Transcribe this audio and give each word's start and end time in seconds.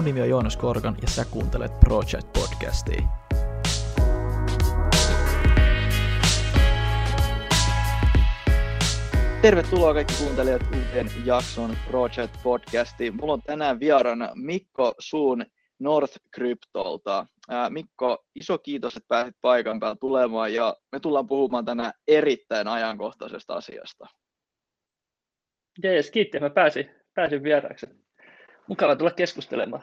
Mun 0.00 0.04
nimi 0.04 0.20
on 0.20 0.28
Joonas 0.28 0.56
Korkan 0.56 0.96
ja 1.02 1.08
sä 1.08 1.24
kuuntelet 1.24 1.80
Project 1.80 2.32
Podcastia. 2.32 3.02
Tervetuloa 9.42 9.94
kaikki 9.94 10.14
kuuntelijat 10.18 10.62
uuteen 10.62 11.06
jakson 11.24 11.76
Project 11.90 12.42
Podcastiin. 12.42 13.16
Mulla 13.16 13.32
on 13.32 13.42
tänään 13.42 13.80
vieraana 13.80 14.32
Mikko 14.34 14.94
Suun 14.98 15.46
North 15.78 16.16
Cryptolta. 16.34 17.26
Mikko, 17.70 18.24
iso 18.34 18.58
kiitos, 18.58 18.96
että 18.96 19.08
pääsit 19.08 19.36
paikan 19.40 19.80
päällä 19.80 19.96
tulemaan 20.00 20.54
ja 20.54 20.76
me 20.92 21.00
tullaan 21.00 21.26
puhumaan 21.26 21.64
tänään 21.64 21.92
erittäin 22.08 22.68
ajankohtaisesta 22.68 23.54
asiasta. 23.54 24.06
Jees, 25.82 26.10
kiitti, 26.10 26.40
mä 26.40 26.50
pääsin, 26.50 26.90
pääsin 27.14 27.42
vieraaksi. 27.42 27.99
Mukava 28.70 28.96
tulla 28.96 29.10
keskustelemaan. 29.10 29.82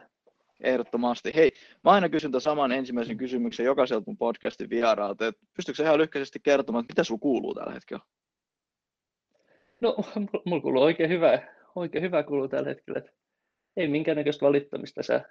Ehdottomasti. 0.63 1.31
Hei, 1.35 1.51
mä 1.83 1.91
aina 1.91 2.09
kysyn 2.09 2.31
tämän 2.31 2.41
saman 2.41 2.71
ensimmäisen 2.71 3.17
kysymyksen 3.17 3.65
jokaiselta 3.65 4.03
mun 4.07 4.17
podcastin 4.17 4.69
vieraalta, 4.69 5.27
että 5.27 5.45
pystytkö 5.55 5.83
ihan 5.83 5.97
lyhkäisesti 5.97 6.39
kertomaan, 6.43 6.83
että 6.83 6.91
mitä 6.91 7.03
sulla 7.03 7.19
kuuluu 7.19 7.53
tällä 7.53 7.73
hetkellä? 7.73 8.03
No, 9.81 9.95
mulla 10.45 10.61
kuuluu 10.61 10.83
oikein 10.83 11.09
hyvä, 11.09 11.41
oikein 11.75 12.03
hyvä 12.03 12.23
kuuluu 12.23 12.47
tällä 12.47 12.69
hetkellä. 12.69 12.97
Että 12.97 13.11
ei 13.77 13.87
minkäännäköistä 13.87 14.45
valittamista. 14.45 15.03
Sä 15.03 15.21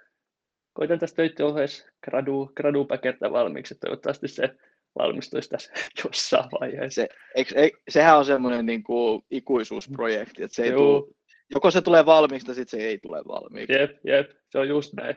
koitan 0.73 0.99
tästä 0.99 1.15
töiden 1.15 1.45
ohjeessa 1.45 1.85
gradu, 2.03 2.51
gradu 2.55 2.85
pakertaa 2.85 3.31
valmiiksi, 3.31 3.75
toivottavasti 3.75 4.27
se 4.27 4.55
valmistuisi 4.99 5.49
tässä 5.49 5.73
jossain 6.03 6.49
vaiheessa. 6.61 7.01
Se, 7.01 7.07
eikö, 7.35 7.55
ei, 7.55 7.71
sehän 7.89 8.17
on 8.17 8.25
semmoinen 8.25 8.65
niin 8.65 8.83
kuin 8.83 9.21
ikuisuusprojekti, 9.31 10.43
että 10.43 10.55
se 10.55 10.63
ei 10.63 10.71
tuu, 10.71 11.16
joko 11.53 11.71
se 11.71 11.81
tulee 11.81 12.05
valmiiksi 12.05 12.45
tai 12.45 12.55
sitten 12.55 12.79
se 12.79 12.87
ei 12.87 12.97
tule 12.97 13.21
valmiiksi. 13.27 13.73
Jep, 13.73 13.91
jep, 14.03 14.31
se 14.49 14.59
on 14.59 14.67
just 14.67 14.93
näin. 14.93 15.15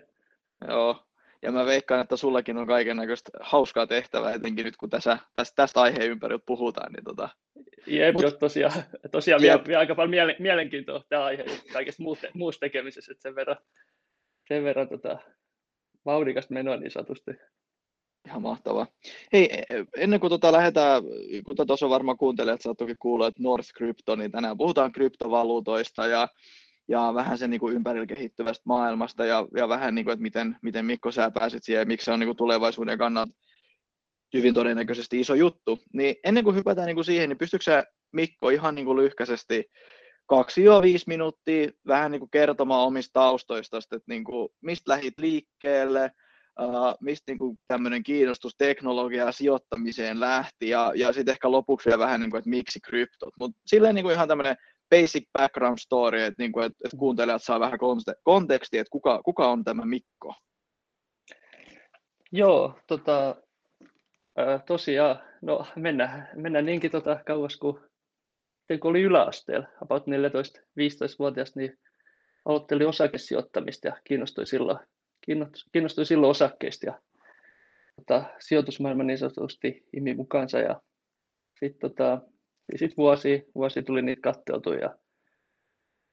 Joo, 0.69 1.07
ja 1.43 1.53
mä 1.53 1.67
veikkaan, 1.67 2.01
että 2.01 2.17
sullakin 2.17 2.57
on 2.57 2.67
kaiken 2.67 2.97
näköistä 2.97 3.31
hauskaa 3.41 3.87
tehtävää, 3.87 4.35
etenkin 4.35 4.65
nyt 4.65 4.77
kun 4.77 4.91
tässä, 4.91 5.19
tästä, 5.37 5.57
tästä 5.57 5.81
aiheen 5.81 6.11
ympärillä 6.11 6.43
puhutaan. 6.47 6.93
Niin 6.93 7.05
tota... 7.05 7.29
Jep, 7.87 8.13
Mut... 8.13 8.23
jo, 8.23 8.31
tosiaan, 8.31 8.73
tosiaan 9.11 9.43
jep. 9.43 9.53
Vielä, 9.53 9.67
vielä, 9.67 9.81
aika 9.81 9.95
paljon 9.95 10.11
miele, 10.11 10.37
mielenkiintoa 10.39 11.03
tämä 11.09 11.25
aihe 11.25 11.45
kaikesta 11.73 12.03
muusta, 12.03 12.27
muusta 12.35 12.61
tekemisessä, 12.61 13.13
että 13.13 13.23
sen 13.23 13.35
verran, 13.35 13.57
sen 14.49 14.65
verran 14.65 14.89
tota, 14.89 15.19
vauhdikasta 16.07 16.55
menoa 16.55 16.77
niin 16.77 16.91
sanotusti. 16.91 17.31
Ihan 18.27 18.43
mahtavaa. 18.43 18.87
Hei, 19.33 19.49
e, 19.53 19.77
e, 19.77 19.85
ennen 19.97 20.21
kuin 20.21 20.31
tota 20.31 20.53
lähdetään, 20.53 21.03
kuten 21.49 21.67
tuossa 21.67 21.91
varmaan 21.91 22.19
kuuntelijat, 22.19 22.61
sä 22.61 22.75
toki 22.79 22.95
kuullut, 22.99 23.27
että 23.27 23.43
North 23.43 23.69
Crypto, 23.77 24.17
niin 24.17 24.31
tänään 24.31 24.59
puhutaan 24.59 24.93
kryptovaluutoista 24.93 26.07
ja, 26.07 26.29
ja 26.89 27.15
vähän 27.15 27.39
sen 27.39 27.51
niin 27.51 27.61
kuin 27.61 27.75
ympärillä 27.75 28.07
kehittyvästä 28.07 28.63
maailmasta 28.65 29.25
ja, 29.25 29.47
ja 29.57 29.69
vähän, 29.69 29.95
niin 29.95 30.05
kuin, 30.05 30.13
että 30.13 30.23
miten, 30.23 30.57
miten 30.63 30.85
Mikko 30.85 31.13
sä 31.13 31.31
pääsit 31.31 31.65
siihen 31.65 31.81
ja 31.81 31.87
miksi 31.87 32.05
se 32.05 32.13
on 32.13 32.21
niin 32.21 32.29
kuin 32.29 32.37
tulevaisuuden 32.37 32.99
kannalta 32.99 33.33
hyvin 34.35 34.55
todennäköisesti 34.55 35.21
iso 35.21 35.35
juttu. 35.35 35.79
Niin 35.93 36.17
ennen 36.25 36.45
kuin 36.45 36.57
hypätään 36.57 36.87
niin 36.87 36.95
kuin 36.97 37.05
siihen, 37.05 37.29
niin 37.29 37.39
pystytkö 37.39 37.65
sä 37.65 37.85
Mikko 38.13 38.51
ihan 38.51 38.75
niin 38.75 38.87
kuin 38.87 38.97
lyhkäisesti 38.97 39.65
kaksi 40.27 40.65
jo 40.65 40.83
viisi 40.83 41.05
minuuttia 41.09 41.71
vähän 41.87 42.11
niin 42.11 42.21
kuin 42.21 42.31
kertomaan 42.31 42.87
omista 42.87 43.13
taustoista, 43.13 43.79
että 43.79 43.99
niin 44.07 44.25
kuin, 44.25 44.49
mistä 44.61 44.93
lähit 44.93 45.15
liikkeelle, 45.19 46.11
uh, 46.61 46.95
mistä 47.01 47.33
niin 47.33 47.39
kuin 47.39 47.59
tämmöinen 47.69 48.03
kiinnostus 48.03 48.55
teknologiaa 48.59 49.33
sijoittamiseen 49.33 50.21
lähti 50.21 50.69
ja, 50.69 50.93
ja 50.95 51.13
sitten 51.13 51.33
ehkä 51.33 51.51
lopuksi 51.51 51.89
vielä 51.89 51.99
vähän 51.99 52.21
niin 52.21 52.31
kuin, 52.31 52.39
että 52.39 52.51
miksi 52.51 52.81
kryptot. 52.81 53.35
Mutta 53.41 53.61
silleen 53.67 53.95
niin 53.95 54.05
kuin 54.05 54.15
ihan 54.15 54.29
tämmöinen 54.29 54.57
basic 54.91 55.25
background 55.39 55.79
story, 55.79 56.21
että, 56.21 56.43
niin 56.43 56.53
kuin, 56.53 56.67
että, 56.67 56.79
että 56.85 56.97
kuuntelijat 56.97 57.43
saa 57.43 57.61
vähän 57.61 57.79
kontekstia, 58.25 58.81
että 58.81 58.91
kuka, 58.91 59.23
kuka 59.23 59.51
on 59.51 59.65
tämä 59.65 59.85
Mikko? 59.85 60.35
Joo, 62.33 62.79
tota, 62.87 63.37
äh, 64.41 64.63
tosiaan, 64.67 65.23
no 65.43 65.67
mennään, 65.77 66.29
mennään 66.35 66.67
niinkin 66.67 66.91
tota, 66.91 67.21
kauas 67.27 67.57
kuin 67.57 67.81
kun 68.81 68.91
oli 68.91 69.03
yläasteella, 69.03 69.67
about 69.83 70.03
14-15-vuotias, 70.07 71.57
niin 71.57 71.79
aloittelin 72.45 72.87
osakesijoittamista 72.87 73.89
ja 73.89 73.97
kiinnostui 74.05 74.47
silloin, 74.47 74.79
kiinnostui 75.73 76.07
silloin 76.07 76.31
osakkeista 76.31 76.87
ja 76.87 77.01
tota, 77.97 78.25
sijoitusmaailma 78.39 79.03
niin 79.03 79.19
sanotusti 79.19 79.85
imi 79.93 80.15
mukaansa 80.15 80.59
ja 80.59 80.81
sitten 81.61 81.91
tota, 81.91 82.21
sit 82.77 82.97
vuosi, 82.97 83.47
vuosi 83.55 83.83
tuli 83.83 84.03
niitä 84.03 84.23
katteltu 84.23 84.73
ja 84.73 84.97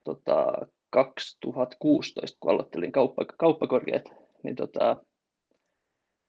tota, 0.04 0.54
2016, 0.90 2.38
kun 2.40 2.52
aloittelin 2.52 2.92
kauppa, 2.92 3.26
kauppakorkeat, 3.26 4.04
niin 4.44 4.56
tota, 4.56 5.06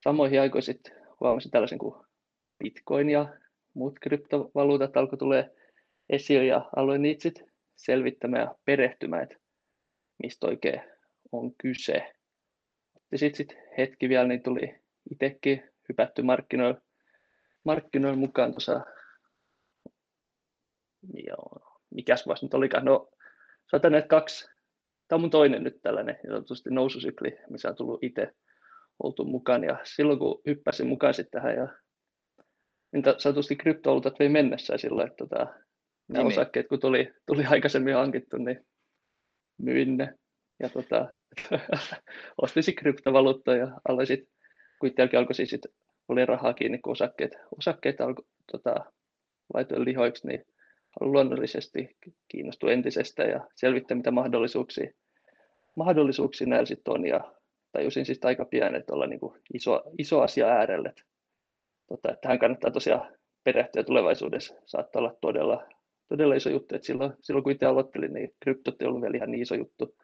samoihin 0.05 0.41
aikoihin 0.41 0.63
sitten 0.63 0.93
huomasin 1.21 1.51
tällaisen 1.51 1.79
kuin 1.79 1.95
Bitcoin 2.59 3.11
ja 3.11 3.35
muut 3.75 3.99
kryptovaluutat 4.01 4.97
alkoi 4.97 5.19
tulee 5.19 5.51
esille 6.11 6.47
ja 6.47 6.71
aloin 6.77 7.05
itse 7.05 7.33
selvittämään 7.77 8.43
ja 8.43 8.55
perehtymään, 8.65 9.23
että 9.23 9.37
mistä 10.23 10.47
oikein 10.47 10.83
on 11.33 11.53
kyse. 11.63 12.15
Ja 13.13 13.19
sitten 13.19 13.37
sit 13.37 13.59
hetki 13.79 14.09
vielä, 14.09 14.29
niin 14.29 14.43
tuli 14.43 14.81
itsekin 15.11 15.63
hypätty 15.89 16.23
markkinoille, 16.23 16.81
markkinoille 17.65 18.19
mukaan 18.19 18.53
tuossa, 18.53 18.85
joo, 21.27 21.81
mikäs 21.95 22.27
vuosi 22.27 22.45
nyt 22.45 22.55
olikaan, 22.55 22.85
no 22.85 23.11
sanotaan, 23.71 23.95
että 23.95 24.09
kaksi, 24.09 24.45
tämä 25.09 25.17
on 25.17 25.21
mun 25.21 25.31
toinen 25.31 25.65
nyt 25.65 25.83
tällainen 25.83 26.19
niin 26.23 26.75
noususykli, 26.75 27.39
missä 27.51 27.69
on 27.69 27.77
tullut 27.77 28.05
itse 28.05 28.33
oltu 29.03 29.25
mukaan, 29.25 29.65
ja 29.65 29.79
silloin 29.85 30.19
kun 30.19 30.41
hyppäsin 30.47 30.87
mukaan 30.87 31.15
sitten 31.15 31.43
tähän, 31.43 31.57
ja 31.57 31.69
niin 32.93 33.05
sanotusti 33.19 33.57
kryptovaluutat 33.57 34.19
vei 34.19 34.29
mennessään 34.29 34.79
silloin, 34.79 35.09
että 35.09 35.17
tota, 35.17 35.47
nämä 36.09 36.25
niin, 36.25 36.27
osakkeet, 36.27 36.69
kun 36.69 36.81
tuli, 36.81 37.13
tuli 37.27 37.47
aikaisemmin 37.47 37.95
hankittu, 37.95 38.37
niin 38.37 38.67
myin 39.59 39.97
ne. 39.97 40.15
Ja 40.61 40.69
tota, 40.69 41.13
ostin 42.43 42.63
sitten 42.63 42.83
kryptovaluuttaa 42.83 43.57
ja 43.57 43.81
aloin 43.89 44.07
sitten, 44.07 44.35
kun 44.81 44.89
itselläkin 44.89 45.19
alkoi 45.19 45.35
siis, 45.35 45.61
oli 46.09 46.27
rahaa 46.27 46.55
kiinni, 46.55 46.79
kun 46.79 46.93
osakkeet, 46.93 47.37
osakkeet 47.59 48.01
alkoi 48.01 48.25
tota, 48.53 48.75
laitoin 49.55 49.85
lihoiksi, 49.85 50.27
niin 50.27 50.47
luonnollisesti 51.01 51.97
kiinnostui 52.29 52.73
entisestä 52.73 53.23
ja 53.23 53.47
selvittää, 53.55 53.97
mitä 53.97 54.11
mahdollisuuksia, 54.11 54.91
mahdollisuuksia 55.77 56.47
näillä 56.47 56.67
sitten 56.67 56.95
on. 56.95 57.07
Ja 57.07 57.35
tajusin 57.73 58.07
siis 58.07 58.21
aika 58.25 58.45
pian, 58.45 58.75
että 58.75 58.95
olla 58.95 59.07
niin 59.07 59.21
kuin 59.21 59.41
iso, 59.55 59.83
iso 59.99 60.21
asia 60.21 60.47
äärelle. 60.47 60.95
Tota, 61.89 62.09
että 62.09 62.21
tähän 62.21 62.39
kannattaa 62.39 62.71
tosiaan 62.71 63.17
perehtyä 63.45 63.85
tulevaisuudessa. 63.85 64.55
Saattaa 64.67 65.01
olla 65.01 65.15
todella 65.21 65.69
todella 66.09 66.35
iso 66.35 66.51
juttu, 66.51 66.75
että 66.75 66.87
silloin, 66.87 67.13
silloin 67.23 67.43
kun 67.43 67.53
itse 67.53 67.67
aloittelin, 67.67 68.13
niin 68.13 68.35
kryptot 68.41 68.83
ei 68.83 68.89
ollut 68.89 69.03
vielä 69.03 69.17
ihan 69.17 69.31
niin 69.31 69.43
iso 69.43 69.55
juttu, 69.55 69.95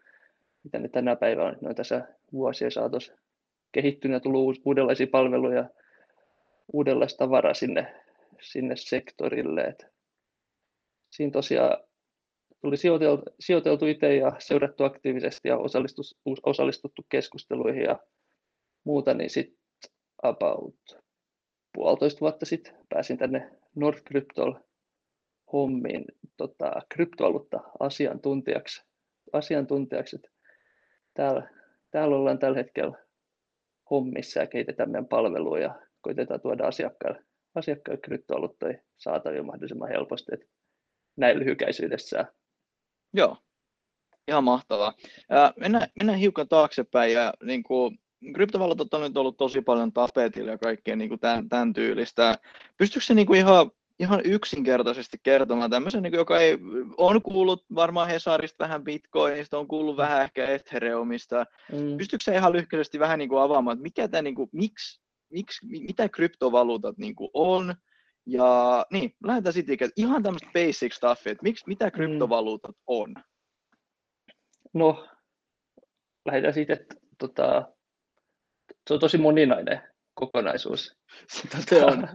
mitä 0.65 0.79
ne 0.79 0.89
tänä 0.89 1.17
päivänä 1.17 1.49
on. 1.49 1.57
On 1.63 1.75
tässä 1.75 2.09
vuosien 2.33 2.71
saatossa 2.71 3.13
kehittynyt 3.73 4.15
ja 4.15 4.21
tullut 4.21 4.61
uudenlaisia 4.65 5.07
palveluja, 5.07 5.71
uudenlaista 6.73 7.19
tavaraa 7.19 7.55
sinne, 7.55 7.95
sinne 8.41 8.77
sektorille. 8.77 9.61
Et 9.61 9.87
siinä 11.11 11.33
tosiaan 11.33 11.79
tuli 12.61 12.77
sijoiteltu, 12.77 13.23
sijoiteltu 13.41 13.87
itse 13.87 14.17
ja 14.17 14.33
seurattu 14.39 14.85
aktiivisesti 14.85 15.49
ja 15.49 15.59
osallistuttu 16.43 17.03
keskusteluihin 17.09 17.83
ja 17.83 17.99
muuta, 18.85 19.15
niin 19.15 19.31
sitten 19.31 19.59
about 20.23 21.05
puolitoista 21.75 22.21
vuotta 22.21 22.47
sitten 22.47 22.75
pääsin 22.89 23.19
tänne 23.19 23.51
North 23.75 24.03
Cryptol 24.03 24.55
hommiin 25.53 26.05
tota, 26.37 26.73
kryptovaluutta 26.89 27.61
asiantuntijaksi. 27.81 28.85
asiantuntijaksi. 29.33 30.34
Täällä, 31.15 31.51
täällä 31.91 32.17
ollaan 32.17 32.39
tällä 32.39 32.59
hetkellä 32.59 33.05
hommissa 33.91 34.41
ja 34.41 34.47
kehitetään 34.47 34.91
meidän 34.91 35.09
palveluja 35.09 35.63
ja 35.63 35.75
koitetaan 36.01 36.41
tuoda 36.41 36.67
asiakkaille, 36.67 37.25
asiakkaille 37.55 38.01
kryptovaluuttoja 38.01 38.79
saatavilla 38.97 39.45
mahdollisimman 39.45 39.89
helposti. 39.89 40.35
Että 40.35 40.47
näin 41.17 41.39
lyhykäisyydessään. 41.39 42.27
Joo, 43.13 43.37
ihan 44.29 44.45
mahtavaa. 44.45 44.95
Mennään, 45.57 45.89
mennään 45.99 46.19
hiukan 46.19 46.49
taaksepäin 46.49 47.13
ja 47.13 47.35
niin 47.43 47.63
kuin, 47.63 47.99
kryptovaluutat 48.35 48.95
on 48.95 49.03
nyt 49.03 49.17
ollut 49.17 49.37
tosi 49.37 49.61
paljon 49.61 49.93
tapetilla 49.93 50.51
ja 50.51 50.59
kaikkea 50.59 50.97
niin 50.97 51.09
kuin 51.09 51.21
tämän, 51.21 51.49
tämän 51.49 51.73
tyylistä. 51.73 52.39
Pystyykö 52.77 53.07
se 53.07 53.15
niin 53.15 53.27
kuin 53.27 53.41
ihan 53.41 53.71
ihan 53.99 54.21
yksinkertaisesti 54.25 55.17
kertomaan 55.23 55.71
tämmöisen, 55.71 56.03
niin 56.03 56.13
joka 56.13 56.41
ei, 56.41 56.59
on 56.97 57.23
kuullut 57.23 57.65
varmaan 57.75 58.09
Hesarista 58.09 58.65
vähän 58.65 58.85
Bitcoinista, 58.85 59.59
on 59.59 59.69
kuullut 59.69 59.97
vähän 59.97 60.23
ehkä 60.23 60.47
Ethereumista. 60.47 61.47
Mm. 61.73 61.97
Pystytkö 61.97 62.25
se 62.25 62.37
ihan 62.37 62.53
lyhkäisesti 62.53 62.99
vähän 62.99 63.19
niin 63.19 63.29
kuin 63.29 63.43
avaamaan, 63.43 63.75
että 63.75 63.83
mikä 63.83 64.09
tämä, 64.09 64.23
niin 64.23 64.35
kuin, 64.35 64.49
miksi, 64.53 65.01
miksi, 65.31 65.67
mitä 65.67 66.09
kryptovaluutat 66.09 66.99
niin 66.99 67.15
kuin 67.15 67.31
on, 67.35 67.75
ja 68.27 68.87
niin, 68.93 69.15
lähdetään 69.25 69.53
sitten 69.53 69.91
ihan 69.97 70.23
tämmöistä 70.23 70.51
basic 70.53 70.93
stuffia, 70.93 71.33
että 71.33 71.43
miksi, 71.43 71.65
mitä 71.67 71.85
mm. 71.85 71.93
kryptovaluutat 71.93 72.77
on? 72.87 73.15
No, 74.73 75.09
lähdetään 76.27 76.55
siitä, 76.55 76.73
että 76.73 76.95
tota, 77.19 77.73
se 78.89 78.95
on 78.95 79.01
tosi 79.01 79.19
moninainen 79.19 79.83
kokonaisuus. 80.15 80.97
Se 81.69 81.85
on. 81.85 82.09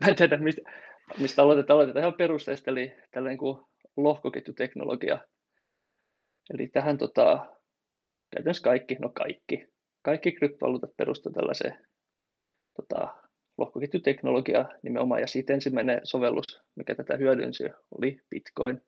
mä 0.00 0.06
en 0.08 0.16
tiedä, 0.16 0.36
mistä, 0.36 0.62
mistä 1.18 1.42
aloitetaan. 1.42 1.74
Aloitetaan 1.74 2.02
ihan 2.02 2.14
perusteista, 2.14 2.70
eli 2.70 2.92
tällainen 3.10 3.38
kuin 3.38 3.58
lohkoketjuteknologia. 3.96 5.18
Eli 6.54 6.68
tähän 6.68 6.98
tota, 6.98 7.46
käytännössä 8.34 8.62
kaikki, 8.62 8.94
no 8.94 9.08
kaikki, 9.08 9.68
kaikki 10.02 10.32
kryptovaluutat 10.32 10.96
perustuvat 10.96 11.34
tällaiseen 11.34 11.86
tota, 12.76 13.14
lohkoketjuteknologiaan 13.58 14.78
nimenomaan, 14.82 15.20
ja 15.20 15.26
siitä 15.26 15.52
ensimmäinen 15.52 16.00
sovellus, 16.04 16.62
mikä 16.74 16.94
tätä 16.94 17.16
hyödynsi, 17.16 17.64
oli 17.98 18.20
Bitcoin. 18.30 18.82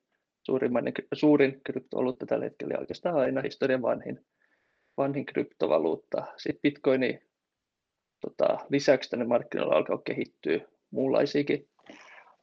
Suurin 1.13 1.61
kryptovaluutta 1.63 2.25
tällä 2.25 2.45
hetkellä 2.45 2.79
oikeastaan 2.79 3.15
aina 3.15 3.41
historian 3.41 3.81
vanhin, 3.81 4.25
vanhin 4.97 5.25
kryptovaluutta. 5.25 6.25
Sitten 6.37 6.61
Bitcoini 6.61 7.19
tota, 8.21 8.57
lisäksi 8.69 9.09
tänne 9.09 9.25
markkinoilla 9.25 9.75
alkaa 9.75 9.97
kehittyä 9.97 10.59
muunlaisiakin, 10.91 11.69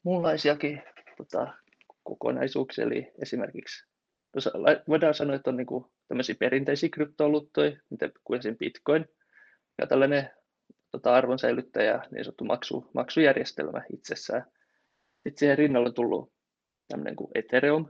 muunlaisiakin 0.02 0.82
tota, 1.16 1.54
kokonaisuuksia, 2.02 2.84
eli 2.84 3.12
esimerkiksi 3.22 3.86
voidaan 4.88 5.14
sanoa, 5.14 5.36
että 5.36 5.50
on 5.50 5.56
niin 5.56 5.66
kuin 5.66 5.84
tämmöisiä 6.08 6.34
perinteisiä 6.38 6.88
kryptovaluuttoja, 6.88 7.76
kuin 8.24 8.38
esimerkiksi 8.38 8.64
Bitcoin, 8.64 9.06
ja 9.78 9.86
tällainen 9.86 10.30
tota, 10.90 11.14
arvonsäilyttäjä, 11.14 12.02
niin 12.10 12.24
sanottu 12.24 12.44
maksu, 12.44 12.90
maksujärjestelmä 12.94 13.82
itsessään. 13.92 14.44
Sitten 15.14 15.38
siihen 15.38 15.58
rinnalle 15.58 15.88
on 15.88 15.94
tullut 15.94 16.32
tämmöinen 16.88 17.16
kuin 17.16 17.30
Ethereum, 17.34 17.88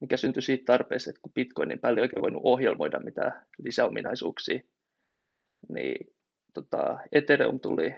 mikä 0.00 0.16
syntyi 0.16 0.42
siitä 0.42 0.64
tarpeesta, 0.66 1.10
että 1.10 1.20
kun 1.22 1.32
Bitcoinin 1.32 1.80
päälle 1.80 2.00
ei 2.00 2.02
oikein 2.02 2.22
voinut 2.22 2.42
ohjelmoida 2.44 3.00
mitään 3.00 3.46
lisäominaisuuksia, 3.58 4.60
niin 5.68 6.14
tota, 6.54 6.98
Ethereum 7.12 7.60
tuli, 7.60 7.94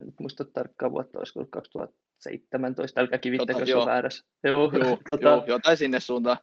en 0.00 0.12
muista 0.20 0.44
tarkkaan 0.44 0.92
vuotta, 0.92 1.18
olisiko 1.18 1.46
2017, 1.50 3.00
älkää 3.00 3.18
kivittäkö, 3.18 3.60
jos 3.60 3.82
on 3.82 3.86
väärässä. 3.86 4.24
Joo, 4.44 4.70
joo, 4.72 4.98
tota, 5.10 5.28
joo, 5.28 5.44
jotain 5.46 5.76
sinne 5.76 6.00
suuntaan. 6.00 6.36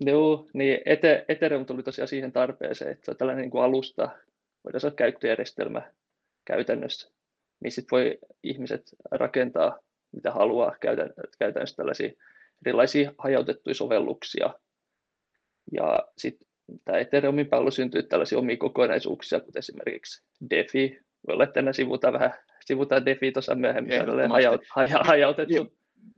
Joo, 0.00 0.48
niin 0.54 0.78
Ethereum 1.28 1.66
tuli 1.66 1.82
tosiaan 1.82 2.08
siihen 2.08 2.32
tarpeeseen, 2.32 2.90
että 2.90 3.04
se 3.04 3.10
on 3.10 3.16
tällainen 3.16 3.42
niin 3.42 3.50
kuin 3.50 3.64
alusta, 3.64 4.08
voidaan 4.64 4.80
sanoa 4.80 4.94
käyttöjärjestelmä 4.94 5.92
käytännössä, 6.44 7.10
niin 7.60 7.72
sitten 7.72 7.96
voi 7.96 8.18
ihmiset 8.42 8.82
rakentaa 9.10 9.78
mitä 10.12 10.30
haluaa 10.30 10.76
käytännössä 11.38 11.76
tällaisia 11.76 12.12
erilaisia 12.66 13.12
hajautettuja 13.18 13.74
sovelluksia. 13.74 14.54
Ja 15.72 16.08
sitten 16.18 16.48
tämä 16.84 16.98
Ethereumin 16.98 17.48
palvelu 17.48 17.70
syntyy 17.70 18.02
tällaisia 18.02 18.38
omia 18.38 18.56
kokonaisuuksia, 18.56 19.40
kuten 19.40 19.58
esimerkiksi 19.58 20.22
DeFi. 20.50 21.00
Voi 21.26 21.32
olla, 21.32 21.44
että 21.44 21.54
tänne 21.54 21.72
sivutaan 21.72 22.14
vähän 22.14 22.34
sivutaan 22.70 23.06
DeFi 23.06 23.32
tuossa 23.32 23.54
myöhemmin, 23.54 23.92
hajaut, 24.30 24.60
hajautettu. 25.04 25.72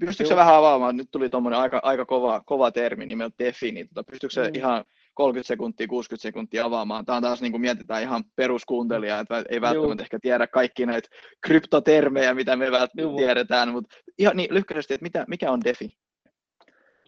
Pystyykö 0.06 0.28
se 0.28 0.36
vähän 0.36 0.54
avaamaan, 0.54 0.96
nyt 0.96 1.08
tuli 1.10 1.28
tuommoinen 1.28 1.60
aika, 1.60 1.80
aika 1.82 2.04
kova, 2.04 2.40
kova 2.46 2.70
termi 2.70 3.06
nimeltä 3.06 3.34
DeFi, 3.38 3.72
niin 3.72 3.88
tota, 3.88 4.04
pystyykö 4.10 4.34
se 4.34 4.42
mm. 4.42 4.54
ihan 4.54 4.84
30 5.14 5.48
sekuntia, 5.48 5.86
60 5.88 6.22
sekuntia 6.22 6.64
avaamaan. 6.64 7.04
Tämä 7.04 7.16
on 7.16 7.22
taas 7.22 7.42
niin 7.42 7.52
kuin 7.52 7.60
mietitään 7.60 8.02
ihan 8.02 8.24
peruskuuntelijaa, 8.36 9.20
että 9.20 9.44
ei 9.48 9.60
välttämättä 9.60 10.02
Juu. 10.02 10.04
ehkä 10.04 10.18
tiedä 10.22 10.46
kaikki 10.46 10.86
näitä 10.86 11.08
kryptotermejä, 11.46 12.34
mitä 12.34 12.56
me 12.56 12.70
välttämättä 12.70 13.16
tiedetään, 13.16 13.68
mutta 13.68 13.96
ihan 14.18 14.36
niin 14.36 14.54
lyhkäisesti, 14.54 14.94
että 14.94 15.04
mitä, 15.04 15.24
mikä 15.28 15.50
on 15.50 15.64
DeFi? 15.64 15.88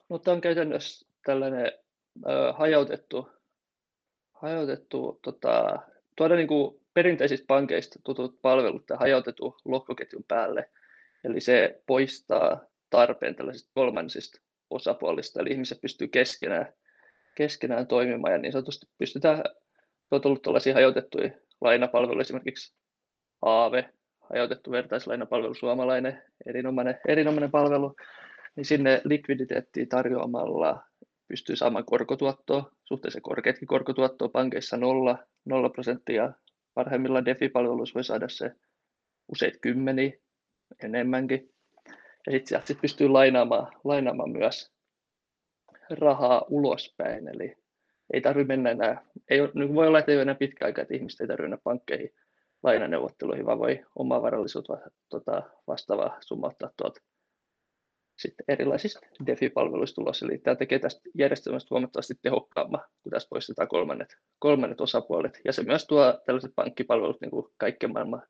No, 0.09 0.19
tämä 0.19 0.35
on 0.35 0.41
käytännössä 0.41 1.07
tällainen 1.25 1.67
äh, 1.67 2.57
hajautettu, 2.59 3.29
hajautettu 4.33 5.19
tota, 5.23 5.79
tuoda 6.17 6.37
niin 6.37 6.49
kuin 6.49 6.84
perinteisistä 6.95 7.45
pankeista 7.47 7.99
tutut 8.05 8.43
palvelut 8.43 8.85
ja 8.91 8.97
hajautettu 8.97 9.57
lohkoketjun 9.65 10.25
päälle. 10.29 10.71
Eli 11.25 11.41
se 11.41 11.83
poistaa 11.87 12.61
tarpeen 12.91 13.35
tällaisista 13.35 13.71
kolmansista 13.75 14.41
osapuolista, 14.71 15.41
eli 15.41 15.51
ihmiset 15.51 15.81
pystyy 15.81 16.09
keskenään 16.09 16.73
keskenään 17.35 17.87
toimimaan 17.87 18.33
ja 18.33 18.39
niin 18.39 18.53
sanotusti 18.53 18.87
pystytään, 18.99 19.43
on 20.11 20.21
tullut 20.21 20.43
tällaisia 20.43 20.75
hajautettuja 20.75 21.31
lainapalveluja, 21.61 22.21
esimerkiksi 22.23 22.75
Aave, 23.43 23.91
hajautettu 24.31 24.71
vertaislainapalvelu, 24.71 25.55
suomalainen, 25.55 26.23
erinomainen, 26.47 27.01
erinomainen 27.09 27.51
palvelu, 27.51 27.95
niin 28.57 28.65
sinne 28.65 29.01
likviditeettiä 29.05 29.87
tarjoamalla 29.89 30.83
pystyy 31.29 31.57
saamaan 31.57 31.85
korkotuottoa, 31.85 32.71
suhteellisen 32.85 33.23
korkeatkin 33.23 33.69
korkotuottoa, 33.69 34.29
pankeissa 34.29 34.77
nolla, 34.77 35.19
nolla 35.45 35.69
prosenttia, 35.69 36.33
parhaimmillaan 36.75 37.25
DeFi-palveluissa 37.25 37.95
voi 37.95 38.05
saada 38.05 38.29
se 38.29 38.53
useita 39.33 39.59
kymmeniä, 39.61 40.13
enemmänkin. 40.85 41.51
Ja 42.27 42.33
sitten 42.33 42.47
sieltä 42.47 42.67
sit 42.67 42.81
pystyy 42.81 43.09
lainaamaan, 43.09 43.73
lainaamaan 43.85 44.31
myös 44.31 44.73
rahaa 45.91 46.45
ulospäin, 46.49 47.29
eli 47.29 47.57
ei 48.13 48.21
tarvitse 48.21 48.49
mennä 48.49 48.71
enää, 48.71 49.07
ei, 49.31 49.39
niin 49.55 49.75
voi 49.75 49.89
olla, 49.89 49.99
että 49.99 50.13
ei 50.13 50.17
ole 50.17 50.23
enää 50.23 50.35
pitkä 50.35 50.65
aika, 50.65 50.83
että 50.83 50.95
ihmiset 50.95 51.21
ei 51.21 51.27
tarvitse 51.27 51.43
mennä 51.43 51.59
pankkeihin 51.65 52.11
lainaneuvotteluihin, 52.63 53.47
vaan 53.47 53.59
voi 53.59 53.85
omaa 53.97 54.23
varallisuutta 54.23 54.79
tota, 55.09 55.43
vastaavaa 55.67 56.19
summauttaa 56.21 56.71
tuolta 56.77 57.01
sitten 58.17 58.45
erilaisista 58.49 59.01
DeFi-palveluista 59.27 59.95
tulos. 59.95 60.23
Eli 60.23 60.39
tämä 60.39 60.57
tekee 60.57 60.79
tästä 60.79 61.01
järjestelmästä 61.15 61.69
huomattavasti 61.71 62.15
tehokkaamman, 62.23 62.85
kun 63.03 63.13
tästä 63.13 63.29
poistetaan 63.29 63.69
kolmannet, 63.69 64.17
kolmannet 64.39 64.81
osapuolet. 64.81 65.41
Ja 65.45 65.53
se 65.53 65.63
myös 65.63 65.87
tuo 65.87 66.21
tällaiset 66.27 66.53
pankkipalvelut 66.57 67.21
niin 67.21 67.31
kuin 67.31 67.47
kaikkien 67.57 67.93
maailman 67.93 68.23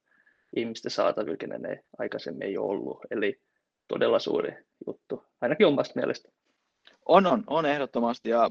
ihmisten 0.56 0.90
saatavilla, 0.90 1.58
ne 1.58 1.84
aikaisemmin 1.98 2.42
ei 2.42 2.58
ole 2.58 2.70
ollut. 2.70 2.98
Eli 3.10 3.40
todella 3.88 4.18
suuri 4.18 4.52
juttu, 4.86 5.22
ainakin 5.40 5.66
omasta 5.66 6.00
mielestä. 6.00 6.28
On, 7.06 7.26
on, 7.26 7.44
on 7.46 7.66
ehdottomasti 7.66 8.30
ja 8.30 8.50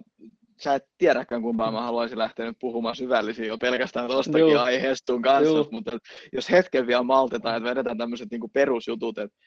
sä 0.61 0.75
et 0.75 0.83
tiedäkään 0.97 1.41
kumpaa 1.41 1.71
mä 1.71 1.81
haluaisin 1.81 2.17
lähteä 2.17 2.45
nyt 2.45 2.57
puhumaan 2.59 2.95
syvällisiä 2.95 3.45
jo 3.45 3.57
pelkästään 3.57 4.07
tuostakin 4.07 4.59
aiheesta 4.59 5.13
kanssa, 5.23 5.53
Joo. 5.53 5.67
mutta 5.71 5.97
jos 6.33 6.51
hetken 6.51 6.87
vielä 6.87 7.03
maltetaan, 7.03 7.57
että 7.57 7.69
vedetään 7.69 7.97
tämmöiset 7.97 8.31
niinku 8.31 8.47
perusjutut, 8.47 9.17
että 9.17 9.37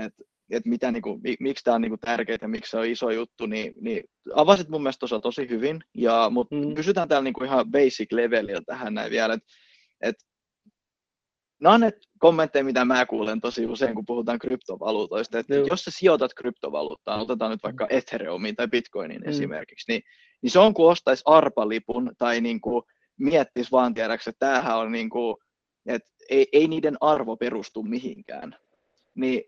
et, 0.00 0.12
et 0.50 0.64
mitä, 0.66 0.92
niinku, 0.92 1.20
miksi 1.40 1.64
tämä 1.64 1.74
on 1.74 1.80
niinku 1.80 1.98
tärkeää 2.00 2.38
ja 2.42 2.48
miksi 2.48 2.70
se 2.70 2.78
on 2.78 2.86
iso 2.86 3.10
juttu, 3.10 3.46
niin, 3.46 3.74
niin 3.80 4.04
avasit 4.34 4.68
mun 4.68 4.82
mielestä 4.82 5.00
tuossa 5.00 5.20
tosi 5.20 5.48
hyvin, 5.48 5.80
ja, 5.94 6.30
mutta 6.30 6.56
mm. 6.56 6.74
pysytään 6.74 7.08
täällä 7.08 7.24
niinku 7.24 7.44
ihan 7.44 7.70
basic 7.70 8.12
levelillä 8.12 8.62
tähän 8.66 8.94
näin 8.94 9.10
vielä, 9.10 9.34
että 9.34 9.48
et 10.00 10.16
nämä 11.60 11.74
on 11.74 11.80
ne 11.80 11.92
kommentteja, 12.18 12.64
mitä 12.64 12.84
mä 12.84 13.06
kuulen 13.06 13.40
tosi 13.40 13.66
usein, 13.66 13.94
kun 13.94 14.06
puhutaan 14.06 14.38
kryptovaluutoista. 14.38 15.38
Että 15.38 15.54
jos 15.54 15.84
sä 15.84 15.90
sijoitat 15.94 16.34
kryptovaluuttaan, 16.34 17.20
otetaan 17.20 17.50
nyt 17.50 17.62
vaikka 17.62 17.86
Ethereumiin 17.90 18.56
tai 18.56 18.68
Bitcoiniin 18.68 19.22
mm. 19.22 19.28
esimerkiksi, 19.28 19.92
niin, 19.92 20.02
niin 20.42 20.50
se 20.50 20.58
on 20.58 20.74
kuin 20.74 20.90
ostaisi 20.90 21.22
arpalipun 21.26 22.12
tai 22.18 22.40
niin 22.40 22.60
kuin 22.60 22.82
miettisi 23.18 23.70
vaan 23.70 23.94
tiedäksi, 23.94 24.30
että 24.30 24.46
tämähän 24.46 24.78
on 24.78 24.92
niin 24.92 25.10
kuin, 25.10 25.36
että 25.86 26.08
ei, 26.30 26.46
ei 26.52 26.68
niiden 26.68 26.96
arvo 27.00 27.36
perustu 27.36 27.82
mihinkään. 27.82 28.56
Niin 29.14 29.44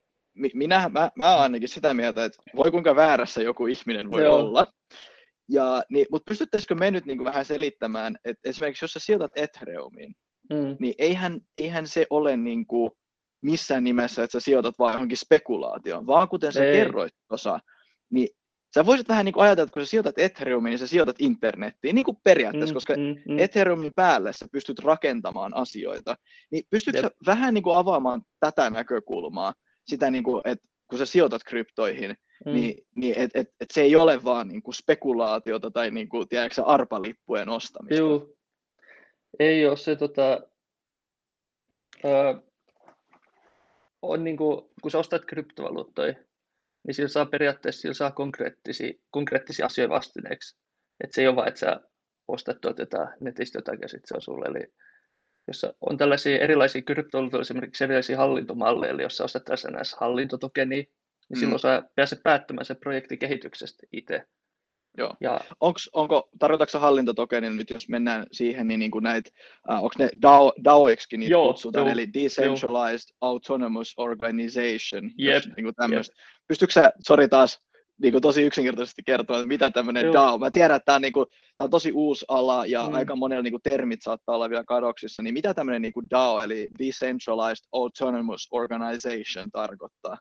minä, 0.54 0.88
mä, 0.88 1.11
mä 1.14 1.37
ainakin 1.37 1.68
sitä 1.68 1.95
mieltä, 1.95 2.25
että 2.25 2.42
voi 2.57 2.71
kuinka 2.71 2.97
väärässä 2.97 3.42
joku 3.42 3.66
ihminen 3.66 4.11
voi 4.11 4.23
Joo. 4.23 4.37
olla. 4.37 4.66
Ja, 5.49 5.83
niin, 5.90 6.07
mutta 6.11 6.30
pystyttäisikö 6.30 6.75
me 6.75 6.90
nyt 6.90 7.07
niin 7.07 7.18
kuin 7.18 7.25
vähän 7.25 7.45
selittämään, 7.45 8.16
että 8.25 8.49
esimerkiksi 8.49 8.85
jos 8.85 8.92
sä 8.92 8.99
sijoitat 8.99 9.33
Ethereumiin, 9.37 10.14
mm. 10.50 10.76
niin 10.80 10.95
eihän, 10.99 11.40
eihän 11.59 11.87
se 11.87 12.07
ole 12.11 12.37
niin 12.37 12.66
kuin 12.66 12.90
missään 13.42 13.85
nimessä, 13.85 14.23
että 14.23 14.33
sä 14.33 14.45
sijoitat 14.45 14.75
vaan 14.78 14.92
johonkin 14.92 15.16
spekulaatioon, 15.16 16.07
vaan 16.07 16.28
kuten 16.28 16.52
sä 16.52 16.64
Ei. 16.64 16.73
kerroit 16.73 17.12
tuossa, 17.28 17.61
niin 18.11 18.28
sä 18.75 18.87
voisit 18.87 19.09
vähän 19.09 19.25
niin 19.25 19.33
kuin 19.33 19.45
ajatella, 19.45 19.64
että 19.64 19.75
kun 19.75 19.83
sä 19.83 19.90
sijoitat 19.90 20.18
Ethereumiin, 20.18 20.71
niin 20.71 20.78
sä 20.78 20.87
sijoitat 20.87 21.16
internettiin, 21.18 21.95
niin 21.95 22.04
kuin 22.04 22.16
periaatteessa, 22.25 22.73
mm, 22.73 22.75
koska 22.75 22.95
mm, 22.97 23.33
mm. 23.33 23.38
Ethereumin 23.38 23.92
päälle 23.97 24.33
sä 24.33 24.47
pystyt 24.52 24.78
rakentamaan 24.78 25.57
asioita, 25.57 26.16
niin 26.50 26.64
pystytkö 26.71 27.02
sä 27.02 27.11
vähän 27.26 27.54
niin 27.54 27.64
kuin 27.64 27.76
avaamaan 27.76 28.23
tätä 28.40 28.71
näkökulmaa, 28.71 29.54
sitä 29.88 30.11
niin 30.11 30.25
kuin, 30.25 30.42
että 30.45 30.68
kun 30.88 30.99
sä 30.99 31.07
sijoitat 31.07 31.45
kryptoihin, 31.45 32.16
mm. 32.47 32.52
niin, 32.52 32.87
niin 32.95 33.14
et, 33.18 33.30
et, 33.35 33.49
et 33.61 33.71
se 33.71 33.80
ei 33.80 33.97
ole 33.97 34.25
vaan 34.25 34.49
niin 34.49 34.62
kuin 34.62 34.75
spekulaatiota 34.75 35.71
tai 35.71 35.90
niin 35.90 36.09
kuin, 36.09 36.28
tiedätkö, 36.28 36.64
arpalippujen 36.64 37.49
ostamista. 37.49 37.95
Joo, 37.95 38.28
ei 39.38 39.66
ole 39.66 39.76
se, 39.76 39.97
tota, 39.97 40.40
ää, 42.04 42.40
on 44.02 44.25
niin 44.25 44.37
kuin, 44.37 44.71
kun 44.83 44.90
sä 44.90 44.99
ostat 44.99 45.25
kryptovaluuttoja, 45.25 46.14
niin 46.87 46.95
sillä 46.95 47.09
saa 47.09 47.26
periaatteessa 47.26 47.80
sillä 47.80 47.95
saa 47.95 48.11
konkreettisia, 48.11 48.92
konkreettisia 49.11 49.66
asioita 49.66 49.95
vastineeksi. 49.95 50.59
Että 51.04 51.14
se 51.14 51.21
ei 51.21 51.28
ole 51.28 51.37
vain, 51.37 51.49
että 51.49 51.61
sä 51.61 51.80
ostat 52.28 52.61
tuolta 52.61 52.83
jotain 52.83 53.09
netistä 53.21 53.59
jotain 53.59 53.78
ja 53.83 53.88
sitten 53.88 54.09
se 54.09 54.14
on 54.14 54.23
sulle. 54.23 54.47
Eli 54.47 54.73
jos 55.49 55.67
on 55.81 55.97
tällaisia 55.97 56.38
erilaisia 56.38 56.83
kryptovaluuttoja, 56.83 57.40
esimerkiksi 57.40 57.85
erilaisia 57.85 58.17
hallintomalleja, 58.17 58.93
eli 58.93 59.02
jos 59.02 59.17
sä 59.17 59.25
ostat 59.25 59.45
tässä 59.45 59.71
näissä 59.71 59.97
hallintotokenia, 60.00 60.76
niin 60.76 60.88
mm. 61.28 61.40
silloin 61.40 61.61
sä 61.61 61.83
pääset 61.95 62.23
päättämään 62.23 62.64
sen 62.64 62.76
projektin 62.76 63.19
kehityksestä 63.19 63.87
itse. 63.93 64.25
Joo. 64.99 65.14
Ja, 65.21 65.40
Onks, 65.61 65.90
onko, 65.93 66.28
tarkoitatko 66.38 66.78
hallintotokenilla 66.78 67.57
nyt, 67.57 67.71
jos 67.71 67.88
mennään 67.88 68.26
siihen, 68.33 68.69
niin, 68.69 68.81
niin 68.81 68.90
kuin 68.90 69.02
näitä, 69.02 69.31
uh, 69.71 69.75
onko 69.75 69.95
ne 69.99 70.11
DAO, 70.23 70.52
DAOiksi 70.64 71.17
niitä 71.17 71.33
joo, 71.33 71.47
kutsutaan, 71.47 71.87
joo, 71.87 71.93
eli 71.93 72.12
Decentralized 72.14 73.11
joo. 73.11 73.17
Autonomous 73.21 73.95
Organization, 73.97 75.05
yep, 75.05 75.35
jos, 75.35 75.49
niin 75.57 75.64
kuin 75.64 75.75
tämmöistä. 75.75 76.14
Yep. 76.19 76.47
Pystytkö 76.49 76.73
sä, 76.73 76.93
sori 77.07 77.28
taas, 77.28 77.61
niin 78.02 78.12
kuin 78.12 78.23
tosi 78.23 78.43
yksinkertaisesti 78.43 79.02
kertoa, 79.07 79.37
että 79.37 79.49
mitä 79.49 79.71
tämmöinen 79.71 80.05
Joo. 80.05 80.14
DAO, 80.14 80.38
mä 80.38 80.50
tiedän, 80.50 80.76
että 80.76 80.85
tämä 80.85 80.97
on, 80.97 81.02
niin 81.02 81.12
kuin, 81.12 81.26
tämä 81.31 81.67
on 81.67 81.71
tosi 81.71 81.93
uusi 81.93 82.25
ala 82.28 82.67
ja 82.67 82.88
mm. 82.88 82.95
aika 82.95 83.17
monella 83.17 83.43
niin 83.43 83.52
kuin, 83.52 83.62
termit 83.62 84.02
saattaa 84.02 84.35
olla 84.35 84.50
vielä 84.50 84.64
kadoksissa, 84.64 85.23
niin 85.23 85.35
mitä 85.35 85.55
tämmöinen 85.55 85.83
niin 85.83 85.93
kuin 85.93 86.07
DAO, 86.11 86.43
eli 86.43 86.69
Decentralized 86.78 87.69
Autonomous 87.73 88.49
Organization 88.50 89.50
tarkoittaa? 89.52 90.19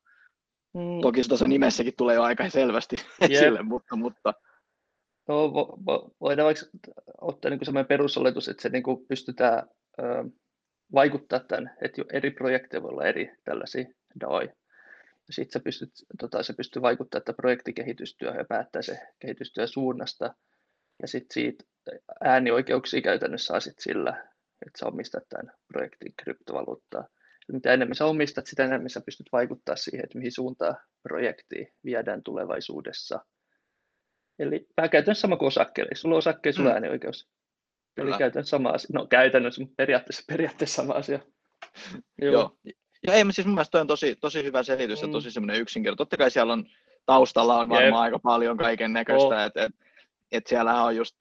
Mm. 0.73 1.01
Toki 1.01 1.23
tuossa 1.23 1.47
nimessäkin 1.47 1.93
tulee 1.97 2.15
jo 2.15 2.23
aika 2.23 2.49
selvästi 2.49 2.95
yep. 3.21 3.31
esille, 3.31 3.61
mutta, 3.61 3.95
mutta 3.95 4.33
No, 5.27 5.53
vo, 5.53 5.77
vo, 5.85 6.15
voidaan 6.21 6.45
vaikka 6.45 6.65
ottaa 7.21 7.51
niin 7.51 7.65
sellainen 7.65 7.87
perusoletus, 7.87 8.47
että 8.47 8.61
se 8.61 8.69
niin 8.69 8.83
kuin 8.83 9.07
pystytään 9.07 9.63
ö, 9.99 10.03
vaikuttaa 10.93 11.39
tämän, 11.39 11.77
että 11.81 12.01
eri 12.13 12.31
projekteja 12.31 12.83
voi 12.83 12.91
olla 12.91 13.05
eri 13.05 13.31
tällaisia 13.43 13.85
DAOja. 14.19 14.53
Sitten 15.29 15.53
se 15.53 15.63
pystyt, 15.63 15.91
tota, 16.19 16.43
se 16.43 16.53
pystyy 16.53 16.81
vaikuttamaan, 16.81 17.21
että 17.21 17.33
projektikehitystyöhön 17.33 18.39
ja 18.39 18.45
päättää 18.45 18.81
se 18.81 18.99
kehitystyö 19.19 19.67
suunnasta. 19.67 20.35
Ja 21.01 21.07
sitten 21.07 21.33
siitä 21.33 21.63
äänioikeuksia 22.23 23.01
käytännössä 23.01 23.47
saa 23.47 23.59
sit 23.59 23.79
sillä, 23.79 24.11
että 24.67 24.79
sä 24.79 24.85
omistat 24.85 25.23
tämän 25.29 25.53
projektin 25.67 26.13
kryptovaluuttaa. 26.23 27.07
Ja 27.47 27.53
mitä 27.53 27.73
enemmän 27.73 27.95
sä 27.95 28.05
omistat, 28.05 28.47
sitä 28.47 28.65
enemmän 28.65 28.89
sä 28.89 29.01
pystyt 29.05 29.27
vaikuttaa 29.31 29.75
siihen, 29.75 30.03
että 30.03 30.17
mihin 30.17 30.31
suuntaan 30.31 30.77
projekti 31.03 31.73
viedään 31.83 32.23
tulevaisuudessa– 32.23 33.19
Eli 34.39 34.67
vähän 34.77 34.89
käytännössä 34.89 35.21
sama 35.21 35.37
kuin 35.37 35.47
osakkeelle. 35.47 35.95
Sulla 35.95 36.15
on 36.15 36.17
osakkeen, 36.17 36.53
sulla 36.53 36.69
on 36.69 36.73
mm. 36.73 36.75
äänioikeus. 36.75 37.29
Eli 37.97 38.05
Kyllä. 38.05 38.17
käytännössä 38.17 38.49
sama 38.49 38.69
asia. 38.69 38.89
No 38.93 39.07
käytännössä, 39.07 39.61
mutta 39.61 39.75
periaatteessa, 39.77 40.23
periaatteessa 40.27 40.75
sama 40.75 40.93
asia. 40.93 41.19
Joo. 42.21 42.33
Joo. 42.33 42.57
Ja 43.07 43.13
ei, 43.13 43.23
siis 43.31 43.47
mun 43.47 43.55
mielestä 43.55 43.81
on 43.81 43.87
tosi, 43.87 44.15
tosi 44.15 44.43
hyvä 44.43 44.63
selitys 44.63 45.01
mm. 45.01 45.07
ja 45.07 45.11
tosi 45.11 45.31
semmoinen 45.31 45.61
yksinkertainen. 45.61 45.97
Totta 45.97 46.17
kai 46.17 46.31
siellä 46.31 46.53
on 46.53 46.65
taustalla 47.05 47.59
on 47.59 47.69
varmaan 47.69 48.03
aika 48.03 48.19
paljon 48.19 48.57
kaiken 48.57 48.93
näköistä, 48.93 49.27
oh. 49.27 49.41
että 49.41 49.63
et, 49.63 49.71
et 50.31 50.47
siellähän 50.47 50.83
on 50.83 50.95
just 50.95 51.15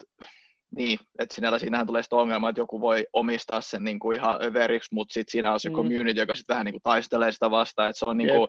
niin, 0.77 0.99
että 1.19 1.35
sinällä 1.35 1.59
siinähän 1.59 1.87
tulee 1.87 2.03
sitä 2.03 2.17
ongelmaa, 2.17 2.51
että 2.51 2.61
joku 2.61 2.81
voi 2.81 3.07
omistaa 3.13 3.61
sen 3.61 3.85
niin 3.85 3.99
kuin 3.99 4.17
ihan 4.17 4.45
överiksi, 4.45 4.95
mutta 4.95 5.13
sitten 5.13 5.33
siinä 5.33 5.53
on 5.53 5.61
se 5.61 5.69
mm. 5.69 5.75
community, 5.75 6.21
joka 6.21 6.35
sitten 6.35 6.55
vähän 6.55 6.65
niin 6.65 6.73
kuin 6.73 6.83
taistelee 6.83 7.33
sitä 7.33 7.51
vastaan, 7.51 7.91
että 7.91 7.99
se 7.99 8.05
on 8.09 8.19
niin 8.19 8.31
kuin, 8.31 8.49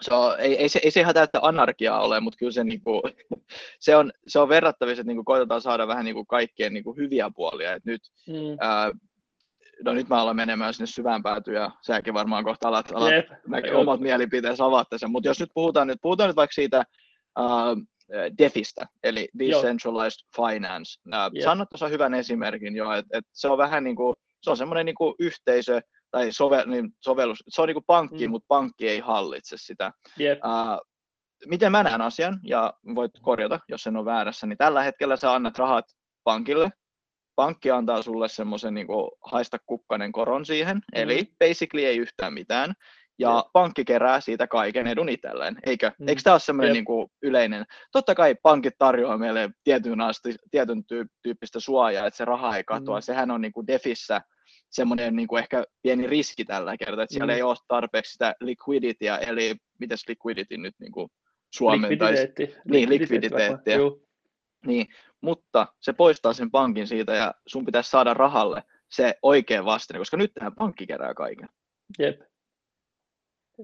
se 0.00 0.14
on, 0.14 0.40
ei, 0.40 0.56
ei, 0.56 0.68
se, 0.68 0.80
ei 0.84 0.90
se 0.90 1.00
ihan 1.00 1.14
täyttä 1.14 1.38
anarkiaa 1.42 2.00
ole, 2.00 2.20
mutta 2.20 2.38
kyllä 2.38 2.52
se, 2.52 2.64
niin 2.64 2.80
kuin, 2.80 3.02
se, 3.80 3.96
on, 3.96 4.12
se 4.26 4.38
on 4.38 4.48
verrattavissa, 4.48 5.00
että 5.00 5.08
niin 5.08 5.16
kuin, 5.16 5.24
koitetaan 5.24 5.60
saada 5.60 5.88
vähän 5.88 6.04
niin 6.04 6.14
kuin, 6.14 6.26
kaikkien 6.26 6.72
niin 6.74 6.84
kuin, 6.84 6.96
hyviä 6.96 7.30
puolia. 7.36 7.72
Et 7.72 7.84
nyt, 7.84 8.02
mm. 8.28 8.56
ää, 8.60 8.92
no 9.84 9.92
nyt 9.92 10.08
mä 10.08 10.20
aloin 10.20 10.36
menemään 10.36 10.74
sinne 10.74 10.86
syvään 10.86 11.22
päätyyn 11.22 11.56
ja 11.56 11.70
säkin 11.82 12.14
varmaan 12.14 12.44
kohta 12.44 12.68
alat, 12.68 12.92
alat 12.94 13.12
yep. 13.12 13.26
mäkin 13.46 13.74
omat 13.74 14.00
mielipiteensä 14.00 14.64
avaatte 14.64 14.98
sen. 14.98 15.10
Mutta 15.10 15.28
jos 15.28 15.40
nyt 15.40 15.50
puhutaan, 15.54 15.86
nyt 15.86 15.98
puhutaan 16.02 16.28
nyt 16.28 16.36
vaikka 16.36 16.54
siitä 16.54 16.84
uh, 17.38 17.82
DeFistä, 18.38 18.86
eli 19.02 19.28
Decentralized 19.38 20.26
Joo. 20.38 20.48
Finance. 20.48 21.00
Uh, 21.06 21.34
yep. 21.34 21.44
Sano 21.44 21.66
tuossa 21.66 21.88
hyvän 21.88 22.14
esimerkin 22.14 22.76
jo, 22.76 22.92
että 22.92 23.18
et 23.18 23.24
se 23.32 23.48
on 23.48 23.58
vähän 23.58 23.84
niin 23.84 23.96
kuin, 23.96 24.14
se 24.42 24.50
on 24.50 24.56
semmoinen 24.56 24.86
niin 24.86 24.94
kuin 24.94 25.14
yhteisö, 25.18 25.80
tai 26.10 26.32
sove, 26.32 26.64
niin 26.66 26.90
sovellus, 27.00 27.44
se 27.48 27.62
on 27.62 27.68
niin 27.68 27.74
kuin 27.74 27.84
pankki, 27.86 28.26
mm. 28.26 28.30
mutta 28.30 28.46
pankki 28.48 28.88
ei 28.88 29.00
hallitse 29.00 29.56
sitä. 29.58 29.92
Yep. 30.20 30.38
Uh, 30.44 30.88
miten 31.46 31.72
mä 31.72 31.82
näen 31.82 32.00
asian, 32.00 32.40
ja 32.44 32.74
voit 32.94 33.12
korjata, 33.22 33.60
jos 33.68 33.86
en 33.86 33.96
ole 33.96 34.04
väärässä, 34.04 34.46
niin 34.46 34.58
tällä 34.58 34.82
hetkellä 34.82 35.16
sä 35.16 35.32
annat 35.32 35.58
rahat 35.58 35.84
pankille, 36.24 36.70
pankki 37.38 37.70
antaa 37.70 38.02
sulle 38.02 38.28
semmoisen 38.28 38.74
niin 38.74 38.86
haista 39.24 39.58
kukkanen 39.66 40.12
koron 40.12 40.46
siihen, 40.46 40.76
mm. 40.76 40.82
eli 40.92 41.32
basically 41.38 41.84
ei 41.84 41.96
yhtään 41.96 42.34
mitään, 42.34 42.72
ja 43.18 43.36
Jep. 43.36 43.46
pankki 43.52 43.84
kerää 43.84 44.20
siitä 44.20 44.46
kaiken 44.46 44.86
edun 44.86 45.08
itselleen, 45.08 45.56
eikö? 45.66 45.90
Mm. 45.98 46.08
Eikö 46.08 46.20
tämä 46.24 46.34
ole 46.34 46.40
semmoinen 46.40 46.72
niin 46.72 46.84
kuin 46.84 47.08
yleinen? 47.22 47.64
Totta 47.92 48.14
kai 48.14 48.34
pankit 48.42 48.74
tarjoaa 48.78 49.18
meille 49.18 49.50
tietyn, 49.64 50.00
asti, 50.00 50.34
tietyn 50.50 50.82
tyyppistä 51.22 51.60
suojaa, 51.60 52.06
että 52.06 52.16
se 52.16 52.24
raha 52.24 52.56
ei 52.56 52.64
katoa, 52.64 52.98
mm. 52.98 53.02
sehän 53.02 53.30
on 53.30 53.40
niin 53.40 53.52
kuin 53.52 53.66
defissä, 53.66 54.20
semmoinen 54.70 55.16
niin 55.16 55.28
kuin 55.28 55.40
ehkä 55.40 55.64
pieni 55.82 56.06
riski 56.06 56.44
tällä 56.44 56.76
kertaa, 56.76 57.02
että 57.02 57.14
siellä 57.14 57.32
mm. 57.32 57.36
ei 57.36 57.42
ole 57.42 57.56
tarpeeksi 57.68 58.12
sitä 58.12 58.34
liquiditya, 58.40 59.18
eli 59.18 59.54
mitäs 59.80 60.02
liquidity 60.08 60.56
nyt 60.56 60.74
niin 60.80 60.92
kuin 60.92 61.08
suomentaisi? 61.54 62.22
Likviditeetti. 62.22 62.70
Niin, 62.70 62.88
likviditeettiä. 62.88 63.78
Niin, 64.66 64.86
mutta 65.20 65.66
se 65.80 65.92
poistaa 65.92 66.32
sen 66.32 66.50
pankin 66.50 66.86
siitä 66.86 67.14
ja 67.14 67.34
sun 67.46 67.64
pitäisi 67.64 67.90
saada 67.90 68.14
rahalle 68.14 68.62
se 68.90 69.14
oikea 69.22 69.64
vastine, 69.64 69.98
koska 69.98 70.16
nyt 70.16 70.34
tähän 70.34 70.54
pankki 70.54 70.86
kerää 70.86 71.14
kaiken. 71.14 71.48
Jep. 71.98 72.20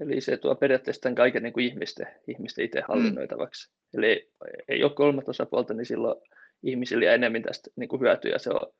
Eli 0.00 0.20
se 0.20 0.36
tuo 0.36 0.54
periaatteessa 0.54 1.00
tämän 1.00 1.14
kaiken 1.14 1.42
niin 1.42 1.52
kuin 1.52 1.66
ihmisten, 1.66 2.06
ihmisten 2.28 2.64
itse 2.64 2.80
mm. 2.80 2.84
hallinnoitavaksi. 2.88 3.70
Mm. 3.70 3.98
Eli 3.98 4.32
ei 4.68 4.84
ole 4.84 4.94
kolmatta 4.94 5.30
osapuolta, 5.30 5.74
niin 5.74 5.86
silloin 5.86 6.20
ihmisillä 6.62 7.12
enemmän 7.12 7.42
tästä 7.42 7.70
niin 7.76 7.88
kuin 7.88 8.00
hyötyä. 8.00 8.38
Se 8.38 8.50
on 8.50 8.72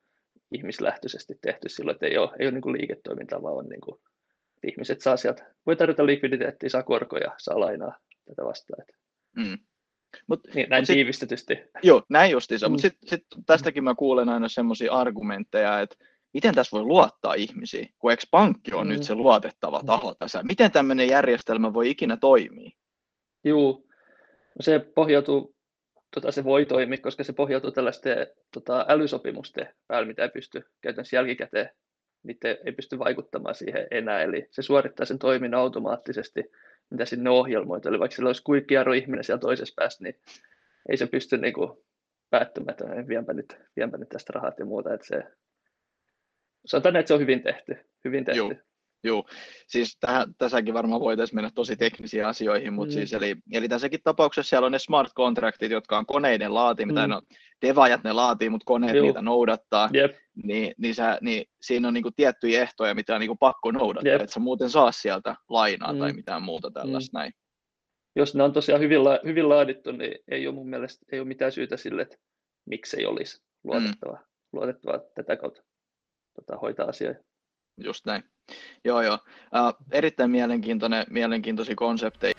ihmislähtöisesti 0.51 1.37
tehty 1.41 1.69
silloin, 1.69 1.95
että 1.95 2.05
ei 2.05 2.17
ole, 2.17 2.31
ei 2.39 2.45
ole 2.45 2.51
niin 2.51 2.61
kuin 2.61 2.77
liiketoimintaa, 2.77 3.41
vaan 3.41 3.55
on 3.55 3.69
niin 3.69 3.81
kuin, 3.81 4.01
ihmiset 4.63 5.01
saa 5.01 5.17
sieltä, 5.17 5.53
voi 5.65 5.75
tarjota 5.75 6.05
likviditeettiä, 6.05 6.69
saa 6.69 6.83
korkoja, 6.83 7.31
saa 7.37 7.59
lainaa 7.59 7.99
tätä 8.25 8.45
vastaan. 8.45 8.85
Mm. 9.35 9.57
Mut, 10.27 10.39
niin, 10.53 10.69
näin 10.69 10.81
mut 10.81 10.87
sit, 10.87 10.93
tiivistetysti. 10.93 11.57
Joo, 11.83 12.03
näin 12.09 12.31
justiinsa, 12.31 12.67
mm. 12.67 12.71
mutta 12.71 12.81
sitten 12.81 13.09
sit 13.09 13.25
tästäkin 13.45 13.83
mä 13.83 13.95
kuulen 13.95 14.29
aina 14.29 14.49
semmoisia 14.49 14.93
argumentteja, 14.93 15.81
että 15.81 15.95
miten 16.33 16.55
tässä 16.55 16.77
voi 16.77 16.83
luottaa 16.83 17.33
ihmisiin, 17.33 17.89
kun 17.99 18.11
eikö 18.11 18.23
pankki 18.31 18.73
on 18.73 18.87
mm. 18.87 18.93
nyt 18.93 19.03
se 19.03 19.15
luotettava 19.15 19.81
taho 19.85 20.15
tässä. 20.19 20.43
Miten 20.43 20.71
tämmöinen 20.71 21.07
järjestelmä 21.07 21.73
voi 21.73 21.89
ikinä 21.89 22.17
toimia? 22.17 22.69
Joo, 23.43 23.83
no 24.55 24.61
se 24.61 24.79
pohjautuu 24.79 25.55
tota, 26.13 26.31
se 26.31 26.43
voi 26.43 26.65
toimia, 26.65 26.97
koska 26.97 27.23
se 27.23 27.33
pohjautuu 27.33 27.71
tällaisten 27.71 28.27
tota, 28.53 28.85
älysopimusten 28.89 29.69
päälle, 29.87 30.07
mitä 30.07 30.23
ei 30.23 30.29
pysty 30.29 30.63
käytännössä 30.81 31.15
jälkikäteen, 31.15 31.69
niitä 32.23 32.47
ei 32.65 32.71
pysty 32.71 32.99
vaikuttamaan 32.99 33.55
siihen 33.55 33.87
enää, 33.91 34.21
eli 34.21 34.47
se 34.51 34.61
suorittaa 34.61 35.05
sen 35.05 35.19
toiminnan 35.19 35.59
automaattisesti, 35.59 36.43
mitä 36.89 37.05
sinne 37.05 37.29
ohjelmoitu, 37.29 37.89
eli 37.89 37.99
vaikka 37.99 38.15
sillä 38.15 38.29
olisi 38.29 38.43
kuikkiaro 38.43 38.93
ihminen 38.93 39.23
siellä 39.23 39.39
toisessa 39.39 39.73
päässä, 39.77 40.03
niin 40.03 40.19
ei 40.89 40.97
se 40.97 41.07
pysty 41.07 41.37
niin 41.37 41.53
kuin, 41.53 41.71
päättämään, 42.29 42.69
että 42.69 43.07
vienpä 43.07 43.33
nyt, 43.33 43.57
vienpä 43.75 43.97
nyt 43.97 44.09
tästä 44.09 44.33
rahat 44.35 44.59
ja 44.59 44.65
muuta, 44.65 44.93
että 44.93 45.07
se, 45.07 45.23
sanotaan, 46.65 46.95
että 46.95 47.07
se 47.07 47.13
on 47.13 47.19
hyvin 47.19 47.43
tehty, 47.43 47.77
hyvin 48.05 48.25
tehty. 48.25 48.37
Joo. 48.37 48.53
Joo, 49.05 49.25
siis 49.67 49.97
tähän, 49.99 50.33
tässäkin 50.37 50.73
varmaan 50.73 51.01
voitaisiin 51.01 51.37
mennä 51.37 51.51
tosi 51.55 51.75
teknisiin 51.75 52.25
asioihin, 52.25 52.73
mutta 52.73 52.91
mm. 52.91 52.93
siis 52.93 53.13
eli, 53.13 53.35
eli 53.51 53.69
tässäkin 53.69 53.99
tapauksessa 54.03 54.49
siellä 54.49 54.65
on 54.65 54.71
ne 54.71 54.79
smart 54.79 55.13
contractit, 55.13 55.71
jotka 55.71 55.97
on 55.97 56.05
koneiden 56.05 56.53
laati, 56.53 56.85
mitä 56.85 57.07
mm. 57.07 57.11
no, 57.11 57.21
devajat 57.61 58.03
ne 58.03 58.13
laatii, 58.13 58.49
mutta 58.49 58.65
koneet 58.65 58.95
Joo. 58.95 59.05
niitä 59.05 59.21
noudattaa, 59.21 59.89
yep. 59.95 60.15
niin, 60.43 60.73
niin, 60.77 60.95
sä, 60.95 61.17
niin 61.21 61.45
siinä 61.61 61.87
on 61.87 61.93
niinku 61.93 62.11
tiettyjä 62.15 62.61
ehtoja, 62.61 62.95
mitä 62.95 63.13
on 63.13 63.19
niinku 63.19 63.35
pakko 63.35 63.71
noudattaa, 63.71 64.11
yep. 64.11 64.21
että 64.21 64.33
sä 64.33 64.39
muuten 64.39 64.69
saa 64.69 64.91
sieltä 64.91 65.35
lainaa 65.49 65.93
mm. 65.93 65.99
tai 65.99 66.13
mitään 66.13 66.41
muuta 66.41 66.71
tällaista 66.71 67.17
mm. 67.17 67.21
näin. 67.21 67.33
Jos 68.15 68.35
ne 68.35 68.43
on 68.43 68.53
tosiaan 68.53 68.81
hyvin, 68.81 69.03
la, 69.03 69.19
hyvin 69.25 69.49
laadittu, 69.49 69.91
niin 69.91 70.15
ei 70.31 70.47
ole 70.47 70.55
mun 70.55 70.69
mielestä 70.69 71.05
ei 71.11 71.19
ole 71.19 71.27
mitään 71.27 71.51
syytä 71.51 71.77
sille, 71.77 72.01
että 72.01 72.17
miksei 72.65 73.05
olisi 73.05 73.43
luotettava, 73.63 74.13
mm. 74.13 74.25
luotettava 74.53 74.99
tätä 75.15 75.37
kautta 75.37 75.63
tota, 76.35 76.57
hoitaa 76.57 76.87
asioita. 76.87 77.23
Just 77.77 78.05
näin. 78.05 78.23
Joo, 78.83 79.01
joo. 79.01 79.13
Uh, 79.15 79.85
erittäin 79.91 80.31
mielenkiintoinen, 80.31 81.05
mielenkiintoisia 81.09 81.75
konsepteja. 81.75 82.33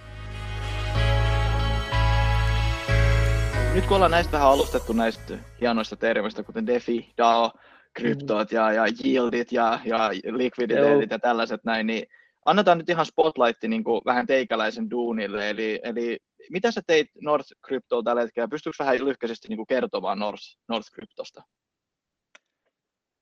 Nyt 3.75 3.87
kun 3.87 3.95
ollaan 3.95 4.11
näistä 4.11 4.33
vähän 4.33 4.49
alustettu 4.49 4.93
näistä 4.93 5.39
hienoista 5.61 5.97
termistä, 5.97 6.43
kuten 6.43 6.67
DeFi, 6.67 7.13
DAO, 7.19 7.53
kryptoot 7.95 8.53
ja, 8.53 8.73
ja 8.73 8.85
yieldit 9.05 9.53
ja, 9.53 9.81
ja 9.85 10.11
likviditeetit 10.31 11.11
ja 11.11 11.19
tällaiset 11.19 11.65
näin, 11.65 11.87
niin 11.87 12.07
annetaan 12.45 12.79
nyt 12.79 12.89
ihan 12.89 13.07
spotlight 13.07 13.63
niin 13.63 13.85
kuin 13.85 14.01
vähän 14.05 14.27
teikäläisen 14.27 14.91
duunille. 14.91 15.51
Eli, 15.51 15.81
eli 15.83 16.19
mitä 16.51 16.71
sä 16.71 16.83
teit 16.87 17.11
North 17.21 17.49
Cryptoa 17.67 18.03
tällä 18.03 18.23
hetkellä? 18.23 18.49
Pystyykö 18.49 18.77
vähän 18.79 19.05
lyhkäisesti 19.05 19.49
niin 19.49 19.57
kuin 19.57 19.67
kertomaan 19.67 20.19
North, 20.19 20.43
North 20.69 20.91
Cryptosta? 20.91 21.43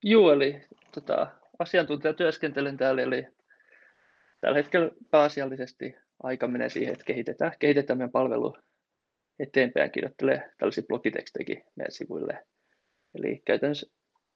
Joo, 0.02 0.33
eli 0.33 0.62
tota, 0.94 1.26
asiantuntijatyöskentelen 1.58 2.76
täällä, 2.76 3.02
eli 3.02 3.26
tällä 4.40 4.56
hetkellä 4.56 4.90
pääasiallisesti 5.11 5.96
aika 6.23 6.49
menee 6.49 6.68
siihen, 6.68 6.92
että 6.92 7.04
kehitetään, 7.04 7.52
kehitetään 7.58 7.99
meidän 7.99 8.12
palvelu 8.12 8.56
eteenpäin, 9.38 9.90
kirjoittelee 9.90 10.52
tällaisia 10.58 10.84
blogitekstejäkin 10.88 11.64
meidän 11.76 11.92
sivuille. 11.92 12.46
Eli 13.14 13.42
käytännössä 13.46 13.90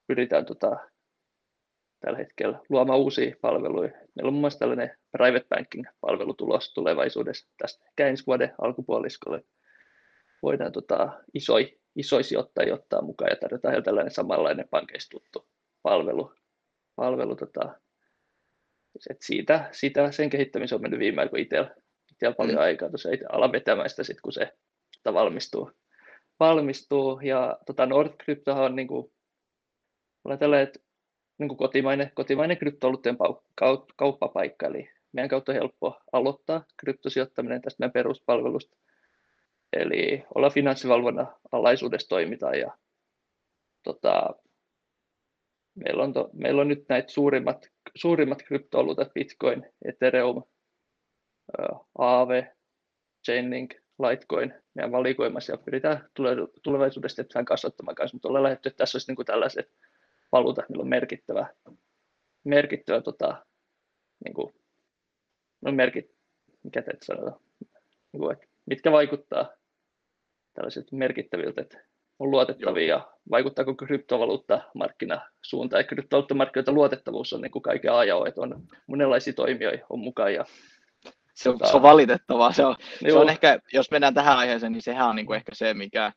pyritään 0.06 0.46
tota, 0.46 0.76
tällä 2.00 2.18
hetkellä 2.18 2.58
luomaan 2.68 2.98
uusia 2.98 3.36
palveluja. 3.40 3.90
Meillä 3.90 4.28
on 4.28 4.32
muun 4.32 4.40
muassa 4.40 4.58
tällainen 4.58 4.96
private 5.12 5.46
banking-palvelu 5.48 6.34
tulos 6.34 6.72
tulevaisuudessa 6.74 7.48
tästä 7.58 7.84
ehkä 7.86 8.06
ensi 8.06 8.26
vuoden 8.26 8.54
alkupuoliskolle. 8.60 9.44
voidaan 10.42 10.72
tota, 10.72 11.22
isoi, 11.34 11.78
isoi 11.96 12.24
sijoittajia 12.24 12.74
ottaa 12.74 13.02
mukaan 13.02 13.30
ja 13.30 13.36
tarjota 13.36 13.68
heille 13.68 13.84
tällainen 13.84 14.14
samanlainen 14.14 14.68
pankeista 14.70 15.10
tuttu 15.10 15.48
palvelu. 15.82 16.37
Palvelu 16.98 17.36
tota, 17.36 17.80
et 19.10 19.22
siitä, 19.22 19.68
siitä, 19.72 20.12
sen 20.12 20.30
kehittämiseen 20.30 20.76
on 20.76 20.82
mennyt 20.82 21.00
viime 21.00 21.20
aikoina 21.22 21.42
itsellä, 21.42 21.74
itsellä 22.12 22.34
paljon 22.34 22.56
mm. 22.56 22.62
aikaa, 22.62 22.90
tosiaan 22.90 23.14
itse 23.14 23.26
alan 23.32 23.52
vetämään 23.52 23.90
sitä 23.90 24.04
sit, 24.04 24.20
kun 24.20 24.32
se 24.32 24.52
tota, 25.02 25.14
valmistuu. 25.14 25.70
valmistuu. 26.40 27.20
Ja 27.20 27.58
tota, 27.66 27.86
Nordcryptohan 27.86 28.64
on 28.64 28.76
niin 28.76 28.88
kuin, 28.88 29.12
tällä, 30.38 30.60
että 30.60 30.80
niin 31.38 31.48
kuin 31.48 31.58
kotimainen, 31.58 32.10
kotimainen 32.14 32.58
kryptovaluuttien 32.58 33.16
kauppapaikka, 33.96 34.66
eli 34.66 34.90
meidän 35.12 35.28
kautta 35.28 35.52
on 35.52 35.56
helppo 35.56 36.00
aloittaa 36.12 36.64
kryptosijoittaminen 36.76 37.62
tästä 37.62 37.76
meidän 37.80 37.92
peruspalvelusta. 37.92 38.76
Eli 39.72 40.24
olla 40.34 40.50
finanssivalvonnan 40.50 41.34
alaisuudessa 41.52 42.08
toimitaan 42.08 42.58
ja 42.58 42.78
tota, 43.82 44.34
meillä, 45.84 46.02
on 46.02 46.12
to, 46.12 46.30
meillä 46.32 46.60
on 46.60 46.68
nyt 46.68 46.84
näitä 46.88 47.12
suurimmat, 47.12 47.66
suurimmat 47.94 48.42
kryptovaluutat, 48.42 49.14
Bitcoin, 49.14 49.66
Ethereum, 49.84 50.42
Aave, 51.98 52.56
Chainlink, 53.24 53.74
Litecoin. 53.98 54.54
Meidän 54.74 54.92
valikoimassa 54.92 55.52
ja 55.52 55.58
pyritään 55.58 56.08
tulevaisuudessa 56.62 57.24
vähän 57.34 57.44
kasvattamaan 57.44 57.94
kanssa, 57.94 58.14
mutta 58.14 58.28
ollaan 58.28 58.42
lähdetty, 58.42 58.68
että 58.68 58.76
tässä 58.76 58.96
olisi 58.96 59.10
niin 59.10 59.16
kuin 59.16 59.26
tällaiset 59.26 59.72
valuutat, 60.32 60.68
millä 60.68 60.82
on 60.82 60.88
merkittävä, 60.88 61.54
merkittävä 62.44 63.00
tota, 63.00 63.46
niin 64.24 64.34
kuin, 64.34 64.54
no 65.60 65.72
merkit, 65.72 66.10
mikä 66.62 66.82
teet 66.82 67.02
sanotaan, 67.02 67.40
niin 68.12 68.20
kuin, 68.20 68.32
että 68.32 68.46
mitkä 68.66 68.92
vaikuttaa 68.92 69.52
tällaiset 70.54 70.92
merkittäviltä, 70.92 71.60
että 71.60 71.84
on 72.18 72.30
luotettavia 72.30 72.86
Joo. 72.86 73.12
vaikuttaako 73.30 73.74
kryptovaluutta 73.74 74.60
markkina 74.74 75.20
suuntaan. 75.42 75.80
Ja 75.80 75.84
kryptovaluuttamarkkinoiden 75.84 76.74
luotettavuus 76.74 77.32
on 77.32 77.40
niin 77.40 77.50
kuin 77.50 77.62
kaiken 77.62 77.92
ajan, 77.92 78.26
että 78.26 78.40
on 78.40 78.62
monenlaisia 78.86 79.32
toimijoita 79.32 79.86
on 79.90 79.98
mukaan. 79.98 80.34
Ja, 80.34 80.44
se, 81.34 81.50
on, 81.50 81.58
tota... 81.58 81.70
se 81.70 81.76
on 81.76 81.82
valitettavaa. 81.82 82.52
Se 82.52 82.66
on, 82.66 82.76
se 83.02 83.12
on 83.12 83.28
ehkä, 83.28 83.58
jos 83.72 83.90
mennään 83.90 84.14
tähän 84.14 84.38
aiheeseen, 84.38 84.72
niin 84.72 84.82
sehän 84.82 85.08
on 85.08 85.16
niin 85.16 85.26
kuin 85.26 85.36
ehkä 85.36 85.54
se, 85.54 85.74
mikä, 85.74 86.12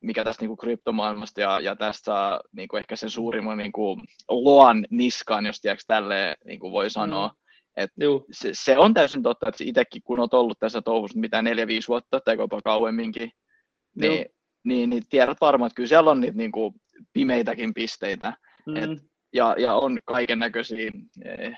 mikä 0.00 0.24
tästä 0.24 0.42
niin 0.42 0.48
kuin 0.48 0.58
kryptomaailmasta 0.58 1.40
ja, 1.40 1.60
ja 1.60 1.76
tästä 1.76 2.04
saa 2.04 2.40
niin 2.52 2.68
kuin 2.68 2.78
ehkä 2.78 2.96
sen 2.96 3.10
suurimman 3.10 3.58
niin 3.58 3.72
kuin 3.72 4.00
loan 4.28 4.86
niskaan, 4.90 5.46
jos 5.46 5.60
tiedätkö, 5.60 5.84
tälleen 5.86 6.36
niin 6.44 6.60
kuin 6.60 6.72
voi 6.72 6.90
sanoa. 6.90 7.28
Mm. 7.28 7.34
Et 7.76 7.90
se, 8.32 8.50
se, 8.52 8.78
on 8.78 8.94
täysin 8.94 9.22
totta, 9.22 9.48
että 9.48 9.64
itsekin 9.64 10.02
kun 10.04 10.20
olet 10.20 10.34
ollut 10.34 10.58
tässä 10.58 10.82
touhussa 10.82 11.18
mitä 11.18 11.42
neljä, 11.42 11.66
viisi 11.66 11.88
vuotta 11.88 12.20
tai 12.20 12.36
jopa 12.36 12.60
kauemminkin, 12.64 13.30
niin, 13.96 14.26
niin, 14.68 14.90
niin 14.90 15.02
tiedät 15.08 15.38
varmaan, 15.40 15.66
että 15.66 15.74
kyllä 15.74 15.88
siellä 15.88 16.10
on 16.10 16.20
niitä 16.20 16.36
niin 16.36 16.52
kuin 16.52 16.74
pimeitäkin 17.12 17.74
pisteitä. 17.74 18.32
Mm. 18.66 18.76
Et, 18.76 18.90
ja, 19.32 19.54
ja 19.58 19.74
on 19.74 19.98
kaiken 20.04 20.38
näköisiä 20.38 20.90
eh, 21.24 21.56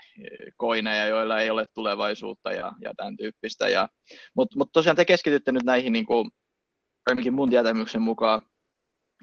koineja, 0.57 1.07
joilla 1.07 1.41
ei 1.41 1.51
ole 1.51 1.67
tulevaisuutta 1.75 2.53
ja, 2.53 2.73
ja 2.81 2.93
tämän 2.97 3.17
tyyppistä. 3.17 3.69
Ja, 3.69 3.89
Mutta 4.35 4.59
mut 4.59 4.69
tosiaan 4.73 4.97
te 4.97 5.05
keskitytte 5.05 5.53
nyt 5.53 5.65
näihin, 5.65 5.93
niin 5.93 6.07
kuin, 6.07 6.31
ainakin 7.07 7.35
mun 7.35 7.51
tietämyksen 7.51 8.03
mukaan, 8.03 8.43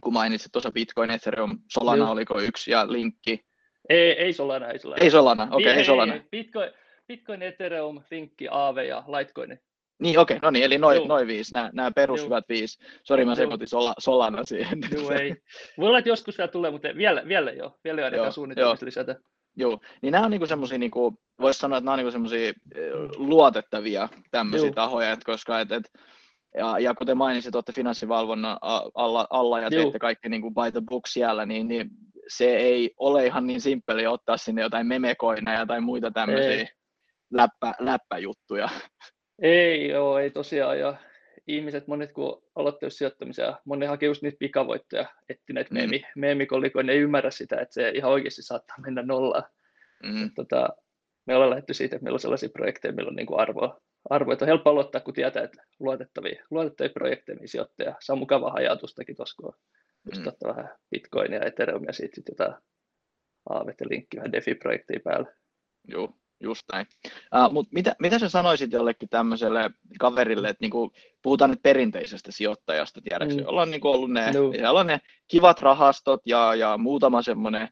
kun 0.01 0.13
mainitsit 0.13 0.51
tuossa 0.51 0.71
Bitcoin, 0.71 1.11
Ethereum, 1.11 1.59
Solana 1.73 1.97
Joo. 1.97 2.11
oliko 2.11 2.41
yksi 2.41 2.71
ja 2.71 2.91
linkki. 2.91 3.39
Ei, 3.89 4.11
ei 4.11 4.33
Solana, 4.33 4.67
ei 4.67 4.79
Solana. 4.79 5.03
Ei 5.03 5.11
Solana, 5.11 5.43
okei, 5.43 5.55
okay, 5.55 5.71
ei, 5.73 5.77
ei 5.77 5.85
Solana. 5.85 6.13
Ei, 6.13 6.21
Bitcoin, 6.31 6.71
Bitcoin, 7.07 7.41
Ethereum, 7.41 8.01
linkki, 8.11 8.47
Aave 8.51 8.85
ja 8.85 9.03
Litecoin. 9.07 9.59
Niin, 9.99 10.19
okei, 10.19 10.37
okay, 10.37 10.47
no 10.47 10.51
niin, 10.51 10.65
eli 10.65 10.77
noin 10.77 11.07
noi 11.07 11.27
viisi, 11.27 11.53
nämä, 11.73 11.91
perushyvät 11.91 12.45
viisi. 12.49 12.83
Sori, 13.03 13.25
mä 13.25 13.35
sekoitin 13.35 13.67
sola, 13.67 13.93
Solana 13.99 14.43
siihen. 14.45 14.79
Joo, 14.91 15.11
ei. 15.11 15.35
Voi 15.77 15.87
olla, 15.87 15.97
että 15.97 16.09
joskus 16.09 16.37
vielä 16.37 16.51
tulee, 16.51 16.71
mutta 16.71 16.87
vielä, 16.95 17.23
vielä 17.27 17.51
jo. 17.51 17.79
Vielä 17.83 18.01
ei 18.01 18.05
ainakaan 18.05 18.33
suunnitelmista 18.33 18.85
lisätä. 18.85 19.15
Joo, 19.55 19.79
niin 20.01 20.11
nämä 20.11 20.25
on 20.25 20.31
niinku 20.31 20.45
semmoisia, 20.45 20.77
niinku, 20.77 21.19
voisi 21.41 21.59
sanoa, 21.59 21.77
että 21.77 21.85
nämä 21.85 21.93
on 21.93 21.97
niinku 21.97 22.11
semmoisia 22.11 22.53
luotettavia 23.15 24.09
tämmöisiä 24.31 24.71
tahoja, 24.71 25.11
että 25.11 25.25
koska 25.25 25.59
et, 25.59 25.71
et, 25.71 25.91
ja, 26.57 26.79
ja 26.79 26.93
kuten 26.95 27.17
mainitsit, 27.17 27.55
olette 27.55 27.73
finanssivalvonnan 27.73 28.57
alla, 28.95 29.27
alla 29.29 29.59
ja 29.59 29.69
teette 29.69 29.87
Joo. 29.87 29.99
kaikki 29.99 30.29
niin 30.29 30.41
kuin 30.41 30.53
by 30.53 30.71
the 30.71 30.81
book 30.89 31.07
siellä, 31.07 31.45
niin, 31.45 31.67
niin 31.67 31.89
se 32.27 32.57
ei 32.57 32.91
ole 32.97 33.25
ihan 33.25 33.47
niin 33.47 33.61
simppeli 33.61 34.07
ottaa 34.07 34.37
sinne 34.37 34.61
jotain 34.61 34.87
memekoineja 34.87 35.65
tai 35.65 35.81
muita 35.81 36.11
tämmöisiä 36.11 36.67
läppä, 37.33 37.73
läppäjuttuja. 37.79 38.69
Ei 39.41 39.89
joo, 39.89 40.19
ei 40.19 40.31
tosiaan. 40.31 40.79
Ja 40.79 40.97
ihmiset, 41.47 41.87
monet 41.87 42.11
kun 42.11 42.43
aloittaa 42.55 42.89
sijoittamisen 42.89 43.43
ja 43.43 43.59
monet 43.65 43.89
hakee 43.89 44.07
just 44.07 44.21
niitä 44.21 44.37
pikavoittoja, 44.39 45.05
etsineet 45.29 45.71
mm. 45.71 45.73
meemi, 45.73 46.03
meemikolikoja, 46.15 46.83
ne 46.83 46.93
ei 46.93 46.99
ymmärrä 46.99 47.31
sitä, 47.31 47.55
että 47.55 47.73
se 47.73 47.89
ihan 47.89 48.11
oikeasti 48.11 48.41
saattaa 48.41 48.77
mennä 48.85 49.01
nollaan. 49.01 49.43
Mm. 50.03 50.31
Tota, 50.35 50.69
me 51.25 51.35
ollaan 51.35 51.49
lähdetty 51.49 51.73
siitä, 51.73 51.95
että 51.95 52.03
meillä 52.03 52.15
on 52.15 52.19
sellaisia 52.19 52.49
projekteja, 52.49 52.93
meillä 52.93 53.09
on 53.09 53.15
niin 53.15 53.27
kuin 53.27 53.39
arvoa, 53.39 53.81
arvoa, 54.09 54.33
että 54.33 54.45
on 54.45 54.47
helppo 54.47 54.69
aloittaa, 54.69 55.01
kun 55.01 55.13
tietää, 55.13 55.43
että 55.43 55.63
luotettavia, 55.79 56.45
luotettavia 56.49 56.93
projekteja, 56.93 57.37
niin 57.37 57.49
sijoittaja 57.49 57.95
saa 57.99 58.15
mukavaa 58.15 58.53
ajatustakin 58.53 59.15
tuossa, 59.15 59.41
kun 59.41 59.53
just 60.05 60.21
mm. 60.21 60.27
ottaa 60.27 60.55
vähän 60.55 60.75
Bitcoinia, 60.91 61.45
Ethereumia, 61.45 61.93
sitten 61.93 62.15
sit 62.15 62.29
jotain 62.29 62.55
Aavet 63.49 63.79
ja 63.79 63.85
linkki 63.89 64.17
vähän 64.17 64.31
DeFi-projektia 64.31 64.99
päällä. 65.03 65.33
Joo, 65.87 66.13
Just 66.43 66.63
näin. 66.73 66.87
Uh, 67.35 67.53
mut 67.53 67.67
mitä, 67.71 67.95
mitä 67.99 68.19
sä 68.19 68.29
sanoisit 68.29 68.71
jollekin 68.71 69.09
tämmöiselle 69.09 69.69
kaverille, 69.99 70.49
että 70.49 70.63
niinku, 70.63 70.91
puhutaan 71.21 71.49
nyt 71.49 71.61
perinteisestä 71.63 72.31
sijoittajasta, 72.31 73.01
tiedätkö, 73.01 73.35
mm. 73.35 73.39
jolla 73.43 73.61
on 73.61 73.71
niinku 73.71 73.87
ollut 73.87 74.11
ne, 74.11 74.31
no. 74.61 74.83
ne 74.83 74.99
kivat 75.27 75.61
rahastot 75.61 76.21
ja, 76.25 76.55
ja 76.55 76.77
muutama 76.77 77.21
semmoinen 77.21 77.69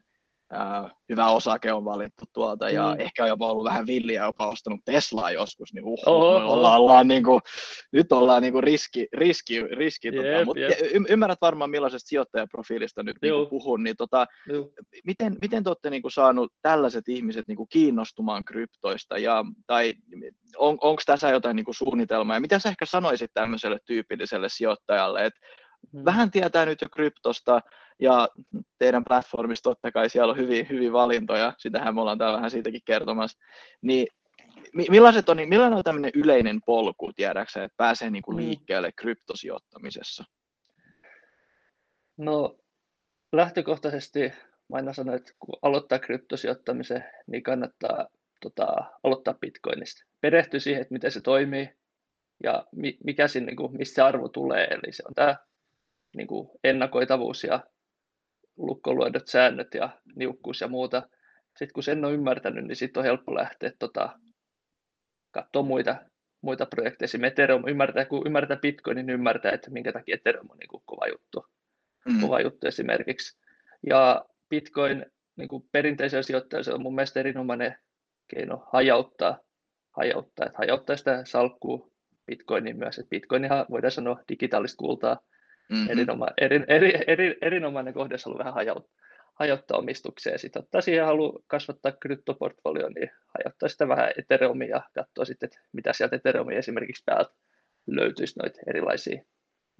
äh, 0.54 0.92
hyvä 1.08 1.30
osake 1.30 1.72
on 1.72 1.84
valittu 1.84 2.24
tuolta 2.32 2.70
ja 2.70 2.94
mm. 2.94 3.00
ehkä 3.00 3.22
on 3.22 3.28
jopa 3.28 3.50
ollut 3.50 3.64
vähän 3.64 3.86
villiä 3.86 4.24
jopa 4.24 4.46
ostanut 4.46 4.80
Teslaa 4.84 5.30
joskus, 5.30 5.72
niin 5.74 5.84
uh, 5.84 5.98
oho, 6.06 6.36
oho. 6.36 6.52
Ollaan, 6.52 6.80
ollaan 6.80 7.08
niin 7.08 7.24
kuin, 7.24 7.40
nyt 7.92 8.12
ollaan 8.12 8.42
niin 8.42 8.52
kuin 8.52 8.64
riski, 8.64 9.08
riski, 9.12 9.62
riski 9.62 10.08
yep, 10.08 10.24
tota, 10.24 10.44
mutta 10.44 10.60
y- 10.60 11.04
ymmärrät 11.08 11.38
varmaan 11.40 11.70
millaisesta 11.70 12.08
sijoittajaprofiilista 12.08 13.02
nyt 13.02 13.16
niin 13.22 13.48
puhun, 13.50 13.82
niin 13.82 13.96
tota, 13.96 14.26
miten, 15.04 15.36
miten 15.42 15.64
te 15.64 15.70
olette 15.70 15.90
niin 15.90 16.02
kuin 16.02 16.12
saanut 16.12 16.52
tällaiset 16.62 17.08
ihmiset 17.08 17.48
niin 17.48 17.56
kuin 17.56 17.68
kiinnostumaan 17.68 18.44
kryptoista 18.44 19.18
ja, 19.18 19.44
tai 19.66 19.94
on, 20.56 20.78
onko 20.80 21.02
tässä 21.06 21.30
jotain 21.30 21.56
niin 21.56 21.64
kuin 21.64 21.74
suunnitelmaa 21.74 22.36
ja 22.36 22.40
mitä 22.40 22.58
sä 22.58 22.68
ehkä 22.68 22.86
sanoisit 22.86 23.30
tämmöiselle 23.34 23.78
tyypilliselle 23.86 24.48
sijoittajalle, 24.48 25.26
että 25.26 25.40
mm. 25.92 26.04
vähän 26.04 26.30
tietää 26.30 26.66
nyt 26.66 26.80
jo 26.82 26.88
kryptosta, 26.92 27.60
ja 28.00 28.28
teidän 28.78 29.04
platformissa 29.04 29.62
totta 29.62 29.92
kai 29.92 30.10
siellä 30.10 30.30
on 30.30 30.38
hyvin, 30.38 30.68
hyvin 30.68 30.92
valintoja, 30.92 31.52
sitähän 31.58 31.94
me 31.94 32.00
ollaan 32.00 32.18
täällä 32.18 32.36
vähän 32.36 32.50
siitäkin 32.50 32.80
kertomassa, 32.84 33.38
niin 33.82 34.06
millaiset 34.90 35.28
on, 35.28 35.36
millainen 35.36 35.78
on 35.78 35.84
tämmöinen 35.84 36.10
yleinen 36.14 36.60
polku, 36.66 37.12
tiedäksä, 37.16 37.64
että 37.64 37.76
pääsee 37.76 38.10
niin 38.10 38.22
kuin 38.22 38.36
mm. 38.36 38.42
liikkeelle 38.42 38.92
kryptosijoittamisessa? 38.92 40.24
No 42.16 42.58
lähtökohtaisesti 43.32 44.32
mä 44.68 44.76
aina 44.76 44.92
sanon, 44.92 45.14
että 45.14 45.32
kun 45.38 45.58
aloittaa 45.62 45.98
kryptosijoittamisen, 45.98 47.04
niin 47.26 47.42
kannattaa 47.42 48.06
tota, 48.40 48.66
aloittaa 49.04 49.34
Bitcoinista. 49.34 50.04
Perehtyä 50.20 50.60
siihen, 50.60 50.82
että 50.82 50.92
miten 50.92 51.12
se 51.12 51.20
toimii 51.20 51.70
ja 52.42 52.66
mikä 53.04 53.28
siinä, 53.28 53.46
niin 53.46 53.56
kuin, 53.56 53.76
mistä 53.76 53.94
se 53.94 54.02
arvo 54.02 54.28
tulee. 54.28 54.64
Eli 54.64 54.92
se 54.92 55.02
on 55.08 55.14
tämä 55.14 55.36
niin 56.16 56.26
kuin 56.26 56.50
ennakoitavuus 56.64 57.44
ja 57.44 57.60
lukkoluodot 58.56 59.26
säännöt 59.26 59.74
ja 59.74 59.90
niukkuus 60.16 60.60
ja 60.60 60.68
muuta. 60.68 61.08
Sitten 61.46 61.72
kun 61.74 61.82
sen 61.82 62.04
on 62.04 62.12
ymmärtänyt, 62.12 62.64
niin 62.64 62.76
sitten 62.76 63.00
on 63.00 63.04
helppo 63.04 63.34
lähteä 63.34 63.72
tota, 63.78 64.18
katsoa 65.30 65.62
muita, 65.62 65.96
muita 66.40 66.66
projekteja. 66.66 67.04
Esimerkiksi 67.04 67.32
Ethereum, 67.32 67.68
ymmärtää, 67.68 68.04
kun 68.04 68.26
ymmärtää 68.26 68.56
Bitcoinin, 68.56 69.06
niin 69.06 69.14
ymmärtää, 69.14 69.52
että 69.52 69.70
minkä 69.70 69.92
takia 69.92 70.14
Ethereum 70.14 70.50
on 70.50 70.58
niin 70.58 70.68
kuin 70.68 70.82
kova 70.86 71.06
juttu. 71.06 71.46
Mm. 72.06 72.20
Kova 72.20 72.40
juttu 72.40 72.66
esimerkiksi. 72.66 73.38
Ja 73.86 74.24
Bitcoin 74.48 75.06
niin 75.36 75.48
kuin 75.48 75.68
perinteisellä 75.72 76.22
sijoittajalla 76.22 76.74
on 76.74 76.82
mun 76.82 76.94
mielestä 76.94 77.20
erinomainen 77.20 77.78
keino 78.28 78.68
hajauttaa, 78.72 79.38
hajauttaa, 79.90 80.46
että 80.46 80.58
hajauttaa 80.58 80.96
sitä 80.96 81.22
salkkuu 81.24 81.92
Bitcoinin 82.26 82.78
myös. 82.78 82.98
Että 82.98 83.10
Bitcoinihan 83.10 83.66
voidaan 83.70 83.90
sanoa 83.90 84.22
digitaalista 84.28 84.76
kultaa, 84.78 85.20
Mm-hmm. 85.68 85.90
Erinoma, 85.90 86.26
eri, 86.40 86.64
eri, 86.68 86.92
eri, 87.06 87.36
erinomainen 87.40 87.94
kohde, 87.94 88.14
jos 88.14 88.24
haluaa 88.24 88.38
vähän 88.38 88.54
hajauttaa, 88.54 89.82
ja 90.32 90.38
sitten 90.38 90.62
ottaa 90.62 90.80
siihen 90.80 91.04
halu 91.04 91.44
kasvattaa 91.46 91.92
kryptoportfolio, 91.92 92.88
niin 92.88 93.10
hajauttaa 93.38 93.68
sitä 93.68 93.88
vähän 93.88 94.12
Ethereumia 94.18 94.68
ja 94.68 94.82
katsoa 94.94 95.24
sitten, 95.24 95.46
että 95.46 95.58
mitä 95.72 95.92
sieltä 95.92 96.16
Ethereumia 96.16 96.58
esimerkiksi 96.58 97.02
päältä 97.06 97.34
löytyisi 97.86 98.38
noita 98.38 98.58
erilaisia, 98.66 99.22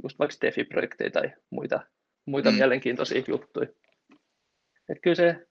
just 0.03 0.19
vaikka 0.19 0.37
DeFi-projekteja 0.43 1.11
tai 1.11 1.33
muita, 1.51 1.81
muita 2.27 2.51
mm. 2.51 2.57
mielenkiintoisia 2.57 3.23
juttuja. 3.29 3.69
Et 4.89 4.99
kyllä 5.03 5.15
se 5.15 5.47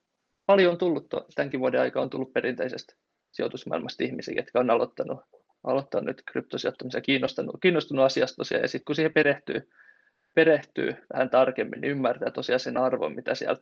paljon 0.46 0.72
on 0.72 0.78
tullut, 0.78 1.06
tämänkin 1.34 1.60
vuoden 1.60 1.80
aikaa 1.80 2.02
on 2.02 2.10
tullut 2.10 2.32
perinteisestä 2.32 2.94
sijoitusmaailmasta 3.32 4.04
ihmisiä, 4.04 4.34
jotka 4.36 4.58
on 4.58 4.70
aloittanut 4.70 5.20
aloittaa 5.66 6.00
nyt 6.00 6.22
kryptosijoittamisen 6.32 7.02
kiinnostunut, 7.02 7.56
kiinnostunut 7.62 8.04
asiasta 8.04 8.36
tosiaan, 8.36 8.62
ja 8.62 8.68
sitten 8.68 8.84
kun 8.84 8.94
siihen 8.96 9.12
perehtyy, 9.12 9.68
perehtyy 10.36 10.96
vähän 11.12 11.30
tarkemmin, 11.30 11.80
niin 11.80 11.90
ymmärtää 11.90 12.30
tosiaan 12.30 12.60
sen 12.60 12.76
arvon, 12.76 13.14
mitä 13.14 13.34
siellä 13.34 13.60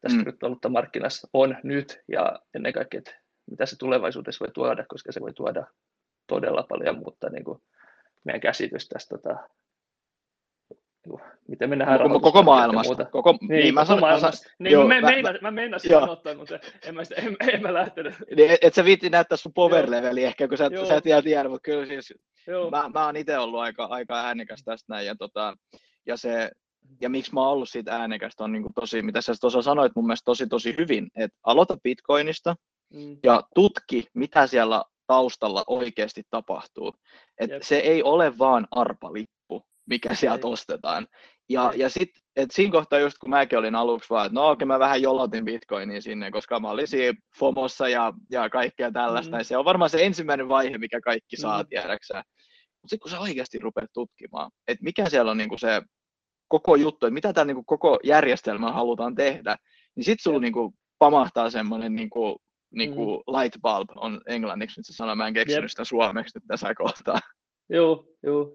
tässä 0.00 0.18
mm. 0.18 0.22
kryptovaluuttamarkkinassa 0.22 1.28
on 1.32 1.56
nyt, 1.62 2.02
ja 2.08 2.40
ennen 2.54 2.72
kaikkea, 2.72 2.98
että 2.98 3.20
mitä 3.50 3.66
se 3.66 3.76
tulevaisuudessa 3.78 4.44
voi 4.44 4.52
tuoda, 4.52 4.84
koska 4.88 5.12
se 5.12 5.20
voi 5.20 5.32
tuoda 5.32 5.66
todella 6.26 6.62
paljon 6.68 6.98
muuttaa 6.98 7.30
niin 7.30 7.44
kuin 7.44 7.62
meidän 8.24 8.40
käsitys 8.40 8.88
tästä 8.88 9.18
tota, 9.18 9.48
Niinku, 11.06 11.20
miten 11.48 11.70
me 11.70 11.76
nähdään 11.76 12.00
koko, 12.00 12.20
koko 12.20 12.42
maailmasta. 12.42 13.04
Koko, 13.04 13.38
niin, 13.40 13.48
niin, 13.48 13.74
mä 13.74 13.84
koko 13.86 14.00
maailmasta. 14.00 14.48
Mä, 14.48 14.54
niin, 14.64 14.72
joo, 14.72 14.88
mä, 14.88 15.00
mä, 15.00 15.10
meina, 15.10 15.34
mä 15.40 15.50
meinasin 15.50 15.90
sanottaa, 15.90 16.34
mutta 16.34 16.58
en 16.86 16.94
mä, 16.94 17.02
en, 17.16 17.36
en 17.54 17.62
mä 17.62 17.74
lähtenyt. 17.74 18.14
Niin, 18.36 18.50
et, 18.50 18.58
et 18.62 18.74
sä 18.74 18.84
viitti 18.84 19.10
näyttää 19.10 19.36
sun 19.36 19.52
power 19.52 19.90
leveli 19.90 20.24
ehkä, 20.24 20.48
kun 20.48 20.58
sä, 20.58 20.70
sä 20.88 20.96
et 20.96 21.04
vielä 21.04 21.22
tiedä, 21.22 21.48
mutta 21.48 21.70
kyllä 21.70 21.86
siis 21.86 22.14
joo. 22.46 22.70
mä, 22.70 22.90
mä 22.94 23.06
oon 23.06 23.16
itse 23.16 23.38
ollut 23.38 23.60
aika, 23.60 23.84
aika 23.84 24.20
äänekäs 24.20 24.62
tästä 24.64 24.92
näin, 24.94 25.06
ja, 25.06 25.14
tota, 25.18 25.56
ja 26.06 26.16
se, 26.16 26.50
ja 27.00 27.10
miksi 27.10 27.34
mä 27.34 27.40
oon 27.40 27.50
ollut 27.50 27.68
siitä 27.68 27.96
äänekästä 27.96 28.44
on 28.44 28.52
niin 28.52 28.62
kuin 28.62 28.74
tosi, 28.74 29.02
mitä 29.02 29.20
sä 29.20 29.32
tuossa 29.40 29.62
sanoit 29.62 29.92
mun 29.96 30.06
mielestä 30.06 30.24
tosi 30.24 30.46
tosi 30.46 30.74
hyvin, 30.78 31.08
että 31.16 31.38
aloita 31.42 31.76
Bitcoinista 31.82 32.56
mm. 32.92 33.16
ja 33.22 33.42
tutki, 33.54 34.06
mitä 34.14 34.46
siellä 34.46 34.84
taustalla 35.06 35.64
oikeasti 35.66 36.22
tapahtuu. 36.30 36.94
Et 37.38 37.50
se 37.62 37.78
ei 37.78 38.02
ole 38.02 38.38
vaan 38.38 38.66
arpalippu 38.70 39.40
mikä 39.90 40.14
sieltä 40.14 40.46
Ei. 40.46 40.52
ostetaan. 40.52 41.06
Ja, 41.48 41.72
ja 41.76 41.88
sitten, 41.88 42.22
että 42.36 42.54
siinä 42.54 42.72
kohtaa 42.72 42.98
just 42.98 43.18
kun 43.18 43.30
mäkin 43.30 43.58
olin 43.58 43.74
aluksi 43.74 44.10
vaan, 44.10 44.26
että 44.26 44.34
no 44.34 44.50
okei, 44.50 44.66
mä 44.66 44.78
vähän 44.78 45.02
jolotin 45.02 45.44
bitcoinia 45.44 46.00
sinne, 46.00 46.30
koska 46.30 46.60
mä 46.60 46.70
olin 46.70 46.88
siinä 46.88 47.18
FOMossa 47.38 47.88
ja, 47.88 48.12
ja 48.30 48.50
kaikkea 48.50 48.92
tällaista, 48.92 49.36
mm. 49.36 49.44
se 49.44 49.56
on 49.56 49.64
varmaan 49.64 49.90
se 49.90 50.04
ensimmäinen 50.06 50.48
vaihe, 50.48 50.78
mikä 50.78 51.00
kaikki 51.00 51.36
saa 51.36 51.62
mm. 51.62 51.68
tiedäkseen. 51.68 52.24
Mutta 52.82 52.88
sitten 52.88 53.00
kun 53.00 53.10
sä 53.10 53.20
oikeasti 53.20 53.58
rupeat 53.58 53.90
tutkimaan, 53.92 54.50
että 54.68 54.84
mikä 54.84 55.08
siellä 55.08 55.30
on 55.30 55.36
niinku 55.36 55.58
se 55.58 55.82
koko 56.48 56.76
juttu, 56.76 57.06
että 57.06 57.14
mitä 57.14 57.32
tämä 57.32 57.44
niinku 57.44 57.64
koko 57.66 57.98
järjestelmä 58.04 58.72
halutaan 58.72 59.14
tehdä, 59.14 59.56
niin 59.94 60.04
sitten 60.04 60.22
sulla 60.22 60.40
niinku 60.40 60.74
pamahtaa 60.98 61.50
semmoinen 61.50 61.94
niinku, 61.94 62.42
niinku 62.70 63.16
mm. 63.16 63.40
light 63.40 63.60
bulb 63.62 63.88
on 63.96 64.20
englanniksi 64.26 64.80
nyt 64.80 64.86
se 64.86 64.92
sana, 64.92 65.14
mä 65.14 65.26
en 65.26 65.34
keksinyt 65.34 65.70
sitä 65.70 65.84
suomeksi 65.84 66.38
nyt 66.38 66.44
tässä 66.48 66.74
kohtaa. 66.74 67.18
Joo, 67.68 68.06
joo 68.22 68.54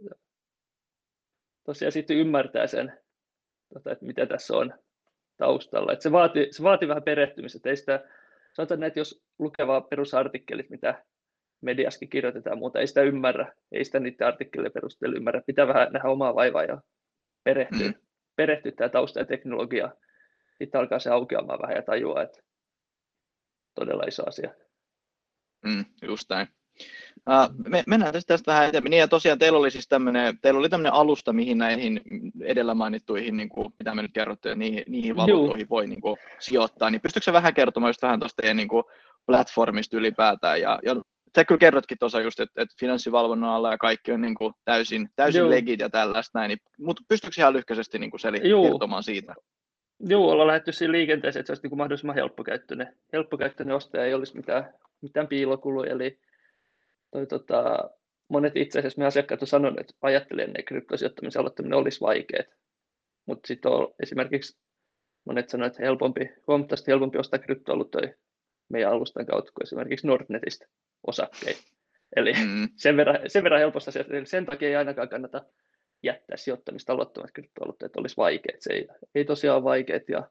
tosiaan 1.66 1.92
sitten 1.92 2.18
ymmärtää 2.18 2.68
sen, 2.68 3.00
tota, 3.74 3.92
että 3.92 4.06
mitä 4.06 4.26
tässä 4.26 4.58
on 4.58 4.74
taustalla. 5.38 5.94
Et 5.94 6.02
se, 6.02 6.12
vaatii, 6.12 6.48
se 6.52 6.64
vaatii 6.64 6.88
vähän 6.88 7.04
perehtymistä. 7.04 7.70
Ei 7.70 7.78
sitä, 7.78 8.10
sanotaan, 8.54 8.84
että 8.84 9.00
jos 9.00 9.24
lukevaa 9.40 9.82
perusartikkelit, 9.82 10.70
mitä 10.70 11.06
mediaskin 11.62 12.10
kirjoitetaan, 12.10 12.58
mutta 12.58 12.80
ei 12.80 12.88
sitä 12.88 13.02
ymmärrä, 13.02 13.54
ei 13.72 13.86
sitä 13.86 14.00
niiden 14.00 14.28
artikkelien 14.28 14.72
perusteella 14.72 15.18
ymmärrä. 15.18 15.42
Pitää 15.48 15.68
vähän 15.68 15.94
nähdä 15.94 16.10
omaa 16.10 16.36
vaivaa 16.36 16.64
ja 16.64 16.82
perehtyä, 17.44 17.88
mm. 17.88 17.94
perehtyä 18.36 18.72
tämä 18.72 18.90
tausta 18.90 19.20
ja 19.20 19.26
teknologia. 19.26 19.92
Sitten 20.58 20.82
alkaa 20.82 21.00
se 21.00 21.10
aukeamaan 21.10 21.62
vähän 21.62 21.76
ja 21.76 21.82
tajua, 21.82 22.24
että 22.24 22.42
todella 23.76 24.04
iso 24.04 24.24
asia. 24.28 24.54
Mm, 25.66 25.86
just 26.08 26.30
näin. 26.30 26.48
Uh, 27.30 27.70
me, 27.70 27.84
mennään 27.88 28.14
tästä, 28.14 28.34
tästä 28.34 28.52
vähän 28.52 28.70
eteenpäin. 28.70 28.92
Niin 28.92 29.00
ja 29.00 29.08
tosiaan 29.08 29.40
teillä 29.40 29.60
oli 29.60 29.72
siis 29.72 29.88
tämmöinen, 29.88 30.40
teillä 30.42 30.60
oli 30.60 30.70
tämmöinen 30.70 30.94
alusta, 30.94 31.34
mihin 31.34 31.58
näihin 31.58 32.02
edellä 32.42 32.74
mainittuihin, 32.74 33.38
niin 33.38 33.50
kuin, 33.50 33.74
mitä 33.80 33.96
me 33.96 34.02
nyt 34.02 34.14
kerrottiin, 34.14 34.60
niihin, 34.60 34.84
niihin 34.88 35.16
valuuttoihin 35.16 35.70
voi 35.70 35.88
niin 35.88 36.02
kuin, 36.02 36.18
sijoittaa. 36.40 36.90
Niin 36.90 37.02
pystytkö 37.02 37.34
vähän 37.34 37.54
kertomaan 37.54 37.90
just 37.90 38.02
vähän 38.02 38.20
tuosta 38.20 38.42
teidän 38.42 38.58
niin 38.58 38.68
kuin, 38.68 38.84
platformista 39.26 39.98
ylipäätään? 39.98 40.62
Ja, 40.62 40.80
ja 40.84 40.96
sä 41.36 41.46
kyllä 41.46 41.60
kerrotkin 41.60 41.98
tuossa 42.00 42.22
just, 42.22 42.40
että, 42.40 42.62
että 42.62 42.76
finanssivalvonnan 42.80 43.50
alla 43.50 43.72
ja 43.72 43.78
kaikki 43.78 44.12
on 44.12 44.22
niin 44.22 44.36
kuin, 44.36 44.54
täysin, 44.66 45.10
täysin 45.16 45.50
legit 45.50 45.80
ja 45.80 45.90
tällaista 45.90 46.40
näin. 46.40 46.50
Niin, 46.50 46.60
mutta 46.80 47.04
pystytkö 47.08 47.42
ihan 47.42 47.54
lyhkäisesti 47.54 48.00
niin 48.00 48.12
kuin, 48.12 48.20
seli- 48.20 48.70
kertomaan 48.70 49.04
siitä? 49.04 49.36
Joo, 50.00 50.32
ollaan 50.32 50.48
lähdetty 50.48 50.72
siinä 50.72 50.92
liikenteeseen, 50.92 51.42
että 51.42 51.48
se 51.48 51.52
olisi 51.52 51.64
niin 51.64 51.70
kuin 51.70 51.78
mahdollisimman 51.78 52.16
helppokäyttöinen. 52.16 52.98
Helppokäyttöinen 53.14 53.76
ostaja 53.76 54.06
ei 54.06 54.14
olisi 54.14 54.38
mitään, 54.38 54.74
mitään 55.02 55.28
piilokuluja, 55.28 55.92
eli 55.92 56.20
toi, 57.12 57.28
tota, 57.28 57.90
monet 58.30 58.58
itse 58.58 58.80
asiassa 58.80 59.02
me 59.02 59.06
asiakkaat 59.06 59.42
on 59.42 59.48
sanonut, 59.48 59.80
että 59.80 59.94
ajattelee 60.02 60.46
ennen 60.46 60.66
kryptosijoittamisen 60.66 61.40
aloittaminen 61.40 61.78
olisi 61.78 62.02
vaikeaa. 62.02 62.44
Mutta 63.26 63.48
sitten 63.48 63.72
on 63.72 63.94
esimerkiksi 64.04 64.58
monet 65.26 65.50
sanoivat, 65.50 65.74
että 65.74 65.84
helpompi, 65.84 66.30
huomattavasti 66.48 66.92
helpompi 66.92 67.18
ostaa 67.18 67.40
kryptovaluuttoja 67.40 68.14
meidän 68.70 68.92
alustan 68.92 69.26
kautta 69.26 69.52
kuin 69.52 69.64
esimerkiksi 69.64 70.08
Nordnetistä 70.08 70.66
osakkeita. 71.08 71.62
Eli 72.16 72.34
mm. 72.34 72.70
sen, 72.76 72.98
verran, 72.98 73.20
sen 73.28 73.44
verran 73.44 73.60
helposta 73.60 73.92
sieltä, 73.92 74.18
eli 74.18 74.26
sen 74.26 74.46
takia 74.46 74.70
ei 74.70 74.76
ainakaan 74.76 75.10
kannata 75.10 75.46
jättää 76.04 76.38
sijoittamista 76.38 76.94
kryptovaluuttoja, 77.34 77.86
että 77.86 78.00
olisi 78.00 78.18
vaikeat. 78.18 78.62
Se 78.62 78.74
ei, 78.74 78.88
ei 79.16 79.26
tosiaan 79.26 79.56
ole 79.58 79.64
vaikeat 79.64 80.10
ja 80.10 80.30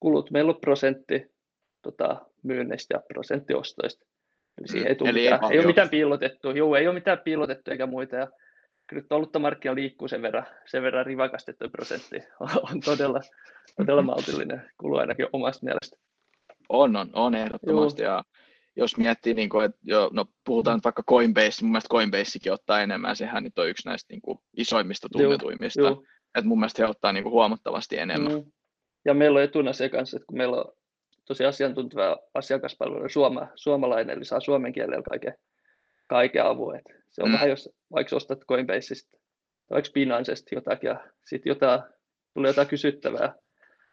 kulut 0.00 0.30
meillä 0.30 0.50
on 0.50 0.60
prosentti 0.60 1.34
tota, 1.82 2.26
myynneistä 2.42 2.94
ja 2.94 3.02
prosentti 3.08 3.54
ostoista. 3.54 4.06
Eli 4.58 4.68
siihen 4.68 4.88
ei, 4.88 4.94
tule 4.94 5.10
Eli 5.10 5.22
mitään, 5.22 5.44
ei, 5.44 5.50
ei 5.52 5.58
ole 5.58 5.66
mitään 5.66 5.88
piilotettua. 5.88 6.52
Joo, 6.52 6.76
ei 6.76 6.86
ole 6.86 6.94
mitään 6.94 7.18
piilotettua 7.24 7.72
eikä 7.72 7.86
muita. 7.86 8.16
Ja 8.16 8.28
kyllä 8.86 9.38
markkina 9.38 9.74
liikkuu 9.74 10.08
sen 10.08 10.22
verran, 10.22 10.46
sen 10.66 10.82
verran 10.82 11.06
rivakasti, 11.06 11.50
että 11.50 11.68
prosentti 11.68 12.22
on 12.40 12.80
todella, 12.84 13.20
todella 13.76 14.02
maltillinen 14.02 14.70
kulu 14.78 14.96
ainakin 14.96 15.26
omasta 15.32 15.64
mielestä. 15.64 15.96
On, 16.68 16.96
on, 16.96 17.10
on 17.12 17.34
ehdottomasti. 17.34 18.02
Ja 18.02 18.24
jos 18.78 18.96
miettii, 18.96 19.34
niin 19.34 19.48
kuin, 19.48 19.64
että 19.64 19.78
jo, 19.82 20.10
no, 20.12 20.24
puhutaan 20.44 20.76
nyt 20.76 20.84
vaikka 20.84 21.02
Coinbase, 21.02 21.62
mun 21.62 21.70
mielestä 21.70 21.88
Coinbasekin 21.88 22.52
ottaa 22.52 22.80
enemmän, 22.82 23.16
sehän 23.16 23.44
nyt 23.44 23.58
on 23.58 23.68
yksi 23.68 23.88
näistä 23.88 24.12
niin 24.12 24.20
kuin, 24.22 24.38
isoimmista 24.56 25.08
tunnetuimmista. 25.12 25.80
Joo, 25.80 25.90
joo. 25.90 26.04
että 26.34 26.48
mun 26.48 26.58
mielestä 26.58 26.82
he 26.82 26.88
ottaa 26.88 27.12
niin 27.12 27.22
kuin, 27.22 27.32
huomattavasti 27.32 27.98
enemmän. 27.98 28.32
Mm. 28.32 28.52
Ja 29.04 29.14
meillä 29.14 29.36
on 29.36 29.42
etuna 29.42 29.72
se 29.72 29.88
kanssa, 29.88 30.16
että 30.16 30.26
kun 30.26 30.38
meillä 30.38 30.56
on 30.56 30.72
tosi 31.24 31.44
asiantunteva 31.44 32.18
asiakaspalvelu 32.34 33.08
suoma, 33.08 33.48
suomalainen, 33.54 34.16
eli 34.16 34.24
saa 34.24 34.40
suomen 34.40 34.72
kielellä 34.72 35.02
kaiken, 35.02 35.34
kaiken 36.06 36.44
avun. 36.44 36.76
Et 36.76 36.84
se 37.10 37.22
on 37.22 37.28
mm. 37.28 37.32
vähän, 37.32 37.50
jos 37.50 37.70
vaikka 37.92 38.16
ostat 38.16 38.44
Coinbaseista 38.48 39.10
tai 39.10 39.20
vaikka 39.70 39.90
Binancesta 39.94 40.54
jotakin 40.54 40.88
ja 40.88 41.00
sitten 41.26 41.50
jotain, 41.50 41.82
tulee 42.34 42.50
jotain 42.50 42.68
kysyttävää 42.68 43.34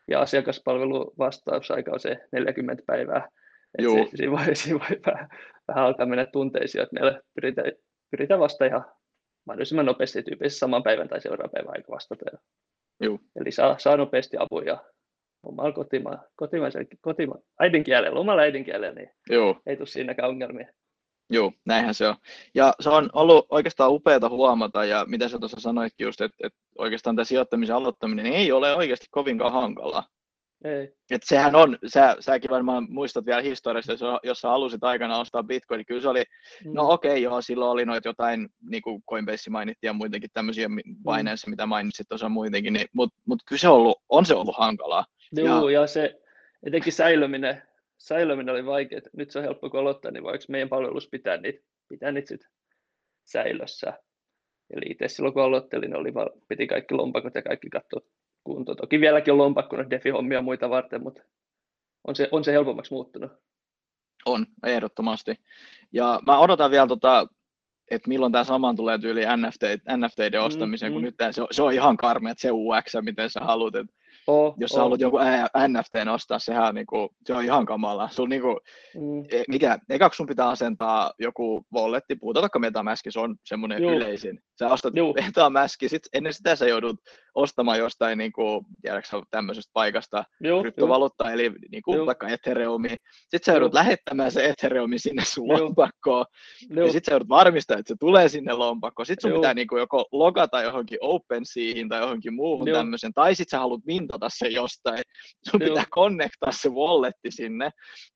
ja 0.07 0.21
asiakaspalvelu 0.21 1.13
vastausaika 1.17 1.91
on 1.91 1.99
se 1.99 2.17
40 2.31 2.83
päivää. 2.87 3.29
Et 3.77 3.85
se, 3.85 4.17
siinä, 4.17 4.31
voi, 4.31 4.55
siinä 4.55 4.79
voi 4.79 5.01
vähän, 5.05 5.29
vähän 5.67 5.85
alkaa 5.85 6.05
mennä 6.05 6.25
tunteisiin, 6.25 6.81
että 6.83 6.93
meillä 6.93 7.21
pyritään, 7.35 7.71
pyritään 8.11 8.39
vasta 8.39 8.65
ihan 8.65 8.85
mahdollisimman 9.47 9.85
nopeasti 9.85 10.23
tyypillisesti 10.23 10.59
saman 10.59 10.83
päivän 10.83 11.07
tai 11.07 11.21
seuraavan 11.21 11.51
päivän 11.51 11.73
aika 11.73 11.91
vastata. 11.91 12.25
Joo. 12.99 13.19
Eli 13.35 13.51
saa, 13.51 13.77
saa 13.77 13.97
nopeasti 13.97 14.37
apua 14.39 14.61
ja 14.61 14.83
omalla 15.43 15.71
kotima, 15.71 16.17
kotimaisen, 16.35 16.87
kotima, 17.01 17.35
äidinkielellä, 17.59 18.19
omalla 18.19 18.41
äidinkielellä, 18.41 18.95
niin 18.95 19.09
Joo. 19.29 19.61
ei 19.65 19.75
tule 19.75 19.87
siinäkään 19.87 20.29
ongelmia. 20.29 20.67
Joo, 21.29 21.51
näinhän 21.65 21.93
se 21.93 22.07
on. 22.07 22.15
Ja 22.55 22.73
se 22.79 22.89
on 22.89 23.09
ollut 23.13 23.45
oikeastaan 23.49 23.91
upeata 23.91 24.29
huomata, 24.29 24.85
ja 24.85 25.05
mitä 25.07 25.29
sä 25.29 25.39
tuossa 25.39 25.59
sanoitkin 25.59 26.05
just, 26.05 26.21
että, 26.21 26.47
että 26.47 26.59
oikeastaan 26.77 27.15
tämä 27.15 27.23
sijoittamisen 27.23 27.75
aloittaminen 27.75 28.25
ei 28.25 28.51
ole 28.51 28.75
oikeasti 28.75 29.07
kovinkaan 29.11 29.53
hankalaa. 29.53 30.03
Ei. 30.63 30.93
Et 31.11 31.21
sehän 31.25 31.55
on, 31.55 31.77
sä, 31.87 32.15
säkin 32.19 32.49
varmaan 32.49 32.87
muistat 32.89 33.25
vielä 33.25 33.41
historiasta, 33.41 33.93
jos 34.23 34.41
sä 34.41 34.47
halusit 34.47 34.83
aikana 34.83 35.19
ostaa 35.19 35.43
bitcoin, 35.43 35.77
niin 35.77 35.85
kyllä 35.85 36.01
se 36.01 36.09
oli, 36.09 36.23
mm. 36.65 36.71
no 36.73 36.89
okei 36.89 37.11
okay, 37.11 37.19
joo, 37.19 37.41
silloin 37.41 37.71
oli 37.71 37.85
noita 37.85 38.09
jotain, 38.09 38.49
niin 38.69 38.81
kuin 38.81 39.03
Coinbase 39.09 39.49
mainittiin 39.49 39.89
ja 39.89 39.93
muitakin 39.93 40.29
tämmöisiä 40.33 40.69
mm. 40.69 40.75
Binance, 40.85 41.49
mitä 41.49 41.65
mainitsit 41.65 42.07
tuossa 42.09 42.29
muitenkin, 42.29 42.73
niin, 42.73 42.87
mutta 42.93 43.21
mut 43.25 43.39
kyllä 43.47 43.59
se 43.59 43.67
on 43.67 43.75
ollut, 43.75 44.01
on 44.09 44.25
se 44.25 44.35
ollut 44.35 44.57
hankalaa. 44.57 45.05
Joo, 45.31 45.69
ja, 45.69 45.81
ja 45.81 45.87
se 45.87 46.21
etenkin 46.65 46.93
säilyminen, 46.93 47.61
säilyminen 47.97 48.53
oli 48.53 48.65
vaikeaa. 48.65 49.01
Nyt 49.17 49.31
se 49.31 49.39
on 49.39 49.45
helppo 49.45 49.69
kun 49.69 49.79
aloittaa, 49.79 50.11
niin 50.11 50.23
voiko 50.23 50.45
meidän 50.49 50.69
palvelus 50.69 51.09
pitää 51.09 51.37
niitä, 51.37 51.59
pitää 51.89 52.11
niitä 52.11 52.27
sit 52.27 52.41
säilössä. 53.25 53.93
Eli 54.73 54.85
itse 54.89 55.07
silloin 55.07 55.33
kun 55.33 55.43
aloittelin, 55.43 55.95
oli, 55.95 56.13
piti 56.47 56.67
kaikki 56.67 56.93
lompakot 56.93 57.35
ja 57.35 57.41
kaikki 57.41 57.69
katsoa 57.69 58.01
kunto. 58.45 58.75
Toki 58.75 59.01
vieläkin 59.01 59.31
on 59.31 59.37
lompakko 59.37 59.77
defi-hommia 59.77 60.41
muita 60.41 60.69
varten, 60.69 61.03
mutta 61.03 61.21
on 62.07 62.15
se, 62.15 62.29
on 62.31 62.43
se 62.43 62.51
helpommaksi 62.51 62.93
muuttunut. 62.93 63.31
On, 64.25 64.45
ehdottomasti. 64.65 65.35
Ja 65.93 66.19
mä 66.25 66.39
odotan 66.39 66.71
vielä, 66.71 66.87
tota, 66.87 67.27
että 67.91 68.09
milloin 68.09 68.31
tämä 68.31 68.43
saman 68.43 68.75
tulee 68.75 68.97
tyyli 68.97 69.21
NFT, 69.37 69.63
NFTiden 69.97 70.41
ostamiseen, 70.41 70.91
mm, 70.91 70.93
kun 70.93 71.01
mm. 71.01 71.05
nyt 71.05 71.15
se, 71.31 71.41
se 71.51 71.63
on 71.63 71.73
ihan 71.73 71.97
karmea, 71.97 72.31
että 72.31 72.41
se 72.41 72.51
UX, 72.51 72.93
miten 73.01 73.29
sä 73.29 73.39
haluat. 73.39 73.75
Että 73.75 73.93
Oh, 74.27 74.55
jos 74.57 74.71
sä 74.71 74.77
oh. 74.77 74.83
haluat 74.83 75.01
jonkun 75.01 75.21
NFT 75.67 75.95
ostaa, 76.13 76.39
sehän 76.39 76.67
on, 76.67 76.75
niinku, 76.75 77.09
se 77.25 77.33
on 77.33 77.43
ihan 77.43 77.65
kamala. 77.65 78.09
Sun, 78.09 78.29
niinku, 78.29 78.59
mm. 78.95 79.43
mikä, 79.47 79.79
ekaksi 79.89 80.17
sun 80.17 80.27
pitää 80.27 80.49
asentaa 80.49 81.11
joku 81.19 81.65
walletti, 81.73 82.15
puhutaan 82.15 82.41
vaikka 82.41 82.59
Metamask, 82.59 83.05
se 83.09 83.19
on 83.19 83.35
semmoinen 83.45 83.83
yleisin. 83.83 84.39
Sä 84.59 84.69
ostat 84.69 84.93
MetaMaski, 85.21 85.89
sit 85.89 86.03
ennen 86.13 86.33
sitä 86.33 86.55
sä 86.55 86.67
joudut 86.67 86.95
ostamaan 87.35 87.79
jostain 87.79 88.17
niin 88.17 88.31
kuin, 88.31 88.65
tiedätkö, 88.81 89.21
tämmöisestä 89.29 89.71
paikasta 89.73 90.23
Joo, 90.41 90.61
kryptovaluuttaa, 90.61 91.31
eli 91.31 91.51
niin 91.71 91.81
kuin, 91.83 92.05
vaikka 92.05 92.27
Ethereumi. 92.27 92.89
Sitten 93.11 93.43
sä 93.45 93.51
joudut 93.51 93.73
Joo. 93.73 93.79
lähettämään 93.79 94.31
se 94.31 94.45
Ethereumi 94.45 94.99
sinne 94.99 95.23
sun 95.25 95.47
Joo. 95.47 95.59
lompakkoon, 95.59 96.25
Joo. 96.69 96.85
ja 96.85 96.91
sitten 96.91 97.11
sä 97.11 97.13
joudut 97.13 97.29
varmistaa, 97.29 97.77
että 97.77 97.93
se 97.93 97.95
tulee 97.99 98.29
sinne 98.29 98.53
lompakkoon. 98.53 99.05
Sitten 99.05 99.21
sun 99.21 99.31
Joo. 99.31 99.39
pitää 99.39 99.53
niin 99.53 99.67
kuin, 99.67 99.79
joko 99.79 100.05
logata 100.11 100.61
johonkin 100.61 100.97
OpenSeahin 101.01 101.89
tai 101.89 102.01
johonkin 102.01 102.33
muuhun 102.33 102.67
Joo. 102.67 102.77
tämmöisen, 102.77 103.13
tai 103.13 103.35
sitten 103.35 103.57
sä 103.57 103.59
haluat 103.59 103.85
mintata 103.85 104.27
se 104.29 104.47
jostain. 104.47 105.01
Sun 105.49 105.61
Joo. 105.61 105.69
pitää 105.69 105.85
connectaa 105.95 106.51
se 106.51 106.69
walletti 106.69 107.31
sinne, 107.31 107.65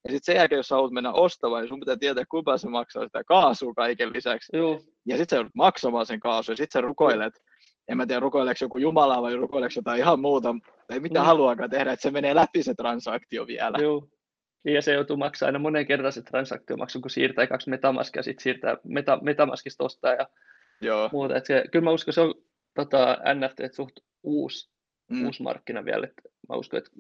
ja 0.03 0.11
sitten 0.11 0.19
sen 0.23 0.35
jälkeen, 0.35 0.57
jos 0.57 0.67
sä 0.67 0.75
haluat 0.75 0.91
mennä 0.91 1.11
ostamaan, 1.11 1.61
niin 1.61 1.69
sun 1.69 1.79
pitää 1.79 1.97
tietää, 1.97 2.23
kuinka 2.29 2.57
se 2.57 2.69
maksaa 2.69 3.03
sitä 3.03 3.23
kaasua 3.23 3.73
kaiken 3.73 4.13
lisäksi. 4.13 4.57
Joo. 4.57 4.79
Ja 5.05 5.17
sitten 5.17 5.35
sä 5.35 5.35
joudut 5.35 5.55
maksamaan 5.55 6.05
sen 6.05 6.19
kaasun, 6.19 6.53
ja 6.53 6.57
sitten 6.57 6.81
sä 6.81 6.87
rukoilet, 6.87 7.33
en 7.87 7.97
mä 7.97 8.05
tiedä 8.05 8.19
rukoileeko 8.19 8.57
joku 8.61 8.77
Jumala 8.77 9.21
vai 9.21 9.35
rukoileeko 9.35 9.73
jotain 9.75 9.99
ihan 9.99 10.19
muuta, 10.19 10.55
ei 10.89 10.99
mitä 10.99 11.19
mm. 11.19 11.25
haluakaan 11.25 11.69
tehdä, 11.69 11.91
että 11.91 12.03
se 12.03 12.11
menee 12.11 12.35
läpi 12.35 12.63
se 12.63 12.73
transaktio 12.73 13.47
vielä. 13.47 13.77
Joo. 13.81 14.07
Ja 14.65 14.81
se 14.81 14.93
joutuu 14.93 15.17
maksamaan 15.17 15.49
aina 15.49 15.59
monen 15.59 15.87
kerran 15.87 16.11
se 16.11 16.21
transaktiomaksu, 16.21 17.01
kun 17.01 17.09
siirtää 17.09 17.47
kaksi 17.47 17.69
metamaskia, 17.69 18.23
sitten 18.23 18.43
siirtää 18.43 18.77
meta, 18.83 19.19
metamaskista 19.21 19.83
ostaa 19.83 20.13
ja 20.13 20.27
Joo. 20.81 21.09
muuta. 21.11 21.35
Et 21.35 21.45
se, 21.45 21.63
kyllä 21.71 21.83
mä 21.83 21.91
uskon, 21.91 22.13
se 22.13 22.21
on 22.21 22.33
tota, 22.73 23.17
NFT 23.35 23.75
suht 23.75 23.99
uusi, 24.23 24.71
mm. 25.09 25.25
uusi 25.25 25.43
markkina 25.43 25.85
vielä. 25.85 26.07
Et 26.07 26.13
mä 26.49 26.55
uskon, 26.55 26.77
että 26.77 26.91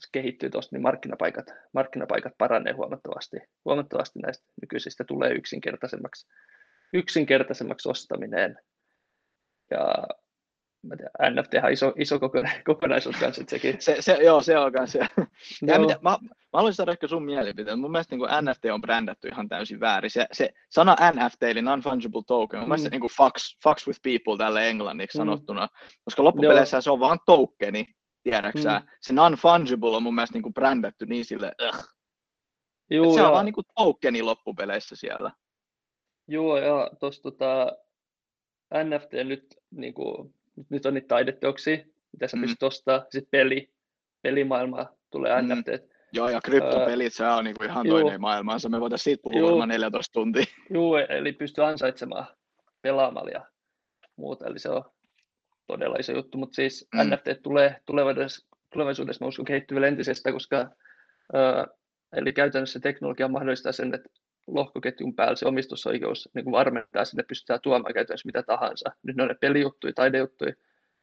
se 0.00 0.08
kehittyy 0.12 0.50
tuosta, 0.50 0.76
niin 0.76 0.82
markkinapaikat, 0.82 1.46
markkinapaikat 1.72 2.32
paranee 2.38 2.72
huomattavasti. 2.72 3.36
Huomattavasti 3.64 4.18
näistä 4.18 4.44
nykyisistä 4.62 5.04
tulee 5.04 5.32
yksinkertaisemmaksi, 5.32 6.26
yksinkertaisemmaksi 6.92 7.88
ostaminen. 7.88 8.58
Ja 9.70 9.94
mä 10.86 10.96
tiedän, 10.96 11.36
NFT 11.36 11.54
on 11.64 11.72
iso, 11.72 11.92
iso 11.98 12.18
kokonaisuus 12.64 13.16
kanssa, 13.16 13.42
sekin. 13.48 13.76
Se, 13.78 13.96
se, 14.00 14.12
joo, 14.12 14.42
se 14.42 14.58
on 14.58 14.72
kanssa. 14.72 14.98
Ja 15.66 15.78
mitä, 15.78 15.98
mä, 16.02 16.10
mä 16.20 16.28
haluaisin 16.52 16.76
saada 16.76 16.92
ehkä 16.92 17.08
sun 17.08 17.24
mielipiteen. 17.24 17.78
Mun 17.78 17.90
mielestä 17.90 18.16
niin 18.16 18.50
NFT 18.50 18.64
on 18.64 18.80
brändätty 18.80 19.28
ihan 19.28 19.48
täysin 19.48 19.80
väärin. 19.80 20.10
Se, 20.10 20.26
se 20.32 20.50
sana 20.70 20.96
NFT, 21.12 21.42
eli 21.42 21.62
non-fungible 21.62 22.22
token, 22.26 22.60
mun 22.60 22.66
mm. 22.66 22.70
mielestä 22.70 22.90
niin 22.90 23.00
kuin 23.00 23.12
fucks, 23.16 23.58
fucks 23.62 23.86
with 23.86 24.00
people 24.02 24.38
tälle 24.38 24.68
englanniksi 24.68 25.18
mm. 25.18 25.20
sanottuna, 25.20 25.68
koska 26.04 26.24
loppupeleissä 26.24 26.80
se 26.80 26.90
on 26.90 27.00
vaan 27.00 27.18
tokeni, 27.26 27.86
tiedäksä. 28.22 28.78
Mm. 28.78 28.86
Se 29.00 29.12
non-fungible 29.12 29.96
on 29.96 30.02
mun 30.02 30.14
mielestä 30.14 30.34
niin 30.34 30.42
kuin 30.42 30.54
brändätty 30.54 31.06
niin 31.06 31.24
sille, 31.24 31.52
Joo, 32.90 33.14
se 33.14 33.22
on 33.22 33.32
vaan 33.32 33.44
niin 33.44 33.54
kuin 33.54 33.66
tokeni 33.74 34.22
loppupeleissä 34.22 34.96
siellä. 34.96 35.30
Joo, 36.28 36.56
ja 36.56 36.90
tuossa 37.00 37.22
tota, 37.22 37.72
NFT 38.84 39.12
nyt 39.24 39.56
niin 39.70 39.94
kuin, 39.94 40.34
nyt 40.68 40.86
on 40.86 40.94
niitä 40.94 41.08
taideteoksia, 41.08 41.76
mitä 42.12 42.28
sä 42.28 42.36
mm. 42.36 42.40
pystyt 42.40 42.62
ostamaan, 42.62 43.06
sitten 43.10 43.30
peli, 43.30 43.70
pelimaailma 44.22 44.86
tulee 45.10 45.42
mm. 45.42 45.48
NFT. 45.48 45.68
Joo, 46.12 46.28
ja 46.28 46.40
kryptopelit, 46.44 47.12
uh, 47.12 47.16
se 47.16 47.24
on 47.24 47.44
niinku 47.44 47.64
ihan 47.64 47.86
juu, 47.86 48.00
toinen 48.00 48.20
maailmansa. 48.20 48.68
Me 48.68 48.80
voitaisiin 48.80 49.04
siitä 49.04 49.22
puhua 49.22 49.48
varmaan 49.48 49.68
14 49.68 50.12
tuntia. 50.12 50.44
Joo, 50.70 50.98
eli 50.98 51.32
pystyy 51.32 51.64
ansaitsemaan 51.64 52.26
pelaamalla 52.82 53.30
ja 53.30 53.46
muuta, 54.16 54.46
eli 54.46 54.58
se 54.58 54.68
on 54.68 54.84
todella 55.66 55.96
iso 55.96 56.12
juttu, 56.12 56.38
mutta 56.38 56.54
siis 56.54 56.88
mm. 56.94 57.00
NFT 57.00 57.42
tulee 57.42 57.76
tulevaisuudessa, 57.86 58.46
tulevaisuudessa 58.72 59.24
mä 59.24 59.28
uskon 59.28 59.44
kehittyy 59.44 59.86
entisestä, 59.86 60.32
koska 60.32 60.60
uh, 61.34 61.76
eli 62.12 62.32
käytännössä 62.32 62.80
teknologia 62.80 63.28
mahdollistaa 63.28 63.72
sen, 63.72 63.94
että 63.94 64.08
lohkoketjun 64.46 65.14
päällä 65.14 65.36
se 65.36 65.46
omistusoikeus 65.46 66.28
niin 66.34 66.44
kuin 66.44 66.52
varmentaa, 66.52 67.02
että 67.02 67.28
pystytään 67.28 67.60
tuomaan 67.62 67.94
käytännössä 67.94 68.26
mitä 68.26 68.42
tahansa. 68.42 68.90
Nyt 69.02 69.16
ne 69.16 69.22
on 69.22 69.28
ne 69.28 69.34
pelijuttuja, 69.40 69.92
taidejuttuja. 69.92 70.52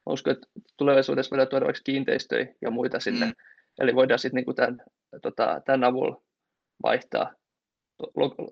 Mä 0.05 0.13
uskon, 0.13 0.33
että 0.33 0.47
tulevaisuudessa 0.77 1.31
voidaan 1.31 1.47
tuoda 1.47 1.65
vaikka 1.65 1.81
kiinteistöjä 1.83 2.47
ja 2.61 2.71
muita 2.71 2.99
sinne. 2.99 3.25
Mm. 3.25 3.33
Eli 3.79 3.95
voidaan 3.95 4.19
sitten 4.19 4.43
niin 4.47 4.55
tämän, 4.55 4.81
tota, 5.21 5.61
tämän 5.65 5.83
avulla 5.83 6.21
vaihtaa 6.83 7.33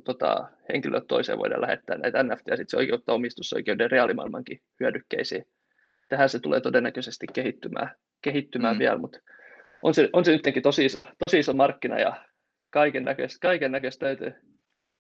tota, 0.06 0.48
henkilöt 0.74 1.08
toiseen 1.08 1.38
voidaan 1.38 1.62
lähettää 1.62 1.98
näitä 1.98 2.24
NFT 2.24 2.48
ja 2.48 2.58
sitten 2.58 2.70
se 2.70 2.78
oikeuttaa 2.78 3.16
omistusoikeuden 3.16 3.92
reaalimaailmankin 3.92 4.62
hyödykkeisiin. 4.80 5.46
Tähän 6.10 6.30
se 6.30 6.40
tulee 6.40 6.62
todennäköisesti 6.62 7.26
kehittymään, 7.34 7.96
kehittymään 8.22 8.76
mm. 8.76 8.80
vielä, 8.80 8.98
mutta 8.98 9.20
on 9.84 9.94
se, 9.94 10.10
on 10.14 10.26
se 10.26 10.32
nytkin 10.32 10.64
tosi 10.64 10.86
iso, 10.86 10.98
tosi 11.26 11.40
iso 11.40 11.54
markkina 11.54 12.00
ja 12.00 12.26
kaiken 12.70 13.04
näköistä, 13.04 13.38
kaiken 13.42 13.72
näköistä 13.72 14.06
täytyy 14.06 14.51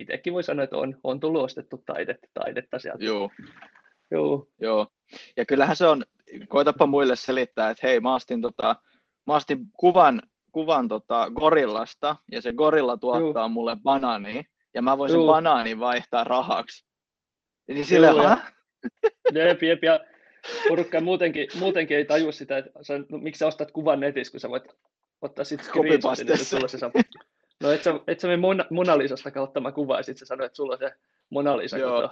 itsekin 0.01 0.33
voi 0.33 0.43
sanoa, 0.43 0.63
että 0.63 0.77
on, 0.77 0.99
on 1.03 1.19
tullut 1.19 1.43
ostettu 1.43 1.83
taidetta, 1.85 2.27
taidetta 2.33 2.79
sieltä. 2.79 3.05
Joo. 3.05 3.29
Joo. 4.11 4.47
Joo. 4.59 4.87
Ja 5.37 5.45
kyllähän 5.45 5.75
se 5.75 5.87
on, 5.87 6.03
koitapa 6.47 6.85
muille 6.85 7.15
selittää, 7.15 7.69
että 7.69 7.87
hei, 7.87 7.99
mä 7.99 8.15
astin, 8.15 8.41
tota, 8.41 8.75
mä 9.27 9.33
astin 9.33 9.59
kuvan, 9.77 10.21
kuvan 10.51 10.87
tota 10.87 11.31
gorillasta, 11.35 12.15
ja 12.31 12.41
se 12.41 12.53
gorilla 12.53 12.97
tuottaa 12.97 13.41
Joo. 13.43 13.49
mulle 13.49 13.77
banaani, 13.83 14.43
ja 14.73 14.81
mä 14.81 14.97
voisin 14.97 15.17
Joo. 15.17 15.27
banaanin 15.27 15.79
vaihtaa 15.79 16.23
rahaksi. 16.23 16.85
Niin 17.67 17.85
sille 17.85 18.07
ja... 18.07 18.37
jep, 19.47 19.63
jep, 19.63 19.83
ja 19.83 19.99
porukka 20.67 21.01
muutenkin, 21.01 21.47
muutenkin 21.59 21.97
ei 21.97 22.05
tajua 22.05 22.31
sitä, 22.31 22.57
että 22.57 22.71
sä, 22.81 22.99
no, 23.09 23.17
miksi 23.17 23.39
sä 23.39 23.47
ostat 23.47 23.71
kuvan 23.71 23.99
netissä, 23.99 24.31
kun 24.31 24.39
sä 24.39 24.49
voit 24.49 24.63
ottaa 25.21 25.45
sitten 25.45 25.67
screenshotin, 25.67 26.27
niin 26.27 26.45
se 26.45 26.91
No 27.61 27.71
et 27.71 27.83
sä, 27.83 27.99
et 28.07 28.19
sä 28.19 28.27
mene 28.27 28.37
Mona, 28.37 28.65
Mona 28.69 28.97
Lisasta 28.97 29.31
kautta 29.31 29.59
mä 29.59 29.71
sit 30.01 30.17
sä 30.17 30.25
sanoit, 30.25 30.45
että 30.45 30.55
sulla 30.55 30.73
on 30.73 30.79
se 30.79 30.91
Mona 31.29 31.57
Lisa. 31.57 31.77
Joo. 31.77 32.09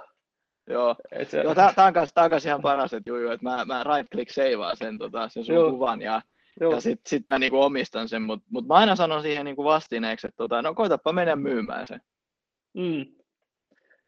Joo, 0.69 0.95
et 1.12 1.29
se... 1.29 1.41
Joo 1.41 1.55
tää, 1.55 1.73
tää, 1.73 1.85
on 1.85 1.93
kanssa, 1.93 2.15
tää 2.15 2.23
on 2.23 2.29
kanssa 2.29 2.49
ihan 2.49 2.62
paras, 2.62 2.93
että, 2.93 3.09
juu, 3.09 3.31
että 3.31 3.43
mä, 3.43 3.65
mä 3.65 3.83
right 3.83 4.12
click 4.12 4.31
seivaan 4.31 4.77
sen, 4.77 4.97
tota, 4.97 5.29
sen 5.29 5.45
sun 5.45 5.55
Joo. 5.55 5.71
kuvan 5.71 6.01
ja, 6.01 6.21
Joo. 6.62 6.73
ja 6.73 6.81
sit, 6.81 6.99
sit 7.07 7.25
mä 7.29 7.39
niinku 7.39 7.62
omistan 7.62 8.09
sen, 8.09 8.21
mutta 8.21 8.45
mut 8.49 8.67
mä 8.67 8.73
aina 8.73 8.95
sanon 8.95 9.21
siihen 9.21 9.45
niinku 9.45 9.63
vastineeksi, 9.63 10.27
että 10.27 10.38
tota, 10.38 10.62
no 10.62 10.75
koitapa 10.75 11.13
mennä 11.13 11.35
myymään 11.35 11.88
sen. 11.88 12.01
Mm. 12.73 13.05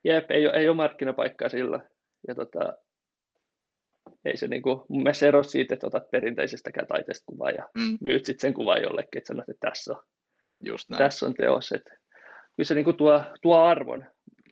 Jep, 0.04 0.32
ei, 0.32 0.46
ei 0.46 0.70
ole 0.70 0.76
markkinapaikkaa 0.76 1.50
sillä. 1.50 1.80
Ja 2.28 2.36
tota, 2.36 2.74
ei 4.26 4.38
se 4.38 4.48
niinku, 4.48 4.86
mun 4.90 5.04
mielestä 5.04 5.26
ero 5.26 5.44
siitä, 5.44 5.74
että 5.74 5.88
otat 5.88 6.12
perinteisestäkään 6.12 6.88
taiteesta 6.88 7.24
kuvaa 7.26 7.50
ja 7.50 7.70
mm. 7.78 7.98
myyt 8.08 8.26
sitten 8.26 8.42
sen 8.42 8.54
kuvan 8.54 8.82
jollekin, 8.82 9.18
että 9.18 9.28
sanot, 9.28 9.50
että 9.50 9.70
tässä 9.70 9.94
on 9.94 10.04
Just 10.62 10.90
näin. 10.90 10.98
tässä 10.98 11.26
on 11.26 11.34
teos. 11.34 11.72
Että 11.72 11.90
kyllä 12.56 12.68
se 12.68 12.76
niin 12.76 12.86
kuin 12.86 12.98
tuo, 12.98 13.24
tuo 13.42 13.58
arvon. 13.58 14.06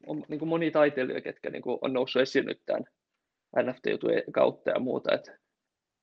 On 0.07 0.25
niin 0.27 0.39
kuin 0.39 0.49
moni 0.49 0.71
taiteilija, 0.71 1.21
ketkä 1.21 1.49
niin 1.49 1.61
kuin 1.61 1.77
on 1.81 1.93
noussut 1.93 2.21
esiin 2.21 2.45
nyt 2.45 2.61
tämän 2.65 2.83
NFT-jutujen 3.57 4.31
kautta 4.31 4.69
ja 4.69 4.79
muuta. 4.79 5.15
Että 5.15 5.37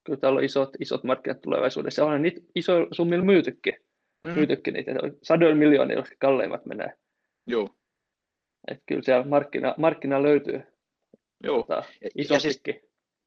kyllä 0.04 0.18
täällä 0.20 0.38
on 0.38 0.44
isot, 0.44 0.70
isot 0.80 1.04
markkinat 1.04 1.40
tulevaisuudessa. 1.40 2.02
Ja 2.02 2.06
on 2.06 2.22
niitä 2.22 2.40
iso 2.54 2.86
summilla 2.92 3.24
myytykin. 3.24 3.74
Mm. 4.26 4.34
myytykin 4.34 4.74
niitä. 4.74 4.92
Sadoilla 5.22 5.56
miljoonilla 5.56 6.04
kalleimmat 6.18 6.66
menee. 6.66 6.92
Joo. 7.46 7.70
Että 8.68 8.82
kyllä 8.86 9.02
siellä 9.02 9.26
markkina, 9.26 9.74
markkina 9.78 10.22
löytyy. 10.22 10.62
Joo. 11.44 11.56
Tota, 11.56 11.84
ja, 12.02 12.24
ja, 12.30 12.40
siis, 12.40 12.62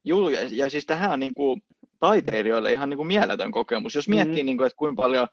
juu, 0.04 0.30
ja, 0.30 0.40
ja 0.52 0.70
siis 0.70 0.86
tähän 0.86 1.12
on 1.12 1.20
niin 1.20 1.34
kuin 1.34 1.62
taiteilijoille 2.00 2.74
ihan 2.74 2.90
niin 2.90 2.98
kuin 2.98 3.08
mieletön 3.08 3.52
kokemus. 3.52 3.96
Jos 3.96 4.10
miettii, 4.10 4.44
mm. 4.44 4.46
niin 4.46 4.58
kuin, 4.58 4.68
että 4.68 4.78
kuinka 4.78 5.02
paljon 5.02 5.28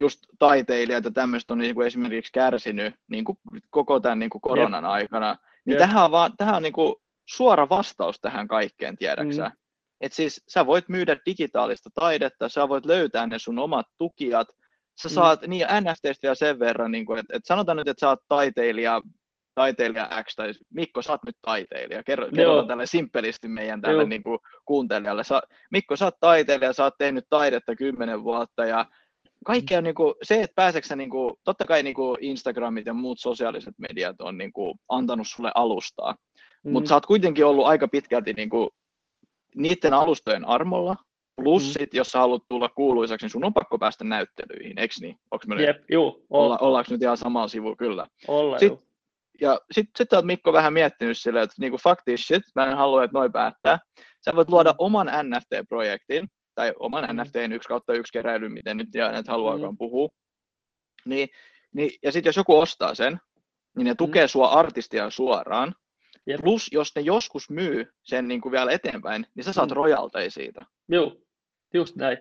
just 0.00 0.20
taiteilijat 0.38 1.04
ja 1.04 1.10
tämmöistä 1.10 1.52
on 1.52 1.58
niin 1.58 1.74
kuin 1.74 1.86
esimerkiksi 1.86 2.32
kärsinyt 2.32 2.94
niin 3.10 3.24
kuin 3.24 3.38
koko 3.70 4.00
tämän 4.00 4.18
niin 4.18 4.30
kuin 4.30 4.42
koronan 4.42 4.84
Jep. 4.84 4.90
aikana, 4.90 5.36
niin 5.64 5.72
Jep. 5.72 5.78
tähän 5.78 6.04
on, 6.04 6.10
vaan, 6.10 6.32
tähän 6.36 6.54
on 6.54 6.62
niin 6.62 6.72
kuin 6.72 6.94
suora 7.28 7.68
vastaus 7.68 8.20
tähän 8.20 8.48
kaikkeen, 8.48 8.96
tiedäksä. 8.96 9.44
Mm. 9.44 9.56
Et 10.00 10.12
siis 10.12 10.44
sä 10.48 10.66
voit 10.66 10.88
myydä 10.88 11.16
digitaalista 11.26 11.90
taidetta, 11.94 12.48
sä 12.48 12.68
voit 12.68 12.86
löytää 12.86 13.26
ne 13.26 13.38
sun 13.38 13.58
omat 13.58 13.86
tukijat, 13.98 14.48
sä 15.02 15.08
mm. 15.08 15.12
saat, 15.12 15.42
mm. 15.42 15.50
niin 15.50 15.66
NFTstä 15.80 16.22
vielä 16.22 16.34
sen 16.34 16.58
verran, 16.58 16.90
niin 16.90 17.06
kuin, 17.06 17.18
että, 17.18 17.36
että 17.36 17.46
sanotaan 17.46 17.76
nyt, 17.76 17.88
että 17.88 18.00
sä 18.00 18.08
oot 18.08 18.20
taiteilija, 18.28 19.00
taiteilija 19.54 20.10
X, 20.22 20.34
tai 20.34 20.52
Mikko, 20.74 21.02
sä 21.02 21.12
oot 21.12 21.24
nyt 21.26 21.36
taiteilija, 21.42 22.02
kerro, 22.02 22.28
kerrotaan 22.34 22.68
tälle 22.68 22.86
simppelisti 22.86 23.48
meidän 23.48 23.80
tälle 23.80 24.04
niin 24.04 24.22
kuin, 24.22 24.38
kuuntelijalle. 24.64 25.24
Sä, 25.24 25.42
Mikko, 25.70 25.96
sä 25.96 26.04
oot 26.04 26.20
taiteilija, 26.20 26.72
sä 26.72 26.84
oot 26.84 26.94
tehnyt 26.98 27.24
taidetta 27.30 27.76
kymmenen 27.76 28.24
vuotta, 28.24 28.64
ja 28.64 28.86
kaikkea 29.46 29.80
niin 29.80 29.94
kuin, 29.94 30.14
se, 30.22 30.42
että 30.42 30.54
pääseksä, 30.54 30.96
niin 30.96 31.10
kuin, 31.10 31.34
totta 31.44 31.64
kai 31.64 31.82
niin 31.82 31.94
kuin 31.94 32.18
Instagramit 32.20 32.86
ja 32.86 32.94
muut 32.94 33.20
sosiaaliset 33.20 33.74
mediat 33.78 34.20
on 34.20 34.38
niin 34.38 34.52
kuin, 34.52 34.74
antanut 34.88 35.28
sulle 35.28 35.52
alustaa, 35.54 36.14
mm. 36.64 36.72
mutta 36.72 36.88
sä 36.88 36.94
oot 36.94 37.06
kuitenkin 37.06 37.46
ollut 37.46 37.66
aika 37.66 37.88
pitkälti 37.88 38.32
niin 38.32 38.50
kuin, 38.50 38.68
niiden 39.54 39.94
alustojen 39.94 40.44
armolla, 40.44 40.96
plus 41.36 41.62
mm. 41.62 41.72
sit, 41.78 41.94
jos 41.94 42.08
sä 42.08 42.18
haluat 42.18 42.42
tulla 42.48 42.68
kuuluisaksi, 42.68 43.24
niin 43.24 43.30
sun 43.30 43.44
on 43.44 43.54
pakko 43.54 43.78
päästä 43.78 44.04
näyttelyihin, 44.04 44.78
eikö 44.78 44.94
niin? 45.00 45.16
Onks 45.30 45.46
me 45.46 45.62
Jep, 45.62 45.76
juu, 45.90 46.26
olla, 46.30 46.58
ollaanko 46.60 46.92
nyt 46.92 47.02
ihan 47.02 47.16
samalla 47.16 47.48
sivulla? 47.48 47.76
Kyllä. 47.76 48.06
Olla, 48.28 48.58
sit, 48.58 48.72
ja 49.40 49.60
sitten 49.72 49.92
sit 49.98 50.12
oot 50.12 50.24
Mikko 50.24 50.52
vähän 50.52 50.72
miettinyt 50.72 51.18
silleen, 51.18 51.44
että 51.44 51.54
niinku 51.60 51.78
fuck 51.78 52.02
this 52.04 52.26
shit, 52.26 52.42
mä 52.54 52.66
en 52.66 52.76
halua, 52.76 53.04
että 53.04 53.18
noin 53.18 53.32
päättää. 53.32 53.78
Sä 54.24 54.36
voit 54.36 54.48
luoda 54.48 54.70
mm. 54.70 54.76
oman 54.78 55.06
NFT-projektin, 55.06 56.28
tai 56.56 56.72
oman 56.78 57.04
mm. 57.04 57.22
NFTn 57.22 57.52
yksi 57.52 57.68
kautta 57.68 57.94
yksi 57.94 58.12
keräilyn, 58.12 58.52
miten 58.52 58.76
nyt 58.76 58.94
ja 58.94 59.18
että 59.18 59.32
haluaakaan 59.32 59.72
mm. 59.74 59.78
puhua. 59.78 60.08
Niin, 61.04 61.28
niin, 61.74 61.90
ja 62.02 62.12
sitten 62.12 62.28
jos 62.28 62.36
joku 62.36 62.58
ostaa 62.58 62.94
sen, 62.94 63.20
niin 63.76 63.84
ne 63.84 63.92
mm. 63.92 63.96
tukee 63.96 64.24
mm. 64.24 64.28
sua 64.28 64.48
artistia 64.48 65.10
suoraan, 65.10 65.74
Jep. 66.26 66.40
Plus, 66.40 66.68
jos 66.72 66.92
ne 66.96 67.02
joskus 67.02 67.50
myy 67.50 67.86
sen 68.02 68.28
niin 68.28 68.40
kuin 68.40 68.52
vielä 68.52 68.72
eteenpäin, 68.72 69.26
niin 69.34 69.44
sä 69.44 69.52
saat 69.52 69.68
mm. 69.68 69.74
rojalteja 69.76 70.30
siitä. 70.30 70.60
Joo, 70.88 71.16
just 71.74 71.96
näin. 71.96 72.18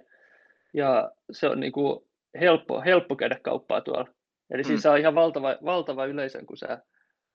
Ja 0.74 1.12
se 1.32 1.50
on 1.50 1.60
niin 1.60 1.72
kuin 1.72 2.06
helppo, 2.40 2.82
helppo 2.82 3.16
käydä 3.16 3.40
kauppaa 3.44 3.82
tuolla. 3.82 4.08
Eli 4.50 4.62
mm. 4.62 4.68
siinä 4.68 4.82
saa 4.82 4.96
ihan 4.96 5.16
valtava, 5.16 5.56
valtava 5.66 6.06
yleisön, 6.06 6.46
kun 6.46 6.58
sä, 6.58 6.68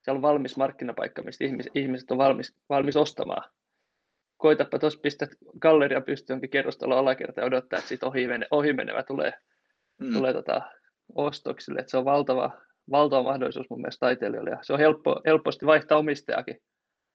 siellä 0.02 0.18
on 0.18 0.22
valmis 0.22 0.56
markkinapaikka, 0.56 1.22
mistä 1.22 1.44
ihmiset, 1.44 1.72
ihmiset 1.74 2.10
on 2.10 2.18
valmis, 2.18 2.54
valmis 2.68 2.96
ostamaan. 2.96 3.50
Koitapa 4.40 4.78
tuossa 4.78 5.00
pistää 5.02 5.28
galleria 5.60 6.00
pystyy 6.00 6.34
jonkin 6.34 6.50
kerrostalon 6.50 6.98
alakerta 6.98 7.40
ja 7.40 7.46
odottaa, 7.46 7.78
että 7.78 7.88
siitä 7.88 8.06
ohi, 8.06 8.26
mene, 8.26 8.46
ohi 8.50 8.72
menevä 8.72 9.02
tulee, 9.02 9.32
mm. 10.00 10.12
tulee 10.12 10.32
tota 10.32 10.62
ostoksille. 11.14 11.80
Että 11.80 11.90
se 11.90 11.96
on 11.96 12.04
valtava, 12.04 12.50
valtava 12.90 13.22
mahdollisuus 13.22 13.70
mun 13.70 13.80
mielestä 13.80 14.06
taiteilijoille. 14.06 14.50
Ja 14.50 14.58
se 14.62 14.72
on 14.72 14.78
helppo, 14.78 15.20
helposti 15.26 15.66
vaihtaa 15.66 15.98
omistajakin 15.98 16.56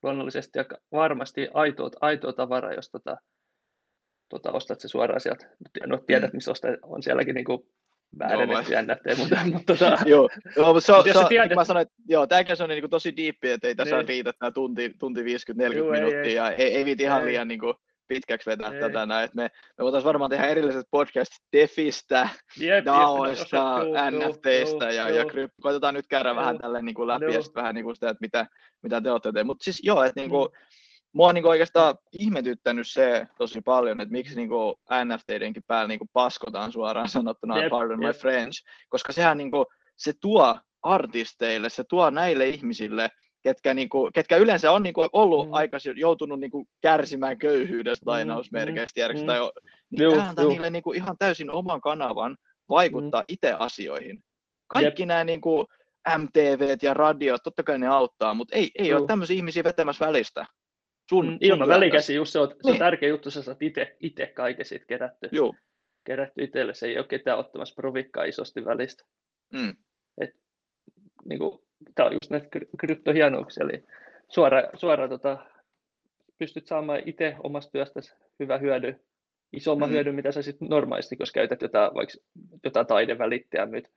luonnollisesti 0.02 0.58
ja 0.58 0.64
varmasti 0.92 1.48
aitoa, 1.54 1.90
aitoa 2.00 2.32
tavaraa, 2.32 2.72
jos 2.72 2.90
tota, 2.90 3.16
tota, 4.28 4.52
ostat 4.52 4.80
se 4.80 4.88
suoraan 4.88 5.20
sieltä. 5.20 5.50
No 5.86 5.98
tiedät, 6.06 6.32
mm. 6.32 6.36
missä 6.36 6.50
ostat, 6.50 6.74
on 6.82 7.02
sielläkin 7.02 7.44
niinku 8.18 8.52
väärennetty 8.52 8.74
no, 8.74 8.82
NFT, 8.82 9.18
mutta, 9.18 9.36
mutta 9.52 9.76
tota, 9.76 9.98
joo, 10.10 10.28
joo, 10.56 10.74
mutta 10.74 10.86
se 10.86 10.92
on, 10.92 11.04
se 11.12 11.18
on 11.18 11.26
tiedät... 11.26 11.54
mä 11.54 11.64
sanoin, 11.64 11.82
että 11.82 11.94
joo, 12.08 12.26
tämäkin 12.26 12.62
on 12.62 12.68
niin 12.68 12.90
tosi 12.90 13.16
diippi, 13.16 13.50
että 13.50 13.68
ei 13.68 13.74
tässä 13.74 13.96
niin. 13.96 14.08
riitä 14.08 14.32
tämä 14.38 14.50
tunti, 14.50 14.92
tunti 14.98 15.20
50-40 15.22 15.24
minuuttia, 15.54 16.22
ei, 16.22 16.34
ja 16.34 16.50
ei, 16.50 16.76
ei 16.76 16.84
viiti 16.84 17.02
ihan 17.02 17.20
ei. 17.20 17.26
liian 17.26 17.48
niin 17.48 17.60
kuin, 17.60 17.74
pitkäksi 18.08 18.50
vetää 18.50 18.72
ei. 18.72 18.80
tätä 18.80 19.06
näin. 19.06 19.28
Me, 19.34 19.42
me 19.78 19.82
voitaisiin 19.84 20.06
varmaan 20.06 20.30
tehdä 20.30 20.46
erilliset 20.46 20.86
podcast 20.90 21.32
Defistä, 21.52 22.28
yep, 22.60 22.84
DAOista, 22.84 23.78
NFTistä 24.10 24.90
ja, 24.90 25.10
ja 25.10 25.24
kryp... 25.24 25.50
koitetaan 25.60 25.94
nyt 25.94 26.06
käydä 26.08 26.28
joo. 26.28 26.36
vähän 26.36 26.58
tälle 26.58 26.82
niin 26.82 26.94
kuin 26.94 27.08
läpi 27.08 27.24
joo. 27.24 27.34
ja 27.34 27.40
vähän 27.54 27.74
niin 27.74 27.84
kuin 27.84 27.96
sitä, 27.96 28.10
että 28.10 28.20
mitä, 28.20 28.46
mitä 28.82 29.00
te 29.00 29.10
olette 29.10 29.28
tehneet. 29.28 29.46
Mutta 29.46 29.64
siis 29.64 29.80
joo, 29.82 30.02
että 30.02 30.20
niin 30.20 30.30
kuin, 30.30 30.48
mm. 30.48 30.58
Mua 31.16 31.28
on 31.28 31.34
niin 31.34 31.46
oikeastaan 31.46 31.98
ihmetyttänyt 32.18 32.88
se 32.88 33.26
tosi 33.38 33.60
paljon, 33.60 34.00
että 34.00 34.12
miksi 34.12 34.36
niin 34.36 34.50
NFTidenkin 35.04 35.62
päällä 35.66 35.88
niin 35.88 36.10
paskotaan 36.12 36.72
suoraan 36.72 37.08
sanottuna, 37.08 37.58
yep, 37.58 37.70
pardon 37.70 38.02
yep. 38.02 38.14
my 38.14 38.20
French, 38.20 38.64
koska 38.88 39.12
sehän 39.12 39.38
niin 39.38 39.50
kuin, 39.50 39.66
se 39.96 40.12
tuo 40.20 40.58
artisteille, 40.82 41.68
se 41.68 41.84
tuo 41.88 42.10
näille 42.10 42.48
ihmisille 42.48 43.10
ketkä, 43.42 43.74
niin 43.74 43.88
kuin, 43.88 44.12
ketkä 44.12 44.36
yleensä 44.36 44.72
on 44.72 44.82
niin 44.82 44.94
kuin, 44.94 45.08
ollut 45.12 45.46
mm. 45.46 45.54
aikaisin 45.54 45.98
joutunut 45.98 46.40
niin 46.40 46.50
kuin, 46.50 46.66
kärsimään 46.80 47.38
köyhyydestä 47.38 48.04
mm, 48.04 48.10
lainausmerkeistä, 48.10 49.08
mm, 49.08 49.14
mm, 49.14 49.24
niin 49.90 50.02
Juu, 50.02 50.12
tämä 50.12 50.28
antaa 50.28 50.44
niille 50.44 50.70
niin 50.70 50.82
kuin, 50.82 50.96
ihan 50.96 51.16
täysin 51.18 51.50
oman 51.50 51.80
kanavan 51.80 52.36
vaikuttaa 52.68 53.20
mm. 53.20 53.24
itse 53.28 53.52
asioihin. 53.52 54.24
Kaikki 54.66 55.02
Jep. 55.02 55.08
nämä 55.08 55.24
niin 55.24 55.40
kuin, 55.40 55.66
MTV 56.18 56.76
ja 56.82 56.94
radiot, 56.94 57.42
totta 57.42 57.62
kai 57.62 57.78
ne 57.78 57.86
auttaa, 57.86 58.34
mutta 58.34 58.56
ei, 58.56 58.70
ei 58.74 58.94
ole 58.94 59.06
tämmöisiä 59.06 59.36
ihmisiä 59.36 59.64
vetämässä 59.64 60.06
välistä. 60.06 60.46
Sun, 61.08 61.26
mm, 61.26 61.38
ilman 61.40 61.68
välikäsi, 61.68 62.14
just 62.14 62.32
se 62.32 62.38
on, 62.38 62.48
niin. 62.48 62.56
se 62.62 62.68
on 62.68 62.72
niin. 62.72 62.78
tärkeä 62.78 63.08
juttu, 63.08 63.30
sä 63.30 63.42
saat 63.42 63.62
itse 64.00 64.26
kaiken 64.26 64.64
siitä 64.64 64.86
kerätty. 64.86 65.28
Joo. 65.32 65.54
Kerätty 66.04 66.44
itselle, 66.44 66.74
se 66.74 66.86
ei 66.86 66.98
ole 66.98 67.06
ketään 67.06 67.38
ottamassa 67.38 67.74
provikkaa 67.74 68.24
isosti 68.24 68.64
välistä. 68.64 69.04
Mm. 69.52 69.76
Et, 70.20 70.30
niin 71.24 71.38
kuin, 71.38 71.62
tämä 71.94 72.06
on 72.06 72.12
just 72.12 72.30
näitä 72.30 72.48
kryptohienouksia, 72.78 73.64
eli 73.64 73.84
suora, 74.28 74.62
suora 74.74 75.08
tota, 75.08 75.46
pystyt 76.38 76.66
saamaan 76.66 77.02
itse 77.06 77.36
omasta 77.42 77.72
työstäsi 77.72 78.14
hyvä 78.40 78.58
hyödy, 78.58 79.00
isomman 79.52 79.88
mm. 79.88 79.92
hyödyn, 79.92 80.14
mitä 80.14 80.32
sä 80.32 80.42
sitten 80.42 80.68
normaalisti, 80.68 81.16
jos 81.20 81.32
käytät 81.32 81.62
jotain, 81.62 81.94
vaikka 81.94 82.14
jotain 82.64 82.86
taidevälittäjää, 82.86 83.66
myyt 83.66 83.90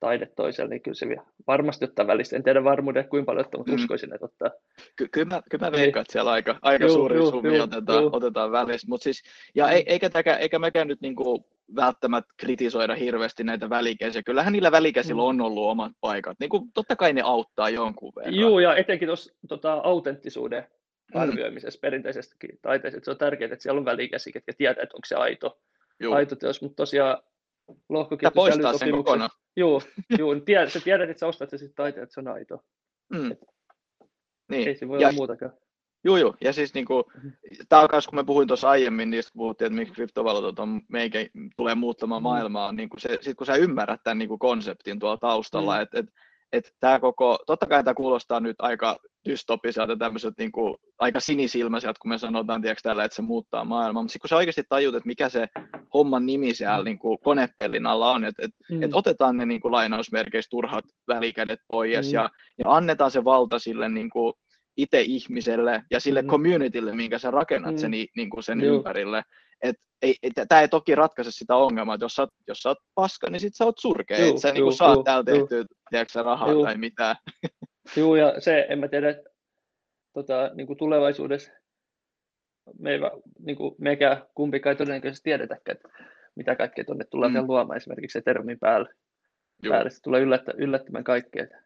taide 0.00 0.26
toiselle, 0.26 0.70
niin 0.70 0.82
kyllä 0.82 0.94
se 0.94 1.06
varmasti 1.46 1.84
ottaa 1.84 2.06
välistä. 2.06 2.36
En 2.36 2.42
tiedä 2.42 2.64
varmuuden 2.64 3.08
kuinka 3.08 3.26
paljon 3.26 3.44
ottaa, 3.44 3.58
mutta 3.58 3.72
mm. 3.72 3.76
uskoisin, 3.76 4.14
että 4.14 4.24
ottaa. 4.24 4.50
Ky- 4.96 5.08
kyllä 5.08 5.34
mä, 5.34 5.42
kyllä 5.50 5.66
mä 5.66 5.70
niin. 5.70 5.80
veikkaan, 5.80 6.02
että 6.02 6.12
siellä 6.12 6.30
aika, 6.30 6.58
aika 6.62 6.84
juu, 6.84 6.94
suuri 6.94 7.16
juu, 7.16 7.30
summi 7.30 7.56
juu, 7.56 7.62
otetaan, 7.62 8.02
juu. 8.02 8.10
otetaan 8.12 8.52
välistä. 8.52 8.88
Mut 8.88 9.02
siis, 9.02 9.22
ja 9.54 9.70
ei, 9.70 9.84
eikä, 9.86 10.10
täkä, 10.10 10.36
eikä 10.36 10.58
mekään 10.58 10.88
nyt 10.88 11.00
niinku 11.00 11.46
välttämättä 11.76 12.34
kritisoida 12.36 12.94
hirveästi 12.94 13.44
näitä 13.44 13.70
välikäisiä. 13.70 14.22
Kyllähän 14.22 14.52
niillä 14.52 14.72
välikäisillä 14.72 15.22
mm. 15.22 15.28
on 15.28 15.40
ollut 15.40 15.70
omat 15.70 15.92
paikat. 16.00 16.36
Niin 16.40 16.50
kuin, 16.50 16.72
totta 16.74 16.96
kai 16.96 17.12
ne 17.12 17.22
auttaa 17.24 17.70
jonkun 17.70 18.12
verran. 18.16 18.34
Joo, 18.34 18.60
ja 18.60 18.76
etenkin 18.76 19.08
tuossa 19.08 19.34
tota, 19.48 19.72
autenttisuuden 19.72 20.66
mm. 21.14 21.20
arvioimisessa 21.20 21.78
mm. 21.78 21.80
perinteisestikin 21.80 22.58
taiteessa, 22.62 23.00
se 23.02 23.10
on 23.10 23.18
tärkeää, 23.18 23.52
että 23.52 23.62
siellä 23.62 23.78
on 23.78 23.84
välikäsi, 23.84 24.32
ketkä 24.32 24.52
tietää, 24.58 24.82
että 24.82 24.96
onko 24.96 25.06
se 25.06 25.14
aito, 25.14 25.60
aito 26.14 26.36
teos, 26.36 26.62
mutta 26.62 26.76
tosiaan 26.76 27.18
lohkoketjus 27.88 28.34
poistaa 28.34 28.78
sen 28.78 28.90
kokonaan. 28.90 29.30
Joo, 29.56 29.82
joo 30.18 30.34
niin 30.34 30.44
tiedät, 30.44 30.72
sä 30.72 30.80
tiedät, 30.80 31.10
että 31.10 31.20
sä 31.20 31.26
ostat 31.26 31.50
se 31.50 31.58
sitten 31.58 31.74
taiteen, 31.74 32.02
että 32.02 32.14
se 32.14 32.20
on 32.20 32.28
aito. 32.28 32.64
Mm. 33.12 33.30
Et, 33.30 33.38
niin. 34.50 34.68
Ei 34.68 34.76
se 34.76 34.88
voi 34.88 35.00
ja, 35.00 35.08
olla 35.08 35.16
muutakaan. 35.16 35.52
Joo, 36.04 36.16
joo. 36.16 36.34
Ja 36.40 36.52
siis 36.52 36.74
niin 36.74 36.86
kuin, 36.86 37.04
mm-hmm. 37.14 37.32
tämä 37.68 37.82
on 37.82 37.88
kun 37.88 38.14
mä 38.14 38.24
puhuin 38.24 38.48
tuossa 38.48 38.70
aiemmin, 38.70 39.10
niin 39.10 39.22
puhuttiin, 39.34 39.66
että 39.66 39.76
miksi 39.76 39.94
kryptovaluutat 39.94 40.58
on, 40.58 40.80
meikä 40.88 41.18
tulee 41.56 41.74
muuttamaan 41.74 42.22
mm. 42.22 42.24
maailmaa, 42.24 42.72
niin 42.72 42.88
kuin 42.88 43.00
se, 43.00 43.18
sit 43.20 43.36
kun 43.36 43.46
sä 43.46 43.56
ymmärrät 43.56 44.00
tämän 44.04 44.18
niin 44.18 44.28
kuin 44.28 44.38
konseptin 44.38 44.98
tuolla 44.98 45.16
taustalla, 45.16 45.76
mm. 45.76 45.82
että 45.82 45.98
et, 45.98 46.06
et 46.52 46.74
tämä 46.80 47.00
koko, 47.00 47.38
totta 47.46 47.66
kai 47.66 47.84
tämä 47.84 47.94
kuulostaa 47.94 48.40
nyt 48.40 48.56
aika 48.58 48.96
dystopiselta, 49.28 49.96
tämmöiset 49.96 50.34
niin 50.38 50.52
kuin, 50.52 50.74
aika 50.98 51.20
sinisilmäiseltä, 51.20 51.98
kun 52.02 52.08
me 52.08 52.18
sanotaan 52.18 52.62
tiedätkö, 52.62 52.82
tällä, 52.82 53.04
että 53.04 53.16
se 53.16 53.22
muuttaa 53.22 53.64
maailmaa, 53.64 54.02
mutta 54.02 54.12
sitten 54.12 54.20
kun 54.20 54.28
sä 54.28 54.36
oikeasti 54.36 54.62
tajut, 54.68 54.94
että 54.94 55.06
mikä 55.06 55.28
se 55.28 55.46
homman 55.94 56.26
nimi 56.26 56.54
siellä 56.54 56.84
niin 56.84 56.98
kuin 56.98 57.18
konepellin 57.24 57.86
alla 57.86 58.10
on, 58.10 58.24
että 58.24 58.42
et, 58.44 58.50
mm. 58.70 58.82
et 58.82 58.90
otetaan 58.94 59.36
ne 59.36 59.46
niin 59.46 59.60
kuin, 59.60 59.72
lainausmerkeissä 59.72 60.50
turhat 60.50 60.84
välikädet 61.08 61.60
pois 61.72 62.06
mm. 62.06 62.14
ja, 62.14 62.30
ja 62.58 62.64
annetaan 62.66 63.10
se 63.10 63.24
valta 63.24 63.58
sille 63.58 63.88
niin 63.88 64.10
kuin, 64.10 64.32
itse 64.76 65.00
ihmiselle 65.00 65.82
ja 65.90 66.00
sille 66.00 66.22
mm. 66.22 66.28
communitylle, 66.28 66.94
minkä 66.94 67.18
sä 67.18 67.30
rakennat 67.30 67.74
mm. 67.74 67.78
sen, 67.78 67.90
niin 67.90 68.30
kuin 68.30 68.42
sen 68.42 68.60
ympärille. 68.60 69.22
Et 69.62 69.76
ei, 70.02 70.14
tämä 70.48 70.60
ei 70.60 70.68
toki 70.68 70.94
ratkaise 70.94 71.30
sitä 71.30 71.56
ongelmaa, 71.56 71.94
että 71.94 72.04
jos 72.04 72.14
sä, 72.14 72.26
jos 72.48 72.58
sä 72.58 72.68
oot 72.68 72.78
paska, 72.94 73.30
niin 73.30 73.40
sit 73.40 73.54
sä 73.54 73.64
oot 73.64 73.78
surkea, 73.78 74.16
että 74.16 74.40
sä 74.40 74.52
niin 74.52 74.72
saat 74.72 75.04
täällä 75.04 75.24
tehtyä, 75.24 75.64
tiedätkö 75.90 76.22
rahaa 76.22 76.52
juu. 76.52 76.64
tai 76.64 76.76
mitään. 76.76 77.16
Joo, 77.96 78.16
ja 78.16 78.40
se, 78.40 78.66
en 78.68 78.78
mä 78.78 78.88
tiedä, 78.88 79.14
tota, 80.12 80.50
niin 80.54 80.66
kuin 80.66 80.76
tulevaisuudessa 80.76 81.52
me 82.78 82.90
ei, 82.90 82.98
niin 83.38 83.56
kuin 83.56 83.74
mekään 83.78 84.22
kumpikaan 84.34 84.72
ei 84.72 84.76
todennäköisesti 84.78 85.24
tiedetäkään, 85.24 85.76
että 85.76 85.88
mitä 86.34 86.56
kaikkea 86.56 86.84
tuonne 86.84 87.04
tullaan 87.04 87.32
mm. 87.32 87.46
luomaan 87.46 87.76
esimerkiksi 87.76 88.18
Ethereumin 88.18 88.58
päälle. 88.58 88.88
Joo. 89.62 89.72
päälle. 89.72 89.90
Se 89.90 90.02
tulee 90.02 90.20
yllättä, 90.20 90.52
yllättämään 90.56 91.04
kaikkea, 91.04 91.42
että 91.42 91.62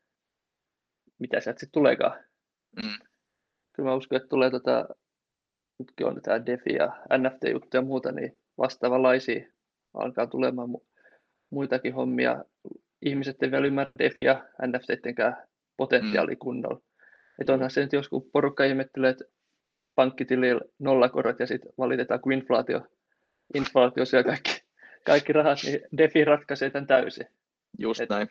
mitä 1.19 1.41
sieltä 1.41 1.61
sitten 1.61 1.73
tuleekaan. 1.73 2.25
Mm. 2.83 3.07
Kyllä 3.73 3.89
mä 3.89 3.95
uskon, 3.95 4.17
että 4.17 4.29
tulee 4.29 4.51
tota, 4.51 4.89
nytkin 5.79 6.07
on 6.07 6.23
tämä 6.23 6.47
DeFi 6.47 6.75
ja 6.75 6.87
NFT-juttuja 7.19 7.81
ja 7.81 7.87
muuta, 7.87 8.13
niin 8.13 8.39
vastaavanlaisia 8.59 9.49
alkaa 9.95 10.27
tulemaan 10.27 10.69
mu- 10.69 10.87
muitakin 11.51 11.95
hommia. 11.95 12.45
Ihmiset 13.03 13.43
ei 13.43 13.51
vielä 13.51 13.67
ymmärrä 13.67 13.93
DeFi 13.99 14.17
ja 14.25 14.45
NFTidenkään 14.67 15.37
potentiaali 15.83 16.35
mm. 16.35 16.39
kunnolla. 16.39 16.81
Että 17.41 17.53
onhan 17.53 17.71
se 17.71 17.81
nyt 17.81 17.93
joskus 17.93 18.23
porukka 18.33 18.65
ihmettelee, 18.65 19.11
että 19.11 19.25
pankkitilillä 19.95 20.61
nollakorot 20.79 21.41
ja 21.41 21.47
sitten 21.47 21.73
valitetaan, 21.79 22.21
kun 22.21 22.33
inflaatio, 22.33 22.81
inflaatio 23.55 24.05
syö 24.05 24.25
kaikki, 24.25 24.63
kaikki 25.07 25.33
rahat, 25.33 25.59
niin 25.63 25.81
DeFi 25.99 26.25
ratkaisee 26.25 26.71
tämän 26.71 26.87
täysin. 26.87 27.27
Just 27.79 28.01
Et, 28.01 28.09
näin. 28.09 28.29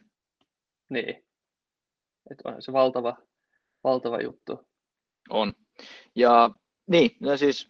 Niin. 0.90 1.10
Että 2.32 2.42
onhan 2.46 2.62
se 2.62 2.74
valtava, 2.74 3.18
valtava 3.84 4.22
juttu. 4.22 4.68
On. 5.30 5.54
Ja 6.16 6.50
niin, 6.88 7.12
no 7.20 7.38
siis 7.38 7.68